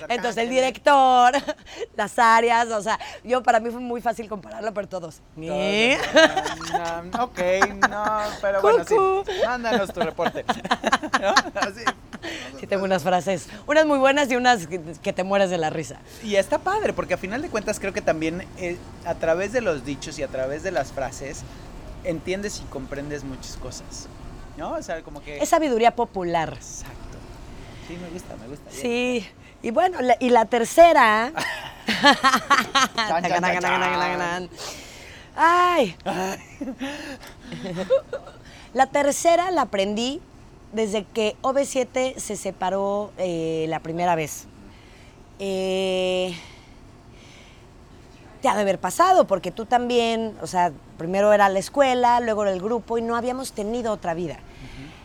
Entonces 0.08 0.44
el 0.44 0.48
director, 0.48 1.34
las 1.94 2.18
áreas, 2.18 2.68
o 2.68 2.80
sea, 2.80 2.98
yo 3.22 3.42
para 3.42 3.60
mí 3.60 3.68
fue 3.68 3.80
muy 3.80 4.00
fácil 4.00 4.30
compararlo, 4.30 4.72
pero 4.72 4.88
todos, 4.88 5.20
¿eh? 5.38 5.98
No, 6.72 7.02
no, 7.02 7.24
ok, 7.24 7.38
no, 7.86 8.22
pero 8.40 8.62
bueno, 8.62 8.78
sí. 8.84 8.94
Cucú. 8.94 9.24
Mándanos 9.44 9.92
tu 9.92 10.00
reporte. 10.00 10.42
¿No? 11.20 11.34
Así. 11.60 11.84
Sí 12.58 12.66
tengo 12.66 12.84
unas 12.84 13.02
frases, 13.02 13.46
unas 13.66 13.84
muy 13.84 13.98
buenas 13.98 14.30
y 14.30 14.36
unas 14.36 14.66
que, 14.66 14.80
que 15.02 15.12
te 15.12 15.22
mueres 15.22 15.50
de 15.50 15.58
la 15.58 15.68
risa. 15.68 15.98
Y 16.22 16.36
está 16.36 16.60
padre, 16.60 16.94
porque 16.94 17.12
a 17.12 17.18
final 17.18 17.42
de 17.42 17.50
cuentas 17.50 17.78
creo 17.78 17.92
que 17.92 18.00
también 18.00 18.46
eh, 18.56 18.78
a 19.04 19.16
través 19.16 19.52
de 19.52 19.60
los 19.60 19.84
dichos 19.84 20.18
y 20.18 20.22
a 20.22 20.28
través 20.28 20.62
de 20.62 20.70
las 20.70 20.92
frases 20.92 21.42
entiendes 22.04 22.60
y 22.60 22.64
comprendes 22.70 23.22
muchas 23.22 23.56
cosas. 23.56 24.08
¿No? 24.56 24.72
O 24.72 24.82
sea, 24.82 25.02
como 25.02 25.22
que... 25.22 25.38
Es 25.38 25.48
sabiduría 25.48 25.94
popular. 25.96 26.52
Exacto. 26.54 26.96
Sí, 27.88 27.96
me 27.96 28.08
gusta, 28.10 28.36
me 28.36 28.46
gusta. 28.48 28.70
bien. 28.70 28.82
Sí, 28.82 29.26
y 29.62 29.70
bueno, 29.70 30.00
la- 30.00 30.16
y 30.20 30.28
la 30.30 30.44
tercera, 30.46 31.32
Chan, 31.86 33.22
chan, 33.22 33.42
chan, 33.42 33.60
chan. 33.60 34.48
Ay. 35.36 35.96
La 38.74 38.86
tercera 38.86 39.50
la 39.50 39.62
aprendí 39.62 40.20
desde 40.72 41.04
que 41.04 41.36
OV7 41.42 42.16
se 42.16 42.36
separó 42.36 43.12
eh, 43.18 43.66
la 43.68 43.80
primera 43.80 44.14
vez. 44.14 44.46
Eh, 45.38 46.34
te 48.40 48.48
ha 48.48 48.54
de 48.54 48.62
haber 48.62 48.78
pasado, 48.78 49.26
porque 49.26 49.50
tú 49.50 49.66
también, 49.66 50.36
o 50.40 50.46
sea, 50.46 50.72
primero 51.02 51.32
era 51.32 51.48
la 51.48 51.58
escuela, 51.58 52.20
luego 52.20 52.42
era 52.42 52.52
el 52.52 52.62
grupo 52.62 52.96
y 52.96 53.02
no 53.02 53.16
habíamos 53.16 53.52
tenido 53.52 53.92
otra 53.92 54.14
vida. 54.14 54.38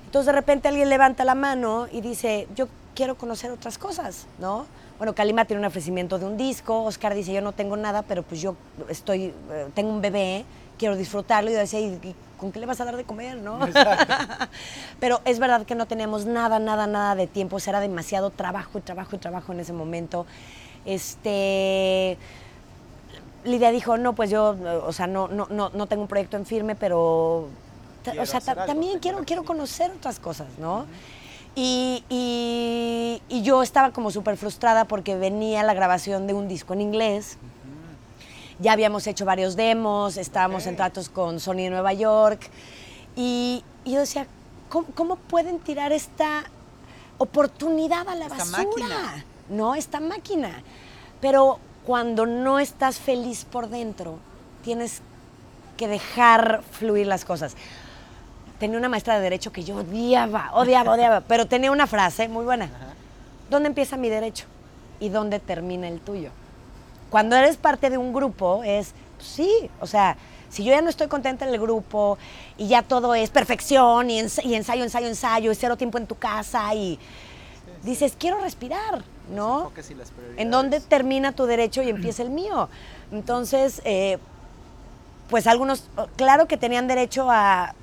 Entonces 0.06 0.28
de 0.28 0.32
repente 0.32 0.68
alguien 0.68 0.89
levanta 0.89 1.26
la 1.26 1.34
mano 1.34 1.88
y 1.91 2.02
dice, 2.02 2.48
yo 2.56 2.68
quiero 2.93 3.16
conocer 3.16 3.50
otras 3.50 3.80
cosas, 3.80 4.28
¿no? 4.38 4.68
Bueno, 5.00 5.16
Kalima 5.16 5.45
tiene 5.45 5.60
un 5.60 5.66
ofrecimiento 5.66 6.20
de 6.20 6.26
un 6.26 6.38
disco, 6.38 6.84
Oscar 6.84 7.16
dice, 7.16 7.34
yo 7.34 7.41
no 7.41 7.52
tengo 7.52 7.78
nada, 7.78 8.04
pero 8.04 8.22
pues 8.22 8.39
yo 8.41 8.56
estoy, 8.89 9.34
eh, 9.52 9.70
tengo 9.74 9.89
un 9.89 10.00
bebé, 10.00 10.45
quiero 10.78 10.95
disfrutarlo. 10.95 11.50
Y 11.50 11.54
yo 11.54 11.60
decía, 11.60 11.80
¿y 11.80 12.16
con 12.38 12.52
qué 12.52 12.60
le 12.60 12.68
vas 12.68 12.80
a 12.80 12.86
dar 12.86 12.95
de 12.95 13.04
comer, 13.04 13.38
no? 13.38 13.60
pero 15.00 15.22
es 15.26 15.39
verdad 15.39 15.66
que 15.66 15.74
no 15.74 15.88
teníamos 15.88 16.28
nada, 16.28 16.60
nada, 16.60 16.86
nada 16.86 17.16
de 17.16 17.26
tiempo, 17.26 17.56
o 17.56 17.60
sea, 17.60 17.72
era 17.72 17.80
demasiado 17.80 18.30
trabajo 18.30 18.78
y 18.78 18.82
trabajo 18.82 19.16
y 19.16 19.20
trabajo 19.20 19.52
en 19.52 19.62
ese 19.62 19.74
momento. 19.74 20.28
Este... 20.86 22.20
Lidia 23.48 23.72
dijo, 23.72 23.98
no, 23.98 24.14
pues 24.14 24.30
yo, 24.30 24.56
o 24.86 24.91
sea, 24.93 25.08
no, 25.08 25.28
no, 25.28 25.48
no, 25.50 25.70
no 25.74 25.88
tengo 25.88 26.02
un 26.04 26.08
proyecto 26.08 26.38
en 26.38 26.45
firme, 26.45 26.76
pero 26.76 27.48
Quiero 28.04 28.22
o 28.24 28.26
sea, 28.26 28.39
ta- 28.41 28.66
también 28.66 29.00
quiero, 29.00 29.24
quiero 29.26 29.43
conocer 29.43 29.91
otras 29.91 30.20
cosas, 30.20 30.48
¿no? 30.60 30.86
Y, 31.56 32.04
y- 32.10 33.22
y 33.30 33.41
yo 33.41 33.64
estaba 33.64 33.91
como 33.91 34.12
súper 34.12 34.38
frustrada 34.38 34.86
porque 34.86 35.16
venía 35.16 35.64
la 35.64 35.74
grabación 35.74 36.28
de 36.28 36.34
un 36.34 36.48
disco 36.48 36.74
en 36.74 36.82
inglés. 36.82 37.38
Ya 38.60 38.72
habíamos 38.74 39.06
hecho 39.08 39.26
varios 39.26 39.56
demos, 39.56 40.18
estábamos 40.18 40.66
en 40.68 40.76
tratos 40.76 41.10
con 41.10 41.39
Sony 41.39 41.56
de 41.66 41.70
Nueva 41.70 41.93
York. 41.93 42.50
Y, 43.16 43.64
y 43.86 43.91
yo 43.93 44.00
decía, 44.00 44.28
¿cómo, 44.70 44.88
cómo 44.95 45.16
pueden 45.16 45.60
tirar 45.60 45.91
esta 45.91 46.43
oportunidad 47.18 48.08
a 48.08 48.16
la 48.16 48.26
Esta 48.28 48.38
basura? 48.38 48.64
máquina. 48.66 49.26
No, 49.50 49.76
esta 49.76 50.00
máquina. 50.00 50.64
Pero 51.22 51.60
cuando 51.88 52.26
no 52.26 52.60
estás 52.60 53.00
feliz 53.00 53.46
por 53.46 53.70
dentro, 53.70 54.20
tienes 54.62 55.02
que 55.78 55.88
dejar 55.88 56.62
fluir 56.70 57.08
las 57.08 57.24
cosas. 57.24 57.56
Tenía 58.60 58.78
una 58.78 58.90
maestra 58.90 59.16
de 59.16 59.22
derecho 59.22 59.54
que 59.54 59.64
yo 59.64 59.78
odiaba, 59.78 60.52
odiaba, 60.54 60.92
odiaba, 60.92 61.22
pero 61.22 61.46
tenía 61.46 61.72
una 61.72 61.88
frase 61.88 62.28
muy 62.28 62.44
buena. 62.44 62.70
¿Dónde 63.50 63.70
empieza 63.70 63.96
mi 63.96 64.10
derecho 64.10 64.46
y 65.00 65.08
dónde 65.08 65.40
termina 65.40 65.88
el 65.88 66.02
tuyo? 66.02 66.32
Cuando 67.10 67.38
eres 67.38 67.56
parte 67.56 67.90
de 67.90 67.98
un 67.98 68.12
grupo 68.12 68.64
es, 68.66 68.94
pues 69.16 69.30
sí, 69.30 69.70
o 69.80 69.88
sea, 69.88 70.18
si 70.50 70.66
yo 70.66 70.72
ya 70.72 70.82
no 70.82 70.90
estoy 70.90 71.08
contenta 71.08 71.48
en 71.48 71.54
el 71.54 71.60
grupo 71.62 72.18
y 72.58 72.68
ya 72.68 72.82
todo 72.82 73.16
es 73.16 73.30
perfección 73.30 74.10
y, 74.10 74.20
ens- 74.20 74.44
y 74.44 74.56
ensayo, 74.56 74.84
ensayo, 74.84 75.08
ensayo 75.08 75.54
y 75.54 75.56
cero 75.56 75.78
tiempo 75.78 75.98
en 75.98 76.06
tu 76.08 76.16
casa 76.16 76.76
y 76.76 77.00
dices, 77.84 78.14
quiero 78.20 78.42
respirar, 78.42 79.04
¿no? 79.30 79.71
y 79.89 79.93
las. 79.93 80.11
¿En 80.38 80.51
dónde 80.51 80.80
termina 80.80 81.32
tu 81.32 81.45
derecho 81.45 81.82
y 81.82 81.89
empieza 81.89 82.23
el 82.23 82.30
mío? 82.30 82.69
Entonces, 83.11 83.82
eh, 83.86 84.17
pues 85.30 85.47
algunos, 85.47 85.84
claro 86.15 86.47
que 86.47 86.57
tenían 86.57 86.88
derecho 86.88 87.30
a 87.30 87.73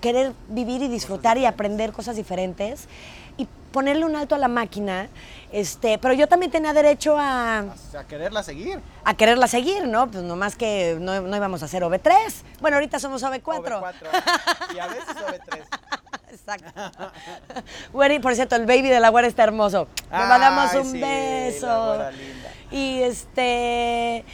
querer 0.00 0.32
vivir 0.48 0.82
y 0.82 0.88
disfrutar 0.88 1.38
y 1.38 1.46
aprender 1.46 1.92
cosas 1.92 2.16
diferentes 2.16 2.88
y 3.36 3.48
ponerle 3.72 4.04
un 4.04 4.14
alto 4.14 4.34
a 4.34 4.38
la 4.38 4.48
máquina, 4.48 5.08
este, 5.50 5.98
pero 5.98 6.14
yo 6.14 6.28
también 6.28 6.52
tenía 6.52 6.72
derecho 6.72 7.16
a, 7.18 7.58
A 7.58 8.04
quererla 8.06 8.42
seguir. 8.42 8.80
a 9.04 9.14
quererla 9.14 9.48
seguir, 9.48 9.88
¿no? 9.88 10.08
Pues 10.10 10.22
nomás 10.22 10.54
que 10.56 10.96
no, 11.00 11.20
no 11.22 11.36
íbamos 11.36 11.62
a 11.62 11.64
hacer 11.64 11.82
OV3. 11.82 12.12
Bueno, 12.60 12.76
ahorita 12.76 12.98
somos 13.00 13.22
OV4. 13.24 13.42
OV4. 13.42 14.74
Y 14.74 14.78
a 14.78 14.86
veces 14.86 15.08
OV3. 15.08 15.62
Exacto. 16.34 16.68
Güeri, 17.92 18.18
por 18.18 18.34
cierto, 18.34 18.56
el 18.56 18.66
baby 18.66 18.88
de 18.88 18.98
la 19.00 19.08
güera 19.10 19.28
está 19.28 19.44
hermoso. 19.44 19.86
Le 20.10 20.16
Ay, 20.16 20.28
mandamos 20.28 20.74
un 20.74 20.90
sí, 20.92 21.00
beso. 21.00 21.66
la 21.66 21.86
güera 21.86 22.10
linda. 22.10 22.50
Y 22.70 23.02
este. 23.02 24.24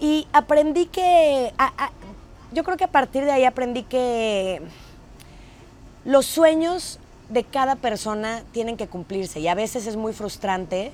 Y 0.00 0.26
aprendí 0.32 0.86
que. 0.86 1.52
a- 1.58 1.72
a- 1.86 1.90
yo 2.52 2.64
creo 2.64 2.76
que 2.76 2.84
a 2.84 2.88
partir 2.90 3.24
de 3.24 3.32
ahí 3.32 3.44
aprendí 3.44 3.82
que 3.82 4.62
los 6.04 6.24
sueños 6.26 6.98
de 7.28 7.42
cada 7.44 7.76
persona 7.76 8.42
tienen 8.52 8.76
que 8.76 8.86
cumplirse. 8.86 9.40
Y 9.40 9.48
a 9.48 9.54
veces 9.54 9.86
es 9.86 9.96
muy 9.96 10.12
frustrante. 10.12 10.92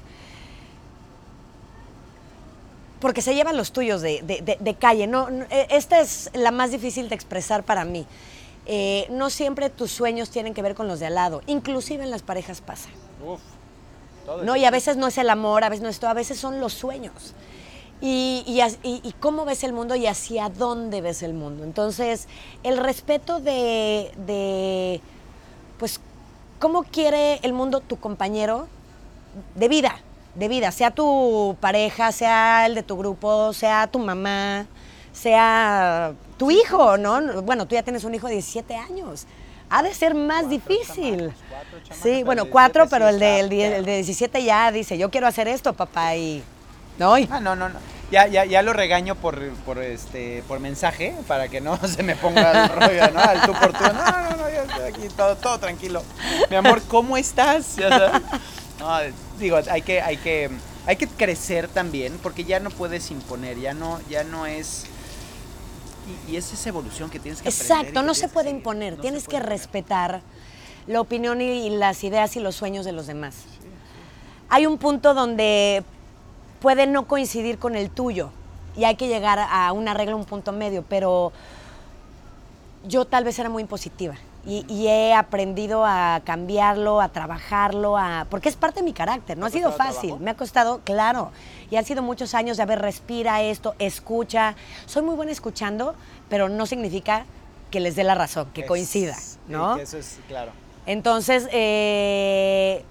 Porque 3.01 3.22
se 3.22 3.34
llevan 3.34 3.57
los 3.57 3.72
tuyos 3.72 4.03
de, 4.03 4.20
de- 4.22 4.42
de- 4.42 4.59
de 4.61 4.74
calle. 4.74 5.07
No, 5.07 5.30
no, 5.30 5.46
esta 5.51 6.01
es 6.01 6.30
la 6.34 6.51
más 6.51 6.70
difícil 6.70 7.09
de 7.09 7.14
expresar 7.14 7.62
para 7.62 7.84
mí. 7.84 8.07
Eh, 8.73 9.09
no 9.11 9.31
siempre 9.31 9.68
tus 9.68 9.91
sueños 9.91 10.31
tienen 10.31 10.55
que 10.55 10.62
ver 10.62 10.77
con 10.77 10.87
los 10.87 11.01
de 11.01 11.07
al 11.07 11.16
lado. 11.16 11.43
Inclusive 11.49 12.05
en 12.05 12.11
las 12.11 12.23
parejas 12.23 12.61
pasa. 12.61 12.89
Uf. 13.27 13.41
Todo 14.25 14.45
¿no? 14.45 14.55
Y 14.55 14.64
a 14.64 14.71
veces 14.71 14.97
no 14.97 15.09
es 15.09 15.18
el 15.18 15.29
amor, 15.29 15.64
a 15.64 15.68
veces 15.68 15.83
no 15.83 15.89
es 15.89 15.99
todo, 15.99 16.11
a 16.11 16.14
veces 16.14 16.39
son 16.39 16.61
los 16.61 16.73
sueños. 16.73 17.35
Y, 18.01 18.45
y 18.47 18.61
as- 18.61 18.79
y- 18.85 19.01
y 19.03 19.12
cómo 19.18 19.45
ves 19.45 19.64
el 19.64 19.73
mundo 19.73 19.97
y 19.97 20.07
hacia 20.07 20.49
dónde 20.51 21.01
ves 21.01 21.23
el 21.25 21.35
mundo. 21.35 21.64
Entonces, 21.64 22.29
el 22.62 22.77
respeto 22.79 23.41
de, 23.41 24.12
de, 24.27 25.01
pues, 25.79 26.01
cómo 26.61 26.85
quiere 26.85 27.41
el 27.43 27.53
mundo 27.53 27.81
tu 27.81 27.99
compañero 27.99 28.68
de 29.57 29.66
vida, 29.68 29.97
de 30.37 30.47
vida, 30.49 30.71
sea 30.71 30.93
tu 30.93 31.57
pareja, 31.61 32.12
sea 32.12 32.66
el 32.66 32.75
de 32.77 32.83
tu 32.85 32.97
grupo, 32.97 33.53
sea 33.53 33.89
tu 33.89 33.99
mamá, 33.99 34.66
sea 35.12 36.12
tu 36.38 36.50
hijo, 36.50 36.96
¿no? 36.96 37.42
Bueno, 37.42 37.66
tú 37.66 37.74
ya 37.74 37.82
tienes 37.82 38.04
un 38.04 38.14
hijo 38.14 38.26
de 38.26 38.34
17 38.34 38.74
años. 38.76 39.26
Ha 39.68 39.82
de 39.82 39.94
ser 39.94 40.14
más 40.14 40.42
Cuatro 40.44 40.48
difícil. 40.50 41.16
chamacos, 41.18 41.34
cuatro 41.48 41.96
sí, 42.02 42.22
bueno, 42.24 42.44
cuatro, 42.46 42.82
17 42.84 42.90
pero 42.90 43.08
el 43.08 43.18
de, 43.20 43.40
el, 43.40 43.48
de, 43.48 43.64
el 43.66 43.72
de 43.72 43.78
perro. 43.82 43.94
17 43.94 44.44
ya 44.44 44.72
dice, 44.72 44.98
yo 44.98 45.11
quiero 45.11 45.26
hacer 45.28 45.46
esto, 45.48 45.72
papá, 45.74 46.16
y... 46.16 46.42
¿No? 46.98 47.16
Y- 47.16 47.28
Ah, 47.30 47.40
no, 47.40 47.54
no, 47.54 47.68
no. 47.68 47.78
Ya, 48.11 48.26
ya, 48.26 48.44
ya 48.44 48.62
lo 48.62 48.72
regaño 48.72 49.14
por, 49.14 49.40
por, 49.64 49.78
este, 49.78 50.42
por 50.48 50.58
mensaje 50.58 51.14
para 51.28 51.46
que 51.46 51.61
no 51.61 51.76
se 51.86 52.02
me 52.02 52.16
ponga 52.16 52.64
el 52.64 52.68
rollo, 52.70 53.11
¿no? 53.12 53.20
Al 53.20 53.42
tú 53.46 53.52
por 53.52 53.72
tú. 53.72 53.84
No, 53.84 53.92
no, 53.92 54.36
no, 54.36 54.48
yo 54.50 54.62
estoy 54.62 54.88
aquí 54.88 55.08
todo, 55.16 55.36
todo 55.36 55.58
tranquilo. 55.61 56.02
Mi 56.50 56.56
amor, 56.56 56.82
¿cómo 56.88 57.16
estás? 57.16 57.76
Ya 57.76 57.88
sabes. 57.88 58.22
No, 58.80 58.98
digo, 59.38 59.61
hay 59.70 59.82
que, 59.82 60.00
hay 60.02 60.16
que, 60.16 60.50
hay 60.86 60.96
que 60.96 61.06
crecer 61.06 61.68
también 61.68 62.18
porque 62.20 62.42
ya 62.42 62.58
no 62.58 62.70
puedes 62.70 63.12
imponer, 63.12 63.61
ya 63.61 63.74
no, 63.74 64.00
ya 64.11 64.24
no 64.24 64.44
es. 64.46 64.86
Y, 66.28 66.32
y 66.32 66.36
es 66.36 66.52
esa 66.52 66.68
evolución 66.68 67.11
que 67.11 67.18
tienes 67.18 67.42
que 67.42 67.48
Exacto, 67.48 68.02
no 68.02 68.14
se 68.14 68.28
puede 68.28 68.46
seguir. 68.48 68.58
imponer, 68.58 68.96
No 68.96 69.00
tienes 69.02 69.28
que 69.28 69.36
imponer. 69.36 69.48
respetar 69.58 70.22
la 70.86 71.00
opinión 71.00 71.40
y, 71.40 71.66
y 71.66 71.70
las 71.70 72.02
ideas 72.04 72.36
y 72.36 72.40
los 72.40 72.56
sueños 72.56 72.84
de 72.84 72.92
los 72.92 73.06
demás. 73.06 73.44
Hay 74.48 74.66
un 74.66 74.78
punto 74.78 75.14
donde 75.14 75.84
puede 76.61 76.86
no 76.86 77.06
coincidir 77.06 77.58
con 77.58 77.76
el 77.76 77.90
tuyo 77.90 78.30
y 78.76 78.84
hay 78.84 78.96
que 78.96 79.08
llegar 79.08 79.38
a 79.38 79.72
un 79.72 79.88
arreglo, 79.88 80.16
un 80.16 80.24
punto 80.24 80.52
medio, 80.52 80.84
pero 80.88 81.32
yo 82.84 83.04
tal 83.04 83.24
vez 83.24 83.38
era 83.38 83.48
muy 83.50 83.62
impositiva 83.62 84.14
y, 84.47 84.64
y 84.68 84.86
he 84.88 85.12
aprendido 85.14 85.84
a 85.84 86.22
cambiarlo, 86.24 87.01
a 87.01 87.09
trabajarlo, 87.11 87.97
a, 87.99 88.26
porque 88.30 88.49
es 88.49 88.57
parte 88.57 88.80
de 88.80 88.84
mi 88.84 88.93
carácter, 88.93 89.36
no 89.36 89.47
ha 89.47 89.51
¿Te 89.51 89.59
ha 89.59 89.61
sido 89.61 89.72
fácil, 89.72 90.18
me 90.18 90.30
ha 90.30 90.34
costado, 90.36 90.80
claro, 90.84 91.30
y 91.70 91.76
han 91.76 91.84
sido 91.84 92.03
muchos 92.03 92.34
años 92.34 92.57
de 92.57 92.62
haber 92.62 92.80
respira 92.80 93.43
esto, 93.43 93.74
escucha, 93.78 94.55
soy 94.86 95.03
muy 95.03 95.14
buena 95.14 95.32
escuchando, 95.32 95.95
pero 96.30 96.49
no 96.49 96.64
significa 96.66 97.26
que 97.70 97.80
les 97.80 97.97
dé 97.97 98.05
la 98.05 98.14
razón, 98.14 98.49
que 98.55 98.62
Es- 98.62 98.66
coincida, 98.66 99.16
¿no? 99.49 99.76
eso 99.76 99.99
es, 99.99 100.18
claro. 100.26 100.53
Entonces, 100.86 101.47
eh, 101.53 102.82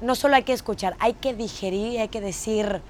no 0.00 0.14
solo 0.14 0.36
hay 0.36 0.42
que 0.44 0.52
escuchar, 0.54 0.96
hay 0.98 1.12
que 1.12 1.34
digerir 1.34 1.92
y 1.92 1.98
hay 1.98 2.08
que 2.08 2.20
decir, 2.22 2.80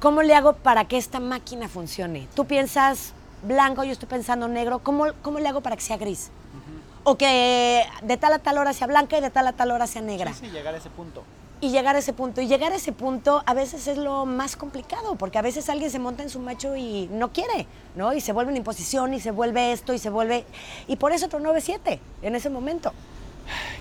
¿cómo 0.00 0.22
le 0.22 0.34
hago 0.34 0.54
para 0.54 0.86
que 0.86 0.96
esta 0.96 1.20
máquina 1.20 1.68
funcione? 1.68 2.26
Tú 2.34 2.44
piensas 2.46 3.12
blanco, 3.42 3.84
yo 3.84 3.92
estoy 3.92 4.08
pensando 4.08 4.48
negro, 4.48 4.80
¿cómo, 4.80 5.06
cómo 5.22 5.38
le 5.38 5.48
hago 5.48 5.60
para 5.60 5.76
que 5.76 5.82
sea 5.82 5.96
gris? 5.96 6.30
O 7.04 7.16
que 7.16 7.84
de 8.02 8.16
tal 8.16 8.32
a 8.32 8.38
tal 8.38 8.58
hora 8.58 8.72
sea 8.72 8.86
blanca 8.86 9.18
y 9.18 9.20
de 9.20 9.30
tal 9.30 9.46
a 9.48 9.52
tal 9.52 9.72
hora 9.72 9.86
sea 9.86 10.02
negra. 10.02 10.32
Sí, 10.32 10.46
sí, 10.46 10.50
llegar 10.50 10.74
a 10.74 10.78
ese 10.78 10.90
punto. 10.90 11.24
Y 11.60 11.70
llegar 11.70 11.96
a 11.96 11.98
ese 11.98 12.12
punto. 12.12 12.40
Y 12.40 12.46
llegar 12.46 12.72
a 12.72 12.76
ese 12.76 12.92
punto 12.92 13.42
a 13.46 13.54
veces 13.54 13.86
es 13.86 13.96
lo 13.98 14.24
más 14.24 14.56
complicado, 14.56 15.16
porque 15.16 15.38
a 15.38 15.42
veces 15.42 15.68
alguien 15.68 15.90
se 15.90 15.98
monta 15.98 16.22
en 16.22 16.30
su 16.30 16.38
macho 16.38 16.76
y 16.76 17.08
no 17.12 17.32
quiere, 17.32 17.66
¿no? 17.96 18.12
Y 18.12 18.20
se 18.20 18.32
vuelve 18.32 18.50
una 18.50 18.58
imposición 18.58 19.14
y 19.14 19.20
se 19.20 19.30
vuelve 19.30 19.72
esto 19.72 19.92
y 19.92 19.98
se 19.98 20.10
vuelve... 20.10 20.44
Y 20.86 20.96
por 20.96 21.12
eso 21.12 21.28
tronó 21.28 21.52
7 21.58 22.00
en 22.22 22.34
ese 22.34 22.50
momento. 22.50 22.92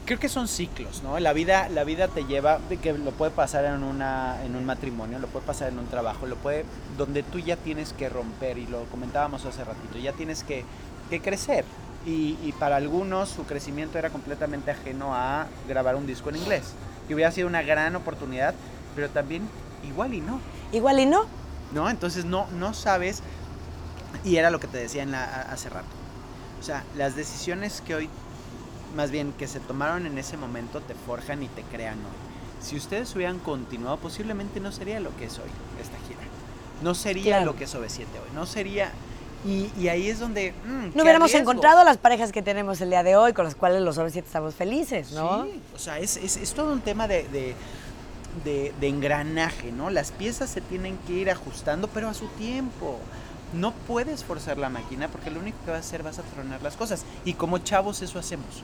Creo 0.06 0.20
que 0.20 0.30
son 0.30 0.48
ciclos, 0.48 1.04
¿no? 1.04 1.20
La 1.20 1.34
vida, 1.34 1.70
la 1.70 1.84
vida 1.84 2.08
te 2.08 2.26
lleva, 2.26 2.60
que 2.82 2.94
lo 2.94 3.12
puede 3.12 3.32
pasar 3.32 3.66
en, 3.66 3.84
una, 3.84 4.44
en 4.44 4.56
un 4.56 4.66
matrimonio, 4.66 5.20
lo 5.20 5.28
puede 5.28 5.46
pasar 5.46 5.70
en 5.70 5.80
un 5.80 5.88
trabajo, 5.88 6.26
lo 6.26 6.36
puede, 6.36 6.66
donde 6.98 7.24
tú 7.24 7.40
ya 7.40 7.56
tienes 7.56 7.94
que 7.94 8.10
romper, 8.10 8.58
y 8.58 8.68
lo 8.68 8.84
comentábamos 8.86 9.46
hace 9.46 9.64
ratito, 9.64 9.98
ya 10.00 10.14
tienes 10.14 10.44
que, 10.44 10.66
que 11.10 11.22
crecer. 11.22 11.66
Y, 12.06 12.38
y 12.44 12.54
para 12.58 12.78
algunos 12.78 13.30
su 13.30 13.46
crecimiento 13.46 14.00
era 14.00 14.10
completamente 14.10 14.72
ajeno 14.72 15.14
a 15.14 15.46
grabar 15.68 15.96
un 15.96 16.08
disco 16.08 16.30
en 16.30 16.38
inglés, 16.38 16.74
que 17.08 17.14
hubiera 17.14 17.32
sido 17.32 17.48
una 17.48 17.62
gran 17.62 17.96
oportunidad, 17.96 18.56
pero 18.96 19.10
también 19.10 19.48
igual 19.88 20.14
y 20.14 20.22
no. 20.22 20.40
Igual 20.72 21.00
y 21.00 21.06
no. 21.06 21.26
¿No? 21.74 21.90
Entonces 21.90 22.26
no, 22.26 22.48
no 22.58 22.74
sabes, 22.74 23.22
y 24.24 24.36
era 24.38 24.50
lo 24.50 24.60
que 24.60 24.68
te 24.68 24.78
decía 24.78 25.04
en 25.04 25.12
la, 25.12 25.24
hace 25.24 25.70
rato. 25.70 25.88
O 26.60 26.64
sea, 26.64 26.84
las 26.96 27.16
decisiones 27.16 27.82
que 27.82 27.96
hoy, 27.96 28.10
más 28.96 29.12
bien 29.12 29.34
que 29.38 29.48
se 29.48 29.60
tomaron 29.60 30.06
en 30.06 30.18
ese 30.18 30.38
momento, 30.38 30.82
te 30.82 30.96
forjan 30.96 31.44
y 31.44 31.48
te 31.48 31.64
crean 31.64 31.98
hoy. 32.00 32.66
Si 32.66 32.76
ustedes 32.76 33.16
hubieran 33.16 33.40
continuado, 33.40 33.98
posiblemente 33.98 34.60
no 34.60 34.72
sería 34.72 35.00
lo 35.00 35.16
que 35.18 35.26
es 35.26 35.38
hoy 35.40 35.50
esta 35.82 35.98
gira. 36.08 36.20
No 36.84 36.94
sería 36.96 37.38
Claro. 37.38 37.46
lo 37.46 37.56
que 37.56 37.64
es 37.66 37.76
OV7 37.76 38.00
hoy. 38.02 38.30
No 38.36 38.46
sería... 38.46 38.92
Y, 39.44 39.72
y 39.80 39.88
ahí 39.88 40.08
es 40.08 40.20
donde... 40.20 40.54
mm, 40.66 40.96
No 40.96 41.02
hubiéramos 41.04 41.32
riesgo. 41.32 41.50
encontrado 41.52 41.84
las 41.84 41.98
parejas 41.98 42.32
que 42.32 42.44
tenemos 42.44 42.80
el 42.82 42.92
día 42.92 43.02
de 43.02 43.16
hoy, 43.16 43.34
con 43.34 43.46
las 43.46 43.56
cuales 43.56 43.82
los 43.82 43.98
OV7 43.98 44.18
estamos 44.18 44.54
felices, 44.54 45.12
¿no? 45.14 45.46
Sí, 45.46 45.62
o 45.76 45.80
sea, 45.80 45.98
es, 45.98 46.18
es- 46.18 46.38
es 46.38 46.54
todo 46.54 46.72
un 46.72 46.82
tema 46.82 47.08
de, 47.08 47.24
de- 47.30 47.56
de- 48.46 48.74
de 48.80 48.88
engranaje, 48.88 49.72
¿no? 49.72 49.90
Las 49.90 50.12
piezas 50.12 50.50
se 50.52 50.62
tienen 50.62 50.98
que 51.08 51.14
ir 51.14 51.32
ajustando, 51.32 51.88
pero 51.88 52.10
a 52.10 52.14
su 52.14 52.28
tiempo. 52.28 53.00
No 53.54 53.74
puedes 53.88 54.24
forzar 54.24 54.58
la 54.60 54.70
máquina 54.70 55.08
porque 55.08 55.30
lo 55.32 55.40
único 55.40 55.58
que 55.66 55.72
vas 55.72 55.78
a 55.78 55.88
hacer 55.88 56.04
vas 56.04 56.20
a 56.20 56.22
tronar 56.22 56.62
las 56.62 56.78
cosas. 56.78 57.04
Y 57.26 57.34
como 57.34 57.58
chavos 57.58 58.02
eso 58.04 58.20
hacemos. 58.20 58.64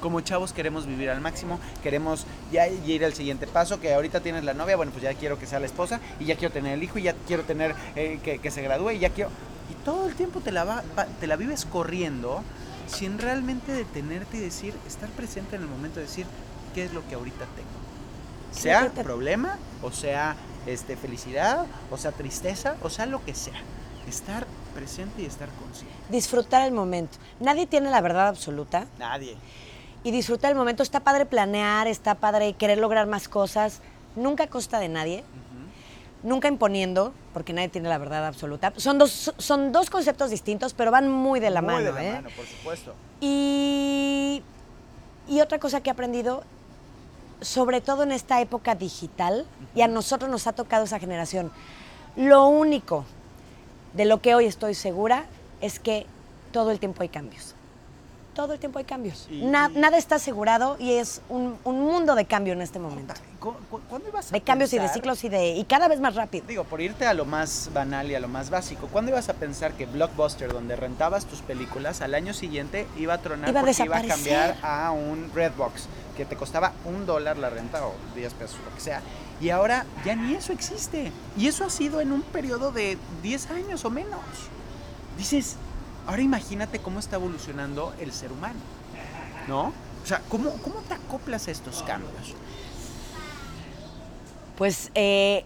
Como 0.00 0.20
chavos 0.20 0.52
queremos 0.52 0.86
vivir 0.86 1.10
al 1.10 1.20
máximo, 1.20 1.58
queremos 1.82 2.26
ya 2.52 2.68
ir 2.68 3.04
al 3.04 3.14
siguiente 3.14 3.46
paso, 3.46 3.80
que 3.80 3.94
ahorita 3.94 4.20
tienes 4.20 4.44
la 4.44 4.54
novia, 4.54 4.76
bueno, 4.76 4.92
pues 4.92 5.02
ya 5.02 5.14
quiero 5.14 5.38
que 5.38 5.46
sea 5.46 5.58
la 5.60 5.66
esposa, 5.66 6.00
y 6.20 6.26
ya 6.26 6.36
quiero 6.36 6.52
tener 6.52 6.74
el 6.74 6.82
hijo, 6.82 6.98
y 6.98 7.02
ya 7.04 7.14
quiero 7.26 7.42
tener 7.44 7.74
eh, 7.96 8.20
que, 8.22 8.38
que 8.38 8.50
se 8.50 8.62
gradúe, 8.62 8.90
y 8.92 8.98
ya 9.00 9.10
quiero... 9.10 9.30
Y 9.70 9.74
todo 9.84 10.06
el 10.06 10.14
tiempo 10.14 10.40
te 10.40 10.52
la, 10.52 10.64
va- 10.64 10.84
te 11.18 11.26
la 11.26 11.36
vives 11.36 11.64
corriendo 11.64 12.42
sin 12.86 13.18
realmente 13.18 13.72
detenerte 13.72 14.36
y 14.36 14.40
decir, 14.40 14.74
estar 14.86 15.08
presente 15.10 15.56
en 15.56 15.62
el 15.62 15.68
momento 15.68 15.98
de 15.98 16.06
decir, 16.06 16.26
¿qué 16.74 16.84
es 16.84 16.92
lo 16.92 17.06
que 17.08 17.16
ahorita 17.16 17.44
tengo? 17.56 17.76
Sea 18.52 18.90
te- 18.90 19.02
problema, 19.02 19.58
o 19.82 19.90
sea 19.90 20.36
este, 20.66 20.96
felicidad, 20.96 21.66
o 21.90 21.98
sea 21.98 22.12
tristeza, 22.12 22.76
o 22.82 22.90
sea 22.90 23.06
lo 23.06 23.24
que 23.24 23.34
sea. 23.34 23.60
Estar 24.08 24.46
presente 24.72 25.22
y 25.22 25.26
estar 25.26 25.48
consciente. 25.60 25.96
Disfrutar 26.10 26.64
el 26.64 26.72
momento. 26.72 27.18
Nadie 27.40 27.66
tiene 27.66 27.90
la 27.90 28.00
verdad 28.00 28.28
absoluta 28.28 28.86
Nadie. 29.00 29.36
Y 30.06 30.12
disfrutar 30.12 30.52
el 30.52 30.56
momento. 30.56 30.84
Está 30.84 31.00
padre 31.00 31.26
planear, 31.26 31.88
está 31.88 32.14
padre 32.14 32.52
querer 32.52 32.78
lograr 32.78 33.08
más 33.08 33.26
cosas, 33.26 33.80
nunca 34.14 34.44
a 34.44 34.46
costa 34.46 34.78
de 34.78 34.88
nadie. 34.88 35.24
Nunca 36.22 36.46
imponiendo, 36.46 37.12
porque 37.34 37.52
nadie 37.52 37.68
tiene 37.70 37.88
la 37.88 37.98
verdad 37.98 38.24
absoluta. 38.24 38.72
Son 38.76 38.98
dos, 38.98 39.34
son 39.36 39.72
dos 39.72 39.90
conceptos 39.90 40.30
distintos, 40.30 40.74
pero 40.74 40.92
van 40.92 41.10
muy 41.10 41.40
de 41.40 41.50
la 41.50 41.60
Muy 41.60 41.74
mano. 41.74 41.86
de 41.86 41.92
la 41.92 42.04
¿eh? 42.04 42.12
mano, 42.12 42.28
por 42.36 42.46
supuesto. 42.46 42.94
Y, 43.20 44.44
y 45.26 45.40
otra 45.40 45.58
cosa 45.58 45.80
que 45.80 45.90
he 45.90 45.92
aprendido, 45.92 46.44
sobre 47.40 47.80
todo 47.80 48.04
en 48.04 48.12
esta 48.12 48.40
época 48.40 48.76
digital, 48.76 49.44
y 49.74 49.82
a 49.82 49.88
nosotros 49.88 50.30
nos 50.30 50.46
ha 50.46 50.52
tocado 50.52 50.84
esa 50.84 51.00
generación, 51.00 51.50
lo 52.14 52.46
único 52.46 53.04
de 53.94 54.04
lo 54.04 54.20
que 54.20 54.36
hoy 54.36 54.46
estoy 54.46 54.74
segura 54.74 55.26
es 55.60 55.80
que 55.80 56.06
todo 56.52 56.70
el 56.70 56.78
tiempo 56.78 57.02
hay 57.02 57.08
cambios. 57.08 57.55
Todo 58.36 58.52
el 58.52 58.58
tiempo 58.58 58.78
hay 58.78 58.84
cambios. 58.84 59.26
Y- 59.30 59.42
Na- 59.46 59.70
y- 59.74 59.78
nada 59.78 59.96
está 59.96 60.16
asegurado 60.16 60.76
y 60.78 60.92
es 60.92 61.22
un, 61.30 61.56
un 61.64 61.80
mundo 61.80 62.14
de 62.14 62.26
cambio 62.26 62.52
en 62.52 62.60
este 62.60 62.78
momento. 62.78 63.14
¿Cu- 63.40 63.54
cu- 63.70 63.80
¿Cuándo 63.88 64.08
ibas 64.10 64.28
a 64.28 64.32
De 64.32 64.42
cambios 64.42 64.70
y 64.74 64.78
de 64.78 64.90
ciclos 64.90 65.24
y 65.24 65.30
de 65.30 65.52
y 65.54 65.64
cada 65.64 65.88
vez 65.88 66.00
más 66.00 66.14
rápido. 66.14 66.46
Digo, 66.46 66.64
por 66.64 66.82
irte 66.82 67.06
a 67.06 67.14
lo 67.14 67.24
más 67.24 67.70
banal 67.72 68.10
y 68.10 68.14
a 68.14 68.20
lo 68.20 68.28
más 68.28 68.50
básico, 68.50 68.88
¿cuándo 68.92 69.10
ibas 69.10 69.30
a 69.30 69.32
pensar 69.34 69.72
que 69.72 69.86
Blockbuster, 69.86 70.52
donde 70.52 70.76
rentabas 70.76 71.24
tus 71.24 71.40
películas, 71.40 72.02
al 72.02 72.14
año 72.14 72.34
siguiente 72.34 72.86
iba 72.98 73.14
a 73.14 73.18
tronar 73.22 73.48
Iba 73.48 73.60
a 73.60 73.64
porque 73.64 73.82
iba 73.84 73.96
a 73.96 74.02
cambiar 74.02 74.58
a 74.62 74.90
un 74.90 75.30
Redbox, 75.34 75.86
que 76.14 76.26
te 76.26 76.36
costaba 76.36 76.72
un 76.84 77.06
dólar 77.06 77.38
la 77.38 77.48
renta 77.48 77.86
o 77.86 77.94
10 78.14 78.34
pesos, 78.34 78.58
lo 78.68 78.74
que 78.74 78.82
sea? 78.82 79.00
Y 79.40 79.48
ahora 79.48 79.86
ya 80.04 80.14
ni 80.14 80.34
eso 80.34 80.52
existe. 80.52 81.10
Y 81.38 81.46
eso 81.46 81.64
ha 81.64 81.70
sido 81.70 82.02
en 82.02 82.12
un 82.12 82.20
periodo 82.20 82.70
de 82.70 82.98
10 83.22 83.50
años 83.50 83.82
o 83.86 83.90
menos. 83.90 84.20
Dices, 85.16 85.56
ahora 86.06 86.22
imagínate 86.22 86.78
cómo 86.78 86.98
está 87.00 87.16
evolucionando 87.16 87.94
el 88.00 88.12
ser 88.12 88.32
humano, 88.32 88.58
¿no? 89.48 89.72
O 90.02 90.06
sea, 90.06 90.22
¿cómo, 90.28 90.50
cómo 90.62 90.76
te 90.88 90.94
acoplas 90.94 91.48
a 91.48 91.50
estos 91.50 91.82
cambios? 91.82 92.34
Pues 94.56 94.90
eh, 94.94 95.44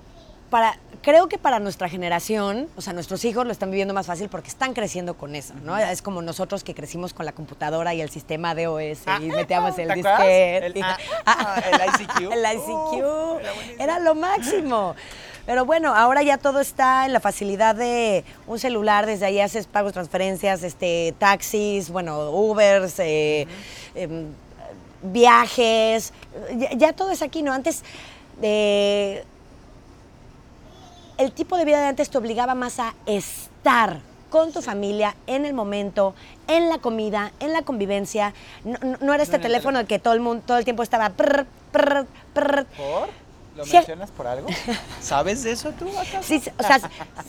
para, 0.51 0.77
creo 1.03 1.29
que 1.29 1.39
para 1.39 1.59
nuestra 1.59 1.89
generación, 1.89 2.69
o 2.77 2.81
sea, 2.83 2.93
nuestros 2.93 3.25
hijos 3.25 3.45
lo 3.47 3.53
están 3.53 3.71
viviendo 3.71 3.95
más 3.95 4.07
fácil 4.07 4.29
porque 4.29 4.49
están 4.49 4.73
creciendo 4.75 5.15
con 5.15 5.35
eso, 5.35 5.55
¿no? 5.65 5.77
Es 5.79 6.03
como 6.03 6.23
nosotros 6.23 6.63
que 6.63 6.75
crecimos 6.75 7.13
con 7.15 7.27
la 7.27 7.33
computadora 7.33 7.93
y 7.95 8.01
el 8.03 8.11
sistema 8.11 8.55
DOS 8.55 8.99
y 9.23 9.27
metíamos 9.29 9.79
el 9.79 9.89
disquete. 9.95 10.67
El- 10.67 10.77
y- 10.77 10.83
ah, 10.83 10.97
ah, 11.27 11.63
el 11.73 11.81
ICQ. 12.03 12.33
el 12.33 12.57
ICQ. 12.57 13.05
Uh, 13.05 13.39
era 13.79 13.99
lo 13.99 14.15
máximo. 14.15 14.95
Pero 15.47 15.64
bueno, 15.64 15.95
ahora 15.95 16.22
ya 16.22 16.38
todo 16.38 16.61
está 16.61 17.07
en 17.07 17.12
la 17.12 17.20
facilidad 17.20 17.74
de 17.74 18.24
un 18.47 18.59
celular, 18.59 19.07
desde 19.07 19.26
ahí 19.26 19.41
haces 19.41 19.66
pagos, 19.66 19.93
transferencias, 19.93 20.62
este, 20.62 21.14
taxis, 21.18 21.91
bueno, 21.91 22.30
Ubers, 22.30 22.99
eh, 22.99 23.47
em, 23.95 24.26
viajes, 25.03 26.12
ya, 26.57 26.70
ya 26.72 26.93
todo 26.93 27.11
es 27.11 27.22
aquí, 27.22 27.43
¿no? 27.43 27.53
Antes, 27.53 27.82
eh, 28.43 29.24
el 31.18 31.32
tipo 31.32 31.57
de 31.57 31.64
vida 31.64 31.80
de 31.80 31.86
antes 31.86 32.11
te 32.11 32.18
obligaba 32.18 32.55
más 32.55 32.78
a 32.78 32.95
estar 33.07 34.01
con 34.30 34.53
tu 34.53 34.62
familia 34.62 35.16
en 35.26 35.45
el 35.45 35.53
momento, 35.55 36.14
en 36.47 36.68
la 36.68 36.78
comida, 36.78 37.32
en 37.41 37.53
la 37.53 37.62
convivencia. 37.62 38.32
No, 38.64 38.78
no- 38.82 38.97
no 39.01 39.12
era 39.14 39.22
este 39.22 39.36
el 39.36 39.43
teléfono 39.43 39.80
el 39.80 39.86
que 39.86 39.99
todo 39.99 40.14
el 40.14 40.20
mundo 40.20 40.43
todo 40.47 40.57
el 40.59 40.64
tiempo 40.64 40.82
estaba 40.82 41.11
prr, 41.11 41.47
prr, 41.72 42.07
prr. 42.32 42.64
¿Por? 42.66 43.09
¿Lo 43.61 43.67
Sí. 43.67 43.77
mencionas 43.77 44.11
por 44.11 44.27
algo? 44.27 44.49
¿Sabes 45.01 45.43
de 45.43 45.53
eso 45.53 45.71
tú 45.79 45.89
acaso? 45.91 46.23
Sí, 46.23 46.43
o 46.59 46.63
sea, 46.63 46.81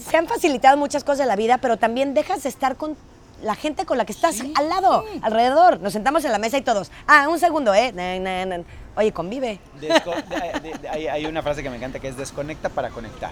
se 0.10 0.18
han 0.18 0.28
facilitado 0.28 0.78
muchas 0.78 1.04
cosas 1.04 1.20
de 1.20 1.26
la 1.26 1.36
vida, 1.36 1.58
pero 1.60 1.78
también 1.78 2.14
dejas 2.14 2.44
de 2.44 2.50
estar 2.50 2.76
con 2.78 2.96
la 3.44 3.56
gente 3.56 3.86
con 3.86 3.98
la 3.98 4.06
que 4.06 4.12
estás 4.14 4.36
Sí, 4.36 4.54
al 4.56 4.70
lado, 4.70 5.04
alrededor. 5.22 5.80
Nos 5.82 5.94
sentamos 5.94 6.24
en 6.26 6.32
la 6.32 6.38
mesa 6.38 6.58
y 6.58 6.62
todos, 6.62 6.92
ah, 7.08 7.28
un 7.28 7.40
segundo, 7.40 7.74
¿eh? 7.74 7.92
Na, 7.92 8.18
na, 8.20 8.46
na. 8.46 8.64
Oye, 8.96 9.12
convive. 9.12 9.60
Desco- 9.80 10.16
de- 10.26 10.60
de- 10.72 10.78
de- 10.78 10.90
hay, 10.90 11.08
hay 11.08 11.26
una 11.26 11.42
frase 11.42 11.64
que 11.64 11.70
me 11.70 11.78
encanta 11.78 12.00
que 12.00 12.08
es 12.08 12.18
desconecta 12.18 12.70
para 12.70 12.90
conectar. 12.90 13.32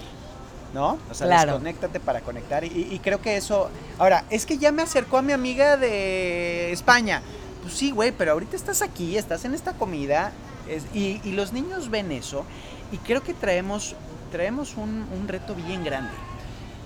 ¿No? 0.74 0.98
O 1.10 1.14
sea, 1.14 1.26
Claro. 1.26 1.52
desconéctate 1.54 1.98
para 1.98 2.20
conectar. 2.20 2.62
Y, 2.64 2.88
y 2.92 2.98
creo 3.00 3.20
que 3.20 3.36
eso. 3.36 3.70
Ahora, 3.98 4.24
es 4.30 4.46
que 4.46 4.56
ya 4.56 4.70
me 4.70 4.82
acercó 4.82 5.18
a 5.18 5.22
mi 5.22 5.32
amiga 5.32 5.76
de 5.76 6.70
España. 6.70 7.22
Pues 7.62 7.74
sí, 7.74 7.90
güey, 7.90 8.12
pero 8.12 8.32
ahorita 8.32 8.54
estás 8.54 8.80
aquí, 8.80 9.16
estás 9.18 9.44
en 9.44 9.54
esta 9.54 9.72
comida. 9.72 10.32
es- 10.68 10.84
y, 10.94 11.20
y 11.24 11.32
los 11.32 11.52
niños 11.52 11.90
ven 11.90 12.12
eso. 12.12 12.44
Y 12.92 12.98
creo 12.98 13.22
que 13.22 13.34
traemos, 13.34 13.94
traemos 14.32 14.76
un, 14.76 15.06
un 15.18 15.28
reto 15.28 15.54
bien 15.54 15.84
grande. 15.84 16.12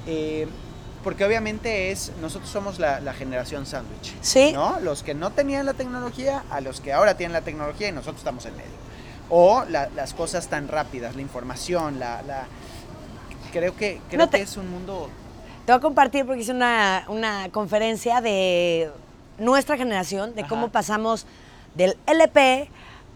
Eh, 0.07 0.47
porque 1.03 1.25
obviamente 1.25 1.91
es. 1.91 2.13
Nosotros 2.21 2.51
somos 2.51 2.79
la, 2.79 3.01
la 3.01 3.13
generación 3.13 3.67
sándwich. 3.67 4.15
Sí. 4.21 4.53
¿no? 4.53 4.79
Los 4.81 5.03
que 5.03 5.15
no 5.15 5.31
tenían 5.31 5.67
la 5.67 5.75
tecnología 5.75 6.45
a 6.51 6.61
los 6.61 6.81
que 6.81 6.93
ahora 6.93 7.17
tienen 7.17 7.33
la 7.33 7.43
tecnología 7.43 7.89
y 7.89 7.93
nosotros 7.93 8.19
estamos 8.19 8.45
en 8.47 8.57
medio. 8.57 8.71
O 9.31 9.65
la- 9.69 9.89
las 9.97 10.15
cosas 10.15 10.49
tan 10.49 10.69
rápidas, 10.69 11.15
la 11.17 11.23
información, 11.23 11.99
la... 11.99 12.23
la- 12.23 12.47
creo 13.53 13.77
que, 13.77 14.01
creo 14.09 14.19
No 14.19 14.29
te- 14.29 14.39
que 14.39 14.43
es 14.45 14.57
un 14.57 14.71
mundo... 14.71 15.09
Te 15.65 15.73
voy 15.73 15.79
a 15.79 15.81
compartir 15.81 16.27
porque 16.27 16.43
hice 16.43 16.53
una, 16.53 17.05
una 17.09 17.49
conferencia 17.51 18.21
de 18.21 18.91
nuestra 19.39 19.77
generación, 19.79 20.35
de 20.35 20.43
Ajá. 20.43 20.49
cómo 20.51 20.69
pasamos 20.69 21.25
del 21.75 21.97
LP 22.07 22.69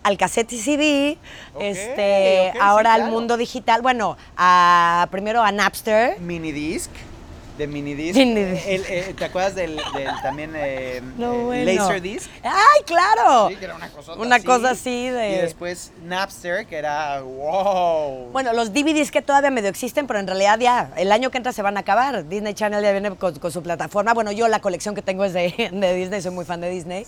al 0.08 0.16
cassette 0.16 0.52
y 0.54 0.58
CD, 0.58 1.18
este, 1.60 2.50
sí, 2.52 2.58
ahora 2.60 2.94
al 2.94 3.10
mundo 3.10 3.36
digital, 3.36 3.82
bueno, 3.82 4.16
a, 4.38 5.06
primero 5.10 5.42
a 5.42 5.52
Napster. 5.52 6.18
Minidisc, 6.18 6.90
de 7.58 7.66
minidisc. 7.66 8.16
Minidisc. 8.16 8.66
El, 8.68 8.84
eh, 8.88 9.14
¿Te 9.18 9.24
acuerdas 9.24 9.54
del, 9.56 9.76
del 9.76 10.08
también 10.22 10.52
eh, 10.56 11.02
No, 11.18 11.32
eh, 11.52 11.64
bueno. 11.64 11.72
Laserdisc? 11.82 12.30
¡Ay, 12.44 12.84
claro! 12.86 13.48
Sí, 13.48 13.56
que 13.56 13.64
era 13.64 13.74
una 13.74 13.90
Una 14.16 14.36
así. 14.36 14.44
cosa 14.46 14.70
así 14.70 15.08
de- 15.08 15.30
Y 15.30 15.34
después 15.40 15.90
Napster, 16.04 16.66
que 16.66 16.76
era 16.76 17.20
wow. 17.20 18.30
Bueno, 18.32 18.52
los 18.52 18.72
DVDs 18.72 19.10
que 19.10 19.20
todavía 19.22 19.50
medio 19.50 19.68
existen, 19.68 20.06
pero 20.06 20.20
en 20.20 20.26
realidad 20.28 20.58
ya 20.60 20.90
el 20.96 21.10
año 21.12 21.30
que 21.32 21.36
entra 21.38 21.52
se 21.52 21.60
van 21.62 21.76
a 21.76 21.80
acabar. 21.80 22.28
Disney 22.28 22.54
Channel 22.54 22.80
ya 22.82 22.92
viene 22.92 23.10
con, 23.16 23.34
con 23.40 23.50
su 23.52 23.60
plataforma. 23.62 24.14
Bueno, 24.14 24.30
yo 24.32 24.46
la 24.48 24.60
colección 24.60 24.94
que 24.94 25.02
tengo 25.02 25.24
es 25.24 25.32
de, 25.34 25.70
de 25.72 25.94
Disney, 25.94 26.22
soy 26.22 26.30
muy 26.32 26.44
fan 26.44 26.60
de 26.60 26.70
Disney. 26.70 27.04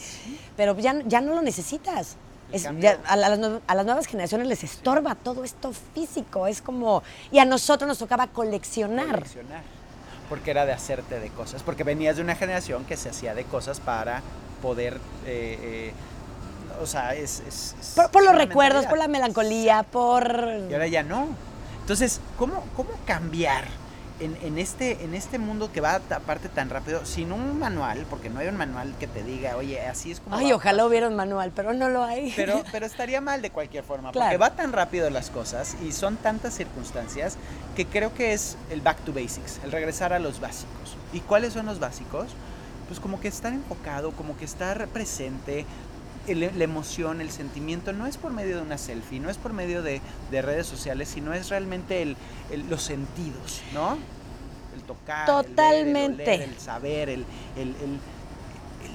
Pero 0.56 0.76
ya, 0.76 0.96
ya 1.06 1.20
no 1.20 1.34
lo 1.36 1.42
necesitas. 1.42 2.16
Es- 2.52 2.68
ya 2.78 2.98
a, 3.06 3.16
la- 3.16 3.26
a 3.26 3.30
las, 3.30 3.38
nue- 3.38 3.60
a 3.66 3.74
las 3.74 3.84
nuevas 3.86 4.06
generaciones 4.06 4.46
les 4.48 4.64
estorba 4.64 5.14
todo 5.14 5.44
esto 5.44 5.72
físico. 5.94 6.46
Es 6.46 6.60
como. 6.62 7.02
Y 7.30 7.38
a 7.38 7.44
nosotros 7.44 7.86
nos 7.88 7.98
tocaba 7.98 8.26
coleccionar. 8.28 9.10
coleccionar. 9.10 9.62
Porque 10.28 10.50
era 10.52 10.64
de 10.66 10.72
hacerte 10.72 11.18
de 11.20 11.28
cosas. 11.30 11.62
Porque 11.62 11.82
venías 11.84 12.16
de 12.16 12.22
una 12.22 12.34
generación 12.36 12.84
que 12.84 12.96
se 12.96 13.08
hacía 13.10 13.34
de 13.34 13.44
cosas 13.44 13.80
para 13.80 14.22
poder. 14.62 14.94
eh, 15.26 15.58
eh, 15.62 15.92
o 16.82 16.86
sea, 16.86 17.14
es. 17.14 17.40
es- 17.46 17.74
es 17.80 17.92
Por, 17.96 18.10
por 18.10 18.24
los 18.24 18.34
recuerdos, 18.34 18.86
por 18.86 18.98
la 18.98 19.08
melancolía, 19.08 19.82
por. 19.82 20.24
Y 20.68 20.72
ahora 20.72 20.86
ya 20.86 21.02
no. 21.02 21.28
Entonces, 21.80 22.20
¿cómo, 22.38 22.64
cómo 22.76 22.90
cambiar 23.06 23.64
en, 24.20 24.58
este, 24.58 25.04
en 25.04 25.14
este 25.14 25.38
mundo 25.38 25.72
que 25.72 25.80
va 25.80 26.00
aparte 26.10 26.48
tan 26.48 26.70
rápido, 26.70 27.04
sin 27.04 27.32
un 27.32 27.58
manual, 27.58 28.06
porque 28.08 28.30
no 28.30 28.40
hay 28.40 28.48
un 28.48 28.56
manual 28.56 28.94
que 28.98 29.06
te 29.06 29.22
diga, 29.22 29.56
oye, 29.56 29.80
así 29.80 30.10
es 30.12 30.20
como... 30.20 30.36
Ay, 30.36 30.52
ojalá 30.52 30.84
hubiera 30.86 31.08
un 31.08 31.16
manual, 31.16 31.52
pero 31.54 31.72
no 31.72 31.88
lo 31.88 32.04
hay. 32.04 32.32
Pero, 32.36 32.62
pero 32.72 32.86
estaría 32.86 33.20
mal 33.20 33.42
de 33.42 33.50
cualquier 33.50 33.84
forma, 33.84 34.12
porque 34.12 34.36
va 34.36 34.50
tan 34.50 34.72
rápido 34.72 35.08
las 35.10 35.30
cosas 35.30 35.76
y 35.82 35.92
son 35.92 36.16
tantas 36.16 36.54
circunstancias 36.54 37.36
que 37.74 37.86
creo 37.86 38.14
que 38.14 38.32
es 38.32 38.56
el 38.70 38.80
back 38.80 38.98
to 38.98 39.12
basics, 39.12 39.60
el 39.64 39.72
regresar 39.72 40.12
a 40.12 40.18
los 40.18 40.40
básicos. 40.40 40.96
¿Y 41.12 41.20
cuáles 41.20 41.52
son 41.52 41.66
los 41.66 41.80
básicos? 41.80 42.28
Pues 42.88 43.00
como 43.00 43.20
que 43.20 43.28
estar 43.28 43.52
enfocado, 43.52 44.12
como 44.12 44.36
que 44.36 44.44
estar 44.44 44.86
presente, 44.88 45.64
la 46.26 46.64
emoción, 46.64 47.20
el 47.20 47.30
sentimiento, 47.30 47.92
no 47.92 48.06
es 48.06 48.16
por 48.16 48.32
medio 48.32 48.56
de 48.56 48.62
una 48.62 48.78
selfie, 48.78 49.20
no 49.20 49.30
es 49.30 49.36
por 49.36 49.52
medio 49.52 49.82
de, 49.82 50.00
redes 50.30 50.66
sociales, 50.66 51.08
sino 51.08 51.32
es 51.34 51.48
realmente 51.48 52.16
los 52.68 52.82
sentidos, 52.82 53.62
¿no? 53.72 53.98
El 54.74 54.82
tocar, 54.82 55.26
Totalmente. 55.26 56.44
El, 56.44 56.58
saber, 56.58 57.08
el, 57.08 57.24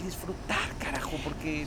disfrutar, 0.04 0.70
carajo, 0.80 1.18
porque... 1.24 1.66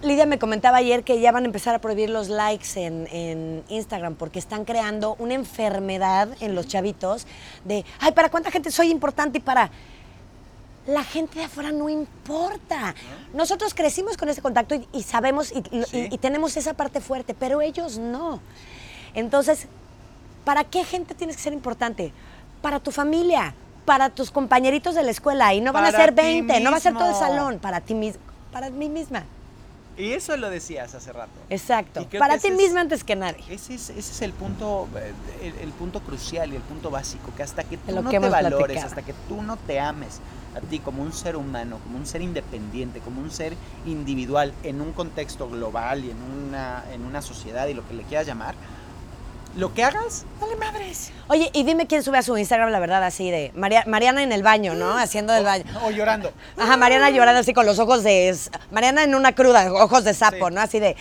Lidia 0.00 0.26
me 0.26 0.38
comentaba 0.38 0.76
ayer 0.76 1.02
que 1.02 1.20
ya 1.20 1.32
van 1.32 1.42
a 1.42 1.46
empezar 1.46 1.74
a 1.74 1.80
prohibir 1.80 2.08
los 2.08 2.28
likes 2.28 2.76
en, 2.76 3.08
en, 3.10 3.64
Instagram 3.68 4.14
porque 4.14 4.38
están 4.38 4.64
creando 4.64 5.16
una 5.18 5.34
enfermedad 5.34 6.28
en 6.38 6.54
los 6.54 6.68
chavitos 6.68 7.26
de, 7.64 7.84
ay, 7.98 8.12
¿para 8.12 8.28
cuánta 8.30 8.52
gente 8.52 8.70
soy 8.70 8.92
importante 8.92 9.38
y 9.38 9.40
para 9.40 9.72
la 10.88 11.04
gente 11.04 11.38
de 11.38 11.44
afuera 11.44 11.70
no 11.70 11.88
importa. 11.90 12.94
Nosotros 13.34 13.74
crecimos 13.74 14.16
con 14.16 14.30
ese 14.30 14.40
contacto 14.40 14.74
y, 14.90 15.02
sabemos 15.02 15.52
y, 15.52 16.18
tenemos 16.18 16.56
esa 16.56 16.72
parte 16.74 17.00
fuerte, 17.00 17.34
pero 17.34 17.60
ellos 17.60 17.98
no. 17.98 18.40
Entonces, 19.12 19.66
¿para 20.44 20.64
qué 20.64 20.84
gente 20.84 21.14
tienes 21.14 21.36
que 21.36 21.42
ser 21.42 21.52
importante? 21.52 22.10
Para 22.62 22.80
tu 22.80 22.90
familia, 22.90 23.54
para 23.84 24.08
tus 24.08 24.30
compañeritos 24.30 24.94
de 24.94 25.02
la 25.02 25.10
escuela, 25.10 25.52
y 25.52 25.60
no 25.60 25.74
van 25.74 25.84
a 25.84 25.92
ser 25.92 26.12
20, 26.12 26.58
no 26.60 26.70
va 26.70 26.78
a 26.78 26.80
ser 26.80 26.94
todo 26.94 27.10
el 27.10 27.14
salón, 27.14 27.58
para 27.58 27.82
ti 27.82 27.94
mismo, 27.94 28.22
para 28.50 28.70
mí 28.70 28.88
misma. 28.88 29.24
Y 29.98 30.12
eso 30.12 30.36
lo 30.36 30.48
decías 30.48 30.94
hace 30.94 31.12
rato. 31.12 31.32
Exacto. 31.50 32.06
Para 32.18 32.38
ti 32.38 32.52
misma 32.52 32.80
antes 32.80 33.02
que 33.02 33.16
nadie. 33.16 33.44
Ese 33.50 33.74
es, 33.74 33.90
ese 33.90 33.98
es 33.98 34.22
el 34.22 34.32
punto, 34.32 34.88
eh, 34.96 35.52
el, 35.60 35.70
punto 35.70 36.00
crucial 36.00 36.52
y 36.52 36.56
el 36.56 36.62
punto 36.62 36.88
básico, 36.88 37.32
que 37.36 37.42
hasta 37.42 37.64
que 37.64 37.76
tú 37.76 38.00
no 38.00 38.08
te 38.08 38.18
valores, 38.20 38.84
hasta 38.84 39.02
que 39.02 39.12
tú 39.28 39.42
no 39.42 39.56
te 39.56 39.80
ames 39.80 40.20
a 40.54 40.60
ti 40.60 40.78
como 40.78 41.02
un 41.02 41.12
ser 41.12 41.36
humano, 41.36 41.78
como 41.84 41.98
un 41.98 42.06
ser 42.06 42.22
independiente, 42.22 43.00
como 43.00 43.20
un 43.20 43.30
ser 43.30 43.54
individual 43.86 44.52
en 44.62 44.80
un 44.80 44.92
contexto 44.92 45.48
global 45.48 46.04
y 46.04 46.10
en 46.10 46.18
una, 46.22 46.84
en 46.92 47.04
una 47.04 47.22
sociedad 47.22 47.66
y 47.68 47.74
lo 47.74 47.86
que 47.86 47.94
le 47.94 48.02
quieras 48.04 48.26
llamar, 48.26 48.54
lo 49.56 49.74
que 49.74 49.82
hagas, 49.82 50.24
dale 50.40 50.56
madres. 50.56 51.10
Oye, 51.28 51.50
y 51.52 51.64
dime 51.64 51.86
quién 51.86 52.02
sube 52.02 52.18
a 52.18 52.22
su 52.22 52.36
Instagram, 52.36 52.70
la 52.70 52.78
verdad, 52.78 53.02
así 53.02 53.30
de 53.30 53.52
Mariana 53.54 54.22
en 54.22 54.30
el 54.30 54.42
baño, 54.42 54.74
¿no? 54.74 54.96
Haciendo 54.96 55.32
del 55.32 55.44
baño. 55.44 55.64
O, 55.82 55.90
llorando. 55.90 56.32
Ajá, 56.56 56.76
Mariana 56.76 57.10
llorando 57.10 57.40
así 57.40 57.52
con 57.54 57.66
los 57.66 57.78
ojos 57.78 58.04
de... 58.04 58.36
Mariana 58.70 59.02
en 59.02 59.14
una 59.14 59.32
cruda, 59.32 59.72
ojos 59.72 60.04
de 60.04 60.14
sapo, 60.14 60.50
¿no? 60.50 60.60
Así 60.60 60.78
de... 60.78 60.96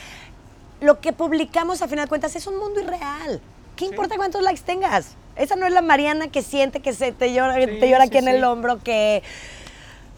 Lo 0.79 0.99
que 0.99 1.13
publicamos, 1.13 1.81
a 1.81 1.87
final 1.87 2.05
de 2.05 2.09
cuentas, 2.09 2.35
es 2.35 2.47
un 2.47 2.57
mundo 2.57 2.79
irreal. 2.79 3.41
¿Qué 3.75 3.85
importa 3.85 4.15
cuántos 4.15 4.41
likes 4.41 4.61
tengas? 4.61 5.15
Esa 5.37 5.55
no 5.55 5.65
es 5.65 5.73
la 5.73 5.81
Mariana 5.81 6.29
que 6.29 6.41
siente 6.41 6.79
que 6.79 6.93
se 6.93 7.11
te 7.11 7.33
llora, 7.33 7.55
te 7.55 7.89
llora 7.89 8.05
aquí 8.05 8.17
en 8.17 8.27
el 8.27 8.43
hombro, 8.43 8.81
que 8.81 9.23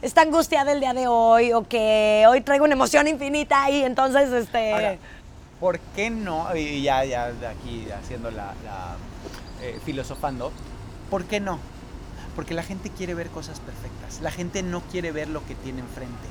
está 0.01 0.21
angustiada 0.21 0.71
el 0.71 0.79
día 0.79 0.93
de 0.93 1.07
hoy 1.07 1.51
o 1.53 1.67
que 1.67 2.25
hoy 2.27 2.41
traigo 2.41 2.65
una 2.65 2.73
emoción 2.73 3.07
infinita 3.07 3.69
y 3.69 3.83
entonces, 3.83 4.31
este... 4.31 4.99
¿por 5.59 5.79
qué 5.79 6.09
no? 6.09 6.55
Y 6.55 6.81
ya, 6.83 7.03
ya 7.03 7.27
aquí 7.27 7.87
haciendo 7.91 8.31
la, 8.31 8.53
eh, 9.61 9.77
filosofando, 9.85 10.51
¿por 11.09 11.25
qué 11.25 11.39
no? 11.39 11.59
Porque 12.35 12.53
la 12.53 12.63
gente 12.63 12.89
quiere 12.89 13.13
ver 13.13 13.27
cosas 13.27 13.59
perfectas. 13.59 14.21
La 14.21 14.31
gente 14.31 14.63
no 14.63 14.81
quiere 14.81 15.11
ver 15.11 15.27
lo 15.27 15.45
que 15.45 15.55
tiene 15.55 15.81
enfrente. 15.81 16.27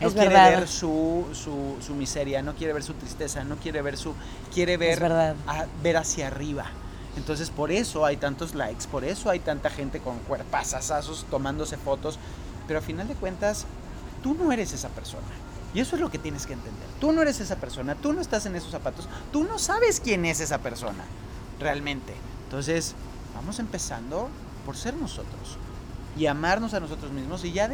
No 0.00 0.10
quiere 0.10 0.34
ver 0.34 0.66
su, 0.66 1.26
su, 1.32 1.94
miseria, 1.94 2.42
no 2.42 2.56
quiere 2.56 2.72
ver 2.72 2.82
su 2.82 2.94
tristeza, 2.94 3.44
no 3.44 3.54
quiere 3.56 3.82
ver 3.82 3.96
su... 3.96 4.14
Quiere 4.52 4.76
ver, 4.76 5.00
ver 5.80 5.96
hacia 5.96 6.26
arriba. 6.26 6.66
Entonces 7.16 7.50
por 7.50 7.70
eso 7.70 8.04
hay 8.04 8.16
tantos 8.16 8.54
likes, 8.54 8.86
por 8.90 9.04
eso 9.04 9.30
hay 9.30 9.40
tanta 9.40 9.70
gente 9.70 10.00
con 10.00 10.18
cuerpazazazos 10.20 11.26
tomándose 11.30 11.76
fotos. 11.76 12.18
Pero 12.66 12.78
a 12.78 12.82
final 12.82 13.08
de 13.08 13.14
cuentas, 13.14 13.66
tú 14.22 14.34
no 14.34 14.52
eres 14.52 14.72
esa 14.72 14.88
persona. 14.88 15.26
Y 15.74 15.80
eso 15.80 15.96
es 15.96 16.02
lo 16.02 16.10
que 16.10 16.18
tienes 16.18 16.46
que 16.46 16.52
entender. 16.52 16.86
Tú 17.00 17.12
no 17.12 17.22
eres 17.22 17.40
esa 17.40 17.56
persona, 17.56 17.94
tú 17.94 18.12
no 18.12 18.20
estás 18.20 18.46
en 18.46 18.56
esos 18.56 18.70
zapatos, 18.70 19.08
tú 19.32 19.44
no 19.44 19.58
sabes 19.58 20.00
quién 20.00 20.24
es 20.24 20.40
esa 20.40 20.58
persona 20.58 21.04
realmente. 21.58 22.14
Entonces, 22.44 22.94
vamos 23.34 23.58
empezando 23.58 24.28
por 24.66 24.76
ser 24.76 24.94
nosotros 24.94 25.56
y 26.16 26.26
amarnos 26.26 26.74
a 26.74 26.80
nosotros 26.80 27.10
mismos 27.12 27.44
y 27.44 27.52
ya 27.52 27.68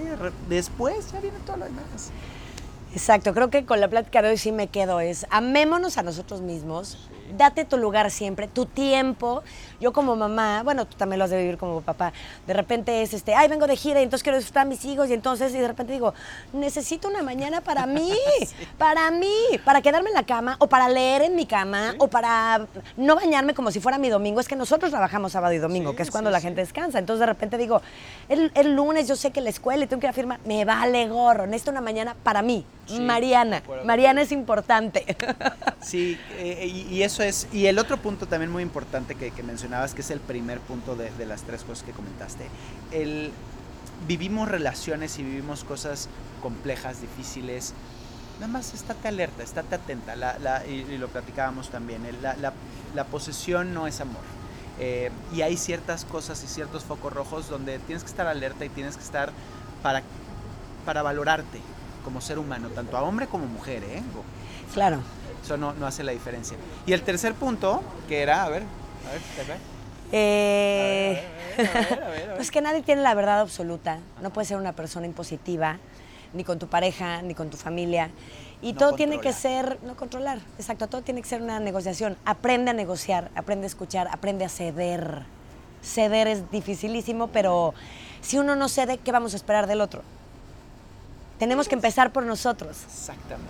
después 0.49 1.11
ya 1.13 1.21
viene 1.21 1.39
todo 1.45 1.57
lo 1.57 1.65
demás. 1.65 2.11
Exacto, 2.93 3.35
creo 3.35 3.51
que 3.51 3.67
con 3.67 3.81
la 3.81 3.89
plática 3.89 4.23
de 4.23 4.31
hoy 4.31 4.39
sí 4.39 4.51
me 4.51 4.69
quedo, 4.69 5.01
es 5.01 5.27
amémonos 5.31 5.99
a 5.99 6.03
nosotros 6.03 6.41
mismos, 6.41 7.11
date 7.37 7.65
tu 7.65 7.77
lugar 7.77 8.11
siempre, 8.11 8.49
tu 8.49 8.65
tiempo. 8.65 9.43
Yo 9.81 9.93
como 9.93 10.17
mamá, 10.17 10.63
bueno, 10.65 10.87
tú 10.87 10.97
también 10.97 11.19
lo 11.19 11.25
has 11.25 11.31
de 11.31 11.39
vivir 11.39 11.59
como 11.59 11.81
papá, 11.83 12.13
de 12.47 12.55
repente 12.55 13.03
es 13.03 13.13
este, 13.15 13.35
ay, 13.35 13.49
vengo 13.49 13.67
de 13.67 13.77
gira 13.77 14.01
y 14.01 14.05
entonces 14.05 14.23
quiero 14.23 14.39
disfrutar 14.39 14.63
a 14.63 14.69
mis 14.69 14.85
hijos 14.85 15.11
y 15.11 15.13
entonces, 15.13 15.55
y 15.55 15.59
de 15.59 15.69
repente 15.69 15.93
digo, 15.93 16.15
necesito 16.53 17.09
una 17.09 17.23
mañana 17.23 17.61
para 17.61 17.87
mí, 17.87 18.13
para 18.79 19.11
mí, 19.11 19.35
para 19.65 19.83
quedarme 19.83 20.09
en 20.09 20.15
la 20.15 20.25
cama 20.25 20.57
o 20.59 20.67
para 20.67 20.89
leer 20.89 21.23
en 21.23 21.37
mi 21.37 21.47
cama 21.47 21.95
o 21.99 22.09
para 22.09 22.67
no 22.97 23.17
bañarme 23.17 23.55
como 23.55 23.71
si 23.71 23.81
fuera 23.81 23.99
mi 23.99 24.09
domingo. 24.09 24.41
Es 24.41 24.49
que 24.49 24.57
nosotros 24.57 24.91
trabajamos 24.91 25.33
sábado 25.33 25.53
y 25.53 25.59
domingo, 25.59 25.95
que 25.95 26.03
es 26.03 26.11
cuando 26.11 26.31
la 26.31 26.41
gente 26.41 26.63
descansa. 26.63 26.99
Entonces 26.99 27.21
de 27.21 27.27
repente 27.27 27.59
digo, 27.59 27.83
el, 28.29 28.51
el, 28.55 28.75
lunes 28.75 29.07
yo 29.07 29.15
sé 29.15 29.31
que 29.31 29.41
la 29.41 29.51
escuela 29.51 29.85
y 29.85 29.87
tengo 29.87 30.01
que 30.01 30.07
ir 30.07 30.11
a 30.11 30.15
firmar, 30.15 30.41
me 30.45 30.65
vale 30.65 31.07
gorro, 31.09 31.47
necesito 31.47 31.71
una 31.71 31.81
mañana 31.81 32.17
para 32.23 32.43
mí. 32.43 32.65
Mariana, 33.01 33.63
Mariana 33.85 34.23
es 34.23 34.33
importante. 34.33 35.05
Sí, 35.81 36.19
eh, 36.33 36.67
y, 36.67 37.03
eso 37.03 37.23
es, 37.23 37.47
y 37.53 37.67
el 37.67 37.79
otro 37.79 37.97
punto 37.99 38.27
también 38.27 38.51
muy 38.51 38.65
importante 38.65 39.15
que, 39.15 39.43
mencionabas, 39.45 39.95
que 39.95 40.01
es 40.01 40.11
el 40.11 40.19
primer 40.19 40.59
punto 40.59 40.97
de, 40.97 41.25
las 41.25 41.43
tres 41.43 41.63
cosas 41.63 41.85
que 41.85 41.93
comentaste, 41.93 42.47
el, 42.91 43.31
vivimos 44.09 44.49
relaciones 44.49 45.19
y 45.19 45.23
vivimos 45.23 45.63
cosas 45.63 46.09
complejas, 46.43 47.01
difíciles, 47.01 47.75
nada 48.41 48.53
más 48.53 48.75
estate 48.75 49.09
alerta, 49.09 49.43
estate 49.45 49.77
atenta, 49.77 50.15
y, 50.67 50.99
lo 50.99 51.09
platicábamos 51.09 51.71
también, 51.71 52.03
la, 52.21 53.05
posesión 53.05 53.73
no 53.73 53.87
es 53.87 54.01
amor. 54.01 54.23
Eh, 54.81 55.11
y 55.33 55.43
hay 55.43 55.57
ciertas 55.57 56.05
cosas 56.05 56.43
y 56.45 56.49
ciertos 56.49 56.85
focos 56.85 57.13
rojos 57.13 57.49
donde 57.49 57.79
tienes 57.81 58.03
que 58.03 58.11
estar 58.11 58.27
alerta 58.27 58.65
y 58.65 58.69
tienes 58.69 58.97
que 58.97 59.03
estar 59.03 59.31
para, 59.83 60.03
para 60.85 61.03
valorarte 61.03 61.61
como 62.09 62.23
ser 62.23 62.39
humano, 62.39 62.71
tanto 62.71 62.97
a 62.97 63.03
hombre 63.03 63.27
como 63.27 63.45
mujer, 63.45 63.85
¿eh? 63.85 64.01
Claro. 64.73 65.01
Eso 65.45 65.59
no, 65.59 65.75
no 65.75 65.87
hace 65.87 66.03
la 66.03 66.13
diferencia. 66.13 66.57
Y 66.87 66.95
el 66.95 67.03
tercer 67.03 67.35
punto, 67.35 67.83
que 68.09 68.23
era, 68.23 68.45
a 68.45 68.49
ver, 68.49 68.63
a 68.63 69.13
ver, 69.13 69.21
¿te 69.37 69.45
ve? 69.45 69.59
Eh, 70.11 71.23
pues 72.37 72.51
que 72.51 72.63
nadie 72.63 72.81
tiene 72.81 73.03
la 73.03 73.13
verdad 73.13 73.41
absoluta. 73.41 73.99
No 74.23 74.31
puedes 74.31 74.49
ser 74.49 74.57
una 74.57 74.73
persona 74.73 75.05
impositiva, 75.05 75.77
ni 76.33 76.45
con 76.45 76.59
tu 76.59 76.67
pareja, 76.67 77.21
ni 77.21 77.35
con 77.35 77.51
tu 77.51 77.59
familia. 77.59 78.11
Y 78.63 78.73
todo 78.73 78.95
tiene 78.95 79.21
que 79.21 79.35
ser, 79.35 79.79
no 79.83 79.95
controlar, 79.95 80.39
exacto, 80.59 80.87
todo 80.87 81.03
tiene 81.03 81.21
que 81.21 81.29
ser 81.29 81.43
una 81.43 81.61
negociación. 81.61 82.17
Aprende 82.25 82.71
a 82.71 82.75
negociar, 82.75 83.31
aprende 83.35 83.67
a 83.67 83.69
escuchar, 83.69 84.09
aprende 84.11 84.47
a 84.47 84.49
ceder. 84.49 85.25
Ceder 85.83 86.27
es 86.27 86.51
dificilísimo, 86.51 87.27
pero 87.27 87.75
si 88.23 88.39
uno 88.39 88.57
no 88.57 88.71
cede, 88.71 88.97
¿qué 88.97 89.13
vamos 89.13 89.35
a 89.35 89.37
esperar 89.37 89.67
del 89.67 89.83
otro? 89.83 90.03
Tenemos 91.39 91.69
que 91.69 91.75
empezar 91.75 92.13
por 92.13 92.25
nosotros. 92.25 92.77
Exactamente. 92.87 93.49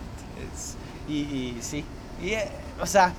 y, 1.07 1.57
sí. 1.61 1.83
Y, 2.21 2.29
eh, 2.33 2.49
o 2.81 2.85
sea, 2.85 3.13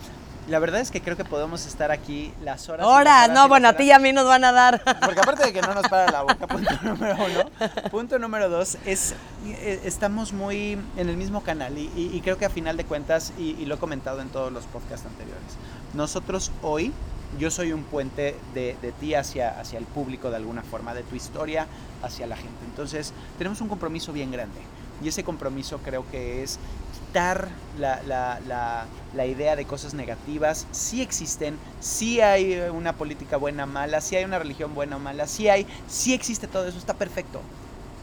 la 0.50 0.58
verdad 0.58 0.80
es 0.80 0.90
que 0.90 1.00
creo 1.00 1.16
que 1.16 1.24
podemos 1.24 1.66
estar 1.66 1.90
aquí 1.90 2.32
las 2.42 2.68
horas. 2.68 2.86
Horas, 2.86 3.30
no, 3.30 3.48
bueno, 3.48 3.68
a 3.68 3.74
ti 3.74 3.84
y 3.84 3.92
a 3.92 3.98
mí 3.98 4.12
nos 4.12 4.26
van 4.26 4.44
a 4.44 4.52
dar. 4.52 4.82
Porque 5.00 5.20
aparte 5.20 5.46
de 5.46 5.52
que 5.52 5.62
no 5.62 5.74
nos 5.74 5.88
para 5.88 6.10
la 6.10 6.22
boca, 6.22 6.46
punto 6.48 6.72
número 6.82 7.14
uno. 7.14 7.50
Punto 7.90 8.18
número 8.18 8.48
dos 8.48 8.76
es, 8.84 9.14
eh, 9.46 9.80
estamos 9.84 10.32
muy 10.32 10.78
en 10.96 11.08
el 11.08 11.16
mismo 11.16 11.42
canal 11.42 11.78
y, 11.78 12.20
creo 12.22 12.36
que 12.36 12.46
a 12.46 12.50
final 12.50 12.76
de 12.76 12.84
cuentas, 12.84 13.32
y, 13.38 13.64
lo 13.64 13.76
he 13.76 13.78
comentado 13.78 14.20
en 14.20 14.28
todos 14.28 14.52
los 14.52 14.64
podcasts 14.64 15.06
anteriores, 15.06 15.56
nosotros 15.94 16.50
hoy, 16.62 16.92
yo 17.38 17.50
soy 17.50 17.72
un 17.72 17.84
puente 17.84 18.36
de, 18.54 18.76
de 18.82 18.92
ti 18.92 19.14
hacia, 19.14 19.58
hacia 19.58 19.78
el 19.78 19.84
público 19.84 20.30
de 20.30 20.36
alguna 20.36 20.62
forma, 20.62 20.94
de 20.94 21.02
tu 21.02 21.14
historia 21.14 21.66
hacia 22.02 22.26
la 22.26 22.36
gente. 22.36 22.64
Entonces, 22.66 23.12
tenemos 23.38 23.60
un 23.60 23.68
compromiso 23.68 24.12
bien 24.12 24.30
grande. 24.30 24.60
Y 25.02 25.08
ese 25.08 25.24
compromiso 25.24 25.78
creo 25.78 26.04
que 26.10 26.42
es 26.42 26.58
quitar 26.92 27.48
la, 27.78 28.02
la, 28.02 28.86
la, 29.14 29.26
idea 29.26 29.56
de 29.56 29.64
cosas 29.64 29.94
negativas. 29.94 30.66
Sí 30.72 31.00
existen, 31.00 31.56
sí 31.80 32.20
hay 32.20 32.54
una 32.72 32.94
política 32.94 33.36
buena 33.36 33.64
o 33.64 33.66
mala, 33.66 34.00
sí 34.00 34.16
hay 34.16 34.24
una 34.24 34.38
religión 34.38 34.74
buena 34.74 34.96
o 34.96 34.98
mala, 34.98 35.26
sí 35.26 35.48
hay, 35.48 35.66
sí 35.88 36.12
existe 36.12 36.46
todo 36.46 36.66
eso, 36.68 36.76
está 36.76 36.94
perfecto. 36.94 37.40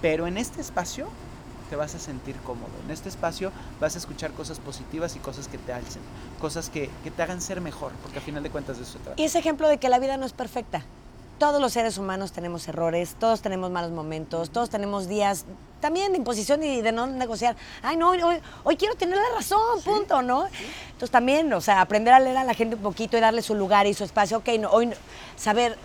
Pero 0.02 0.26
en 0.26 0.38
este 0.38 0.62
espacio 0.62 1.08
te 1.70 1.76
vas 1.76 1.96
a 1.96 2.00
sentir 2.00 2.36
cómodo. 2.38 2.70
En 2.86 2.92
este 2.92 3.10
espacio 3.10 3.52
vas 3.80 3.96
a 3.96 3.98
escuchar 4.00 4.32
cosas 4.32 4.60
positivas 4.60 5.16
y 5.16 5.20
cosas 5.20 5.48
que 5.48 5.58
te 5.58 5.74
alcen, 5.74 6.02
cosas 6.40 6.70
que, 6.70 6.90
que 7.04 7.12
te 7.12 7.22
hagan 7.22 7.42
ser 7.42 7.62
mejor, 7.62 7.92
porque 8.02 8.20
al 8.20 8.24
final 8.24 8.44
de 8.44 8.50
cuentas 8.50 8.78
de 8.78 8.84
eso 8.84 8.94
se 8.94 9.00
trata. 9.00 9.22
Y 9.22 9.26
ese 9.26 9.40
ejemplo 9.40 9.68
de 9.68 9.78
que 9.78 9.90
la 9.90 10.00
vida 10.00 10.18
no 10.18 10.26
es 10.26 10.34
perfecta. 10.34 10.84
todos 11.38 11.62
los 11.62 11.74
seres 11.74 11.98
humanos 11.98 12.32
tenemos 12.32 12.68
errores, 12.68 13.16
todos 13.20 13.42
tenemos 13.42 13.70
malos 13.70 13.92
momentos, 13.92 14.50
todos 14.50 14.70
tenemos 14.70 15.08
días 15.08 15.46
también 15.80 16.12
de 16.12 16.18
imposición 16.18 16.64
y 16.64 16.82
de 16.82 16.92
no 16.92 17.06
negociar. 17.06 17.56
Ay, 17.84 17.98
no, 17.98 18.10
hoy, 18.10 18.20
hoy 18.64 18.78
quiero 18.78 18.96
tener 18.96 19.18
la 19.18 19.38
razón, 19.38 19.82
punto, 19.84 20.24
¿no? 20.24 20.48
Entonces 20.88 21.12
también, 21.12 21.54
o 21.54 21.62
sea, 21.62 21.82
aprender 21.82 22.14
a 22.14 22.20
leer 22.20 22.38
a 22.38 22.44
la 22.44 22.56
gente 22.56 22.76
un 22.76 22.82
poquito 22.82 23.16
y 23.18 23.20
darle 23.20 23.44
su 23.44 23.54
lugar 23.54 23.86
y 23.86 23.94
su 23.94 24.04
espacio. 24.04 24.40
Ok, 24.40 24.50
no, 24.60 24.72
hoy 24.72 24.92
saber 25.36 25.78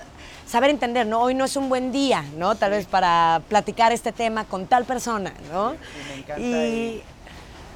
saber 0.52 0.68
entender, 0.68 1.06
¿no? 1.06 1.22
Hoy 1.22 1.34
no 1.34 1.46
es 1.46 1.56
un 1.56 1.70
buen 1.70 1.92
día, 1.92 2.24
¿no? 2.36 2.54
Tal 2.54 2.72
vez 2.72 2.84
para 2.84 3.40
platicar 3.48 3.90
este 3.90 4.12
tema 4.12 4.44
con 4.44 4.66
tal 4.66 4.84
persona, 4.84 5.32
¿no? 5.50 5.72
Y 5.72 6.08
me 6.08 6.14
encanta. 6.18 6.40
Y, 6.40 7.02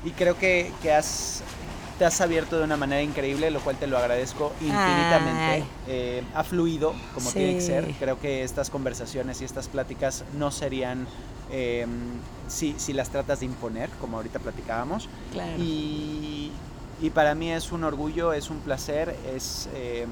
y 0.04 0.10
creo 0.10 0.38
que, 0.38 0.70
que 0.82 0.92
has 0.92 1.42
te 1.98 2.04
has 2.04 2.20
abierto 2.20 2.58
de 2.58 2.64
una 2.64 2.76
manera 2.76 3.00
increíble, 3.00 3.50
lo 3.50 3.60
cual 3.60 3.76
te 3.76 3.86
lo 3.86 3.96
agradezco 3.96 4.52
infinitamente. 4.60 5.64
Eh, 5.88 6.22
ha 6.34 6.44
fluido 6.44 6.94
como 7.14 7.32
tiene 7.32 7.54
que 7.54 7.62
ser. 7.62 7.94
Creo 7.98 8.20
que 8.20 8.42
estas 8.42 8.68
conversaciones 8.68 9.40
y 9.40 9.46
estas 9.46 9.68
pláticas 9.68 10.24
no 10.36 10.50
serían 10.50 11.06
em, 11.50 11.88
si, 12.48 12.74
si, 12.76 12.92
las 12.92 13.08
tratas 13.08 13.40
de 13.40 13.46
imponer, 13.46 13.88
como 13.98 14.18
ahorita 14.18 14.38
platicábamos. 14.38 15.08
Claro. 15.32 15.56
Y, 15.56 16.52
y, 17.00 17.08
para 17.08 17.34
mí 17.34 17.50
es 17.50 17.72
un 17.72 17.82
orgullo, 17.82 18.34
es 18.34 18.50
un 18.50 18.58
placer, 18.58 19.16
es, 19.34 19.70
eh, 19.74 20.06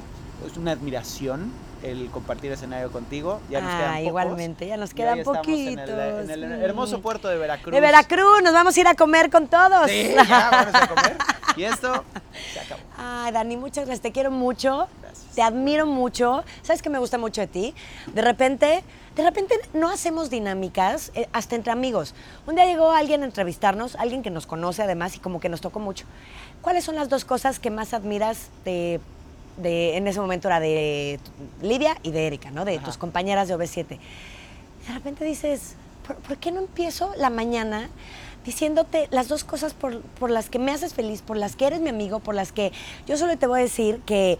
es 0.50 0.56
una 0.56 0.72
admiración 0.72 1.52
el 1.84 2.10
compartir 2.10 2.50
escenario 2.52 2.90
contigo. 2.90 3.40
Ya 3.50 3.60
nos 3.60 3.74
quedan 3.74 3.92
pocos. 3.92 4.06
Igualmente, 4.06 4.66
ya 4.66 4.76
nos 4.76 4.94
quedan 4.94 5.22
poquitos. 5.22 5.88
En 5.88 6.30
el, 6.30 6.44
en 6.44 6.52
el, 6.52 6.62
hermoso 6.62 7.00
puerto 7.00 7.28
de 7.28 7.36
Veracruz. 7.38 7.72
De 7.72 7.80
Veracruz, 7.80 8.42
nos 8.42 8.52
vamos 8.52 8.76
a 8.76 8.80
ir 8.80 8.88
a 8.88 8.94
comer 8.94 9.30
con 9.30 9.46
todos. 9.48 9.90
Sí, 9.90 10.14
ya, 10.28 10.50
vamos 10.50 10.74
a 10.74 10.88
comer. 10.88 11.16
Y 11.56 11.64
esto 11.64 12.04
se 12.52 12.60
acabó. 12.60 12.80
Ay, 12.96 13.32
Dani, 13.32 13.56
muchas 13.56 13.84
gracias. 13.84 14.00
Te 14.00 14.12
quiero 14.12 14.30
mucho. 14.30 14.88
Gracias. 15.02 15.34
Te 15.34 15.42
admiro 15.42 15.86
mucho. 15.86 16.44
¿Sabes 16.62 16.82
qué 16.82 16.90
me 16.90 16.98
gusta 16.98 17.18
mucho 17.18 17.40
de 17.40 17.46
ti? 17.46 17.74
De 18.12 18.22
repente, 18.22 18.82
de 19.14 19.22
repente 19.22 19.54
no 19.72 19.90
hacemos 19.90 20.30
dinámicas 20.30 21.12
eh, 21.14 21.28
hasta 21.32 21.54
entre 21.54 21.72
amigos. 21.72 22.14
Un 22.46 22.56
día 22.56 22.66
llegó 22.66 22.90
alguien 22.90 23.22
a 23.22 23.26
entrevistarnos, 23.26 23.94
alguien 23.96 24.22
que 24.22 24.30
nos 24.30 24.46
conoce 24.46 24.82
además 24.82 25.16
y 25.16 25.18
como 25.20 25.38
que 25.38 25.48
nos 25.48 25.60
tocó 25.60 25.78
mucho. 25.78 26.06
¿Cuáles 26.62 26.84
son 26.84 26.96
las 26.96 27.08
dos 27.08 27.24
cosas 27.24 27.58
que 27.58 27.70
más 27.70 27.94
admiras 27.94 28.48
de 28.64 29.00
de, 29.56 29.96
en 29.96 30.06
ese 30.06 30.20
momento 30.20 30.48
era 30.48 30.60
de 30.60 31.18
Lidia 31.62 31.96
y 32.02 32.10
de 32.10 32.26
Erika, 32.26 32.50
¿no? 32.50 32.64
De 32.64 32.76
Ajá. 32.76 32.84
tus 32.84 32.96
compañeras 32.96 33.48
de 33.48 33.56
OV7. 33.56 33.86
De 33.86 34.92
repente 34.92 35.24
dices, 35.24 35.76
¿por, 36.06 36.16
¿por, 36.16 36.36
qué 36.38 36.52
no 36.52 36.60
empiezo 36.60 37.12
la 37.16 37.30
mañana 37.30 37.88
diciéndote 38.44 39.08
las 39.10 39.28
dos 39.28 39.44
cosas 39.44 39.74
por, 39.74 40.02
por, 40.02 40.30
las 40.30 40.50
que 40.50 40.58
me 40.58 40.72
haces 40.72 40.94
feliz, 40.94 41.22
por 41.22 41.36
las 41.36 41.56
que 41.56 41.66
eres 41.66 41.80
mi 41.80 41.88
amigo, 41.88 42.20
por 42.20 42.34
las 42.34 42.52
que 42.52 42.72
yo 43.06 43.16
solo 43.16 43.36
te 43.38 43.46
voy 43.46 43.60
a 43.60 43.62
decir 43.62 44.00
que 44.04 44.38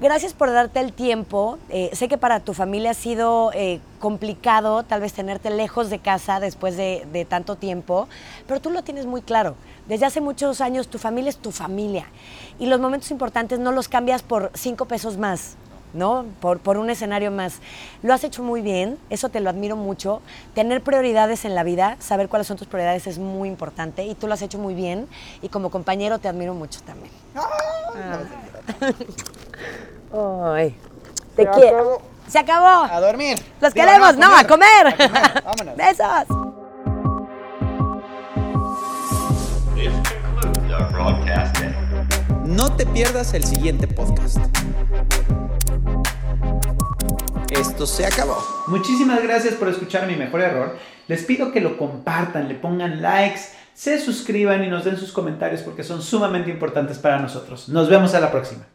gracias 0.00 0.32
por 0.32 0.50
darte 0.50 0.80
el 0.80 0.92
tiempo. 0.92 1.58
Eh, 1.68 1.90
sé 1.92 2.08
que 2.08 2.18
para 2.18 2.40
tu 2.40 2.54
familia 2.54 2.90
ha 2.90 2.94
sido 2.94 3.50
eh, 3.54 3.80
complicado 4.00 4.82
tal 4.82 5.00
vez 5.00 5.12
tenerte 5.12 5.50
lejos 5.50 5.90
de 5.90 5.98
casa 5.98 6.40
después 6.40 6.76
de, 6.76 7.06
de 7.12 7.24
tanto 7.24 7.56
tiempo, 7.56 8.08
pero 8.46 8.60
tú 8.60 8.70
lo 8.70 8.82
tienes 8.82 9.06
muy 9.06 9.22
claro. 9.22 9.54
Desde 9.88 10.06
hace 10.06 10.20
muchos 10.20 10.60
años 10.60 10.88
tu 10.88 10.98
familia 10.98 11.30
es 11.30 11.36
tu 11.36 11.50
familia 11.50 12.06
y 12.58 12.66
los 12.66 12.80
momentos 12.80 13.10
importantes 13.10 13.58
no 13.58 13.72
los 13.72 13.88
cambias 13.88 14.22
por 14.22 14.50
cinco 14.54 14.86
pesos 14.86 15.18
más. 15.18 15.56
¿No? 15.94 16.26
Por, 16.40 16.58
por, 16.58 16.76
un 16.76 16.90
escenario 16.90 17.30
más. 17.30 17.60
Lo 18.02 18.12
has 18.12 18.24
hecho 18.24 18.42
muy 18.42 18.60
bien, 18.60 18.98
eso 19.10 19.28
te 19.28 19.40
lo 19.40 19.48
admiro 19.48 19.76
mucho. 19.76 20.20
Tener 20.54 20.82
prioridades 20.82 21.44
en 21.44 21.54
la 21.54 21.62
vida, 21.62 21.96
saber 22.00 22.28
cuáles 22.28 22.46
son 22.46 22.56
tus 22.56 22.66
prioridades 22.66 23.06
es 23.06 23.18
muy 23.18 23.48
importante 23.48 24.04
y 24.04 24.14
tú 24.14 24.26
lo 24.26 24.34
has 24.34 24.42
hecho 24.42 24.58
muy 24.58 24.74
bien 24.74 25.08
y 25.40 25.48
como 25.48 25.70
compañero 25.70 26.18
te 26.18 26.28
admiro 26.28 26.54
mucho 26.54 26.80
también. 26.82 27.12
Ay, 30.12 30.76
te 31.36 31.48
quiero. 31.50 32.02
Se 32.28 32.38
acabó. 32.38 32.84
A 32.84 33.00
dormir. 33.00 33.38
Los 33.60 33.74
Digo, 33.74 33.86
queremos, 33.86 34.16
no, 34.16 34.34
a 34.34 34.44
comer. 34.44 34.96
No, 34.98 35.04
a 35.04 35.08
comer. 35.08 35.44
Vámonos. 35.44 35.76
Besos. 35.76 36.44
No 42.44 42.76
te 42.76 42.84
pierdas 42.84 43.32
el 43.32 43.42
siguiente 43.42 43.86
podcast. 43.86 44.36
Esto 47.50 47.86
se 47.86 48.04
acabó. 48.04 48.36
Muchísimas 48.66 49.22
gracias 49.22 49.54
por 49.54 49.68
escuchar 49.68 50.06
mi 50.06 50.14
mejor 50.14 50.42
error. 50.42 50.76
Les 51.08 51.24
pido 51.24 51.52
que 51.52 51.62
lo 51.62 51.78
compartan, 51.78 52.48
le 52.48 52.54
pongan 52.54 53.00
likes, 53.00 53.40
se 53.72 53.98
suscriban 53.98 54.62
y 54.62 54.68
nos 54.68 54.84
den 54.84 54.98
sus 54.98 55.12
comentarios 55.12 55.62
porque 55.62 55.82
son 55.82 56.02
sumamente 56.02 56.50
importantes 56.50 56.98
para 56.98 57.18
nosotros. 57.18 57.70
Nos 57.70 57.88
vemos 57.88 58.14
a 58.14 58.20
la 58.20 58.30
próxima. 58.30 58.66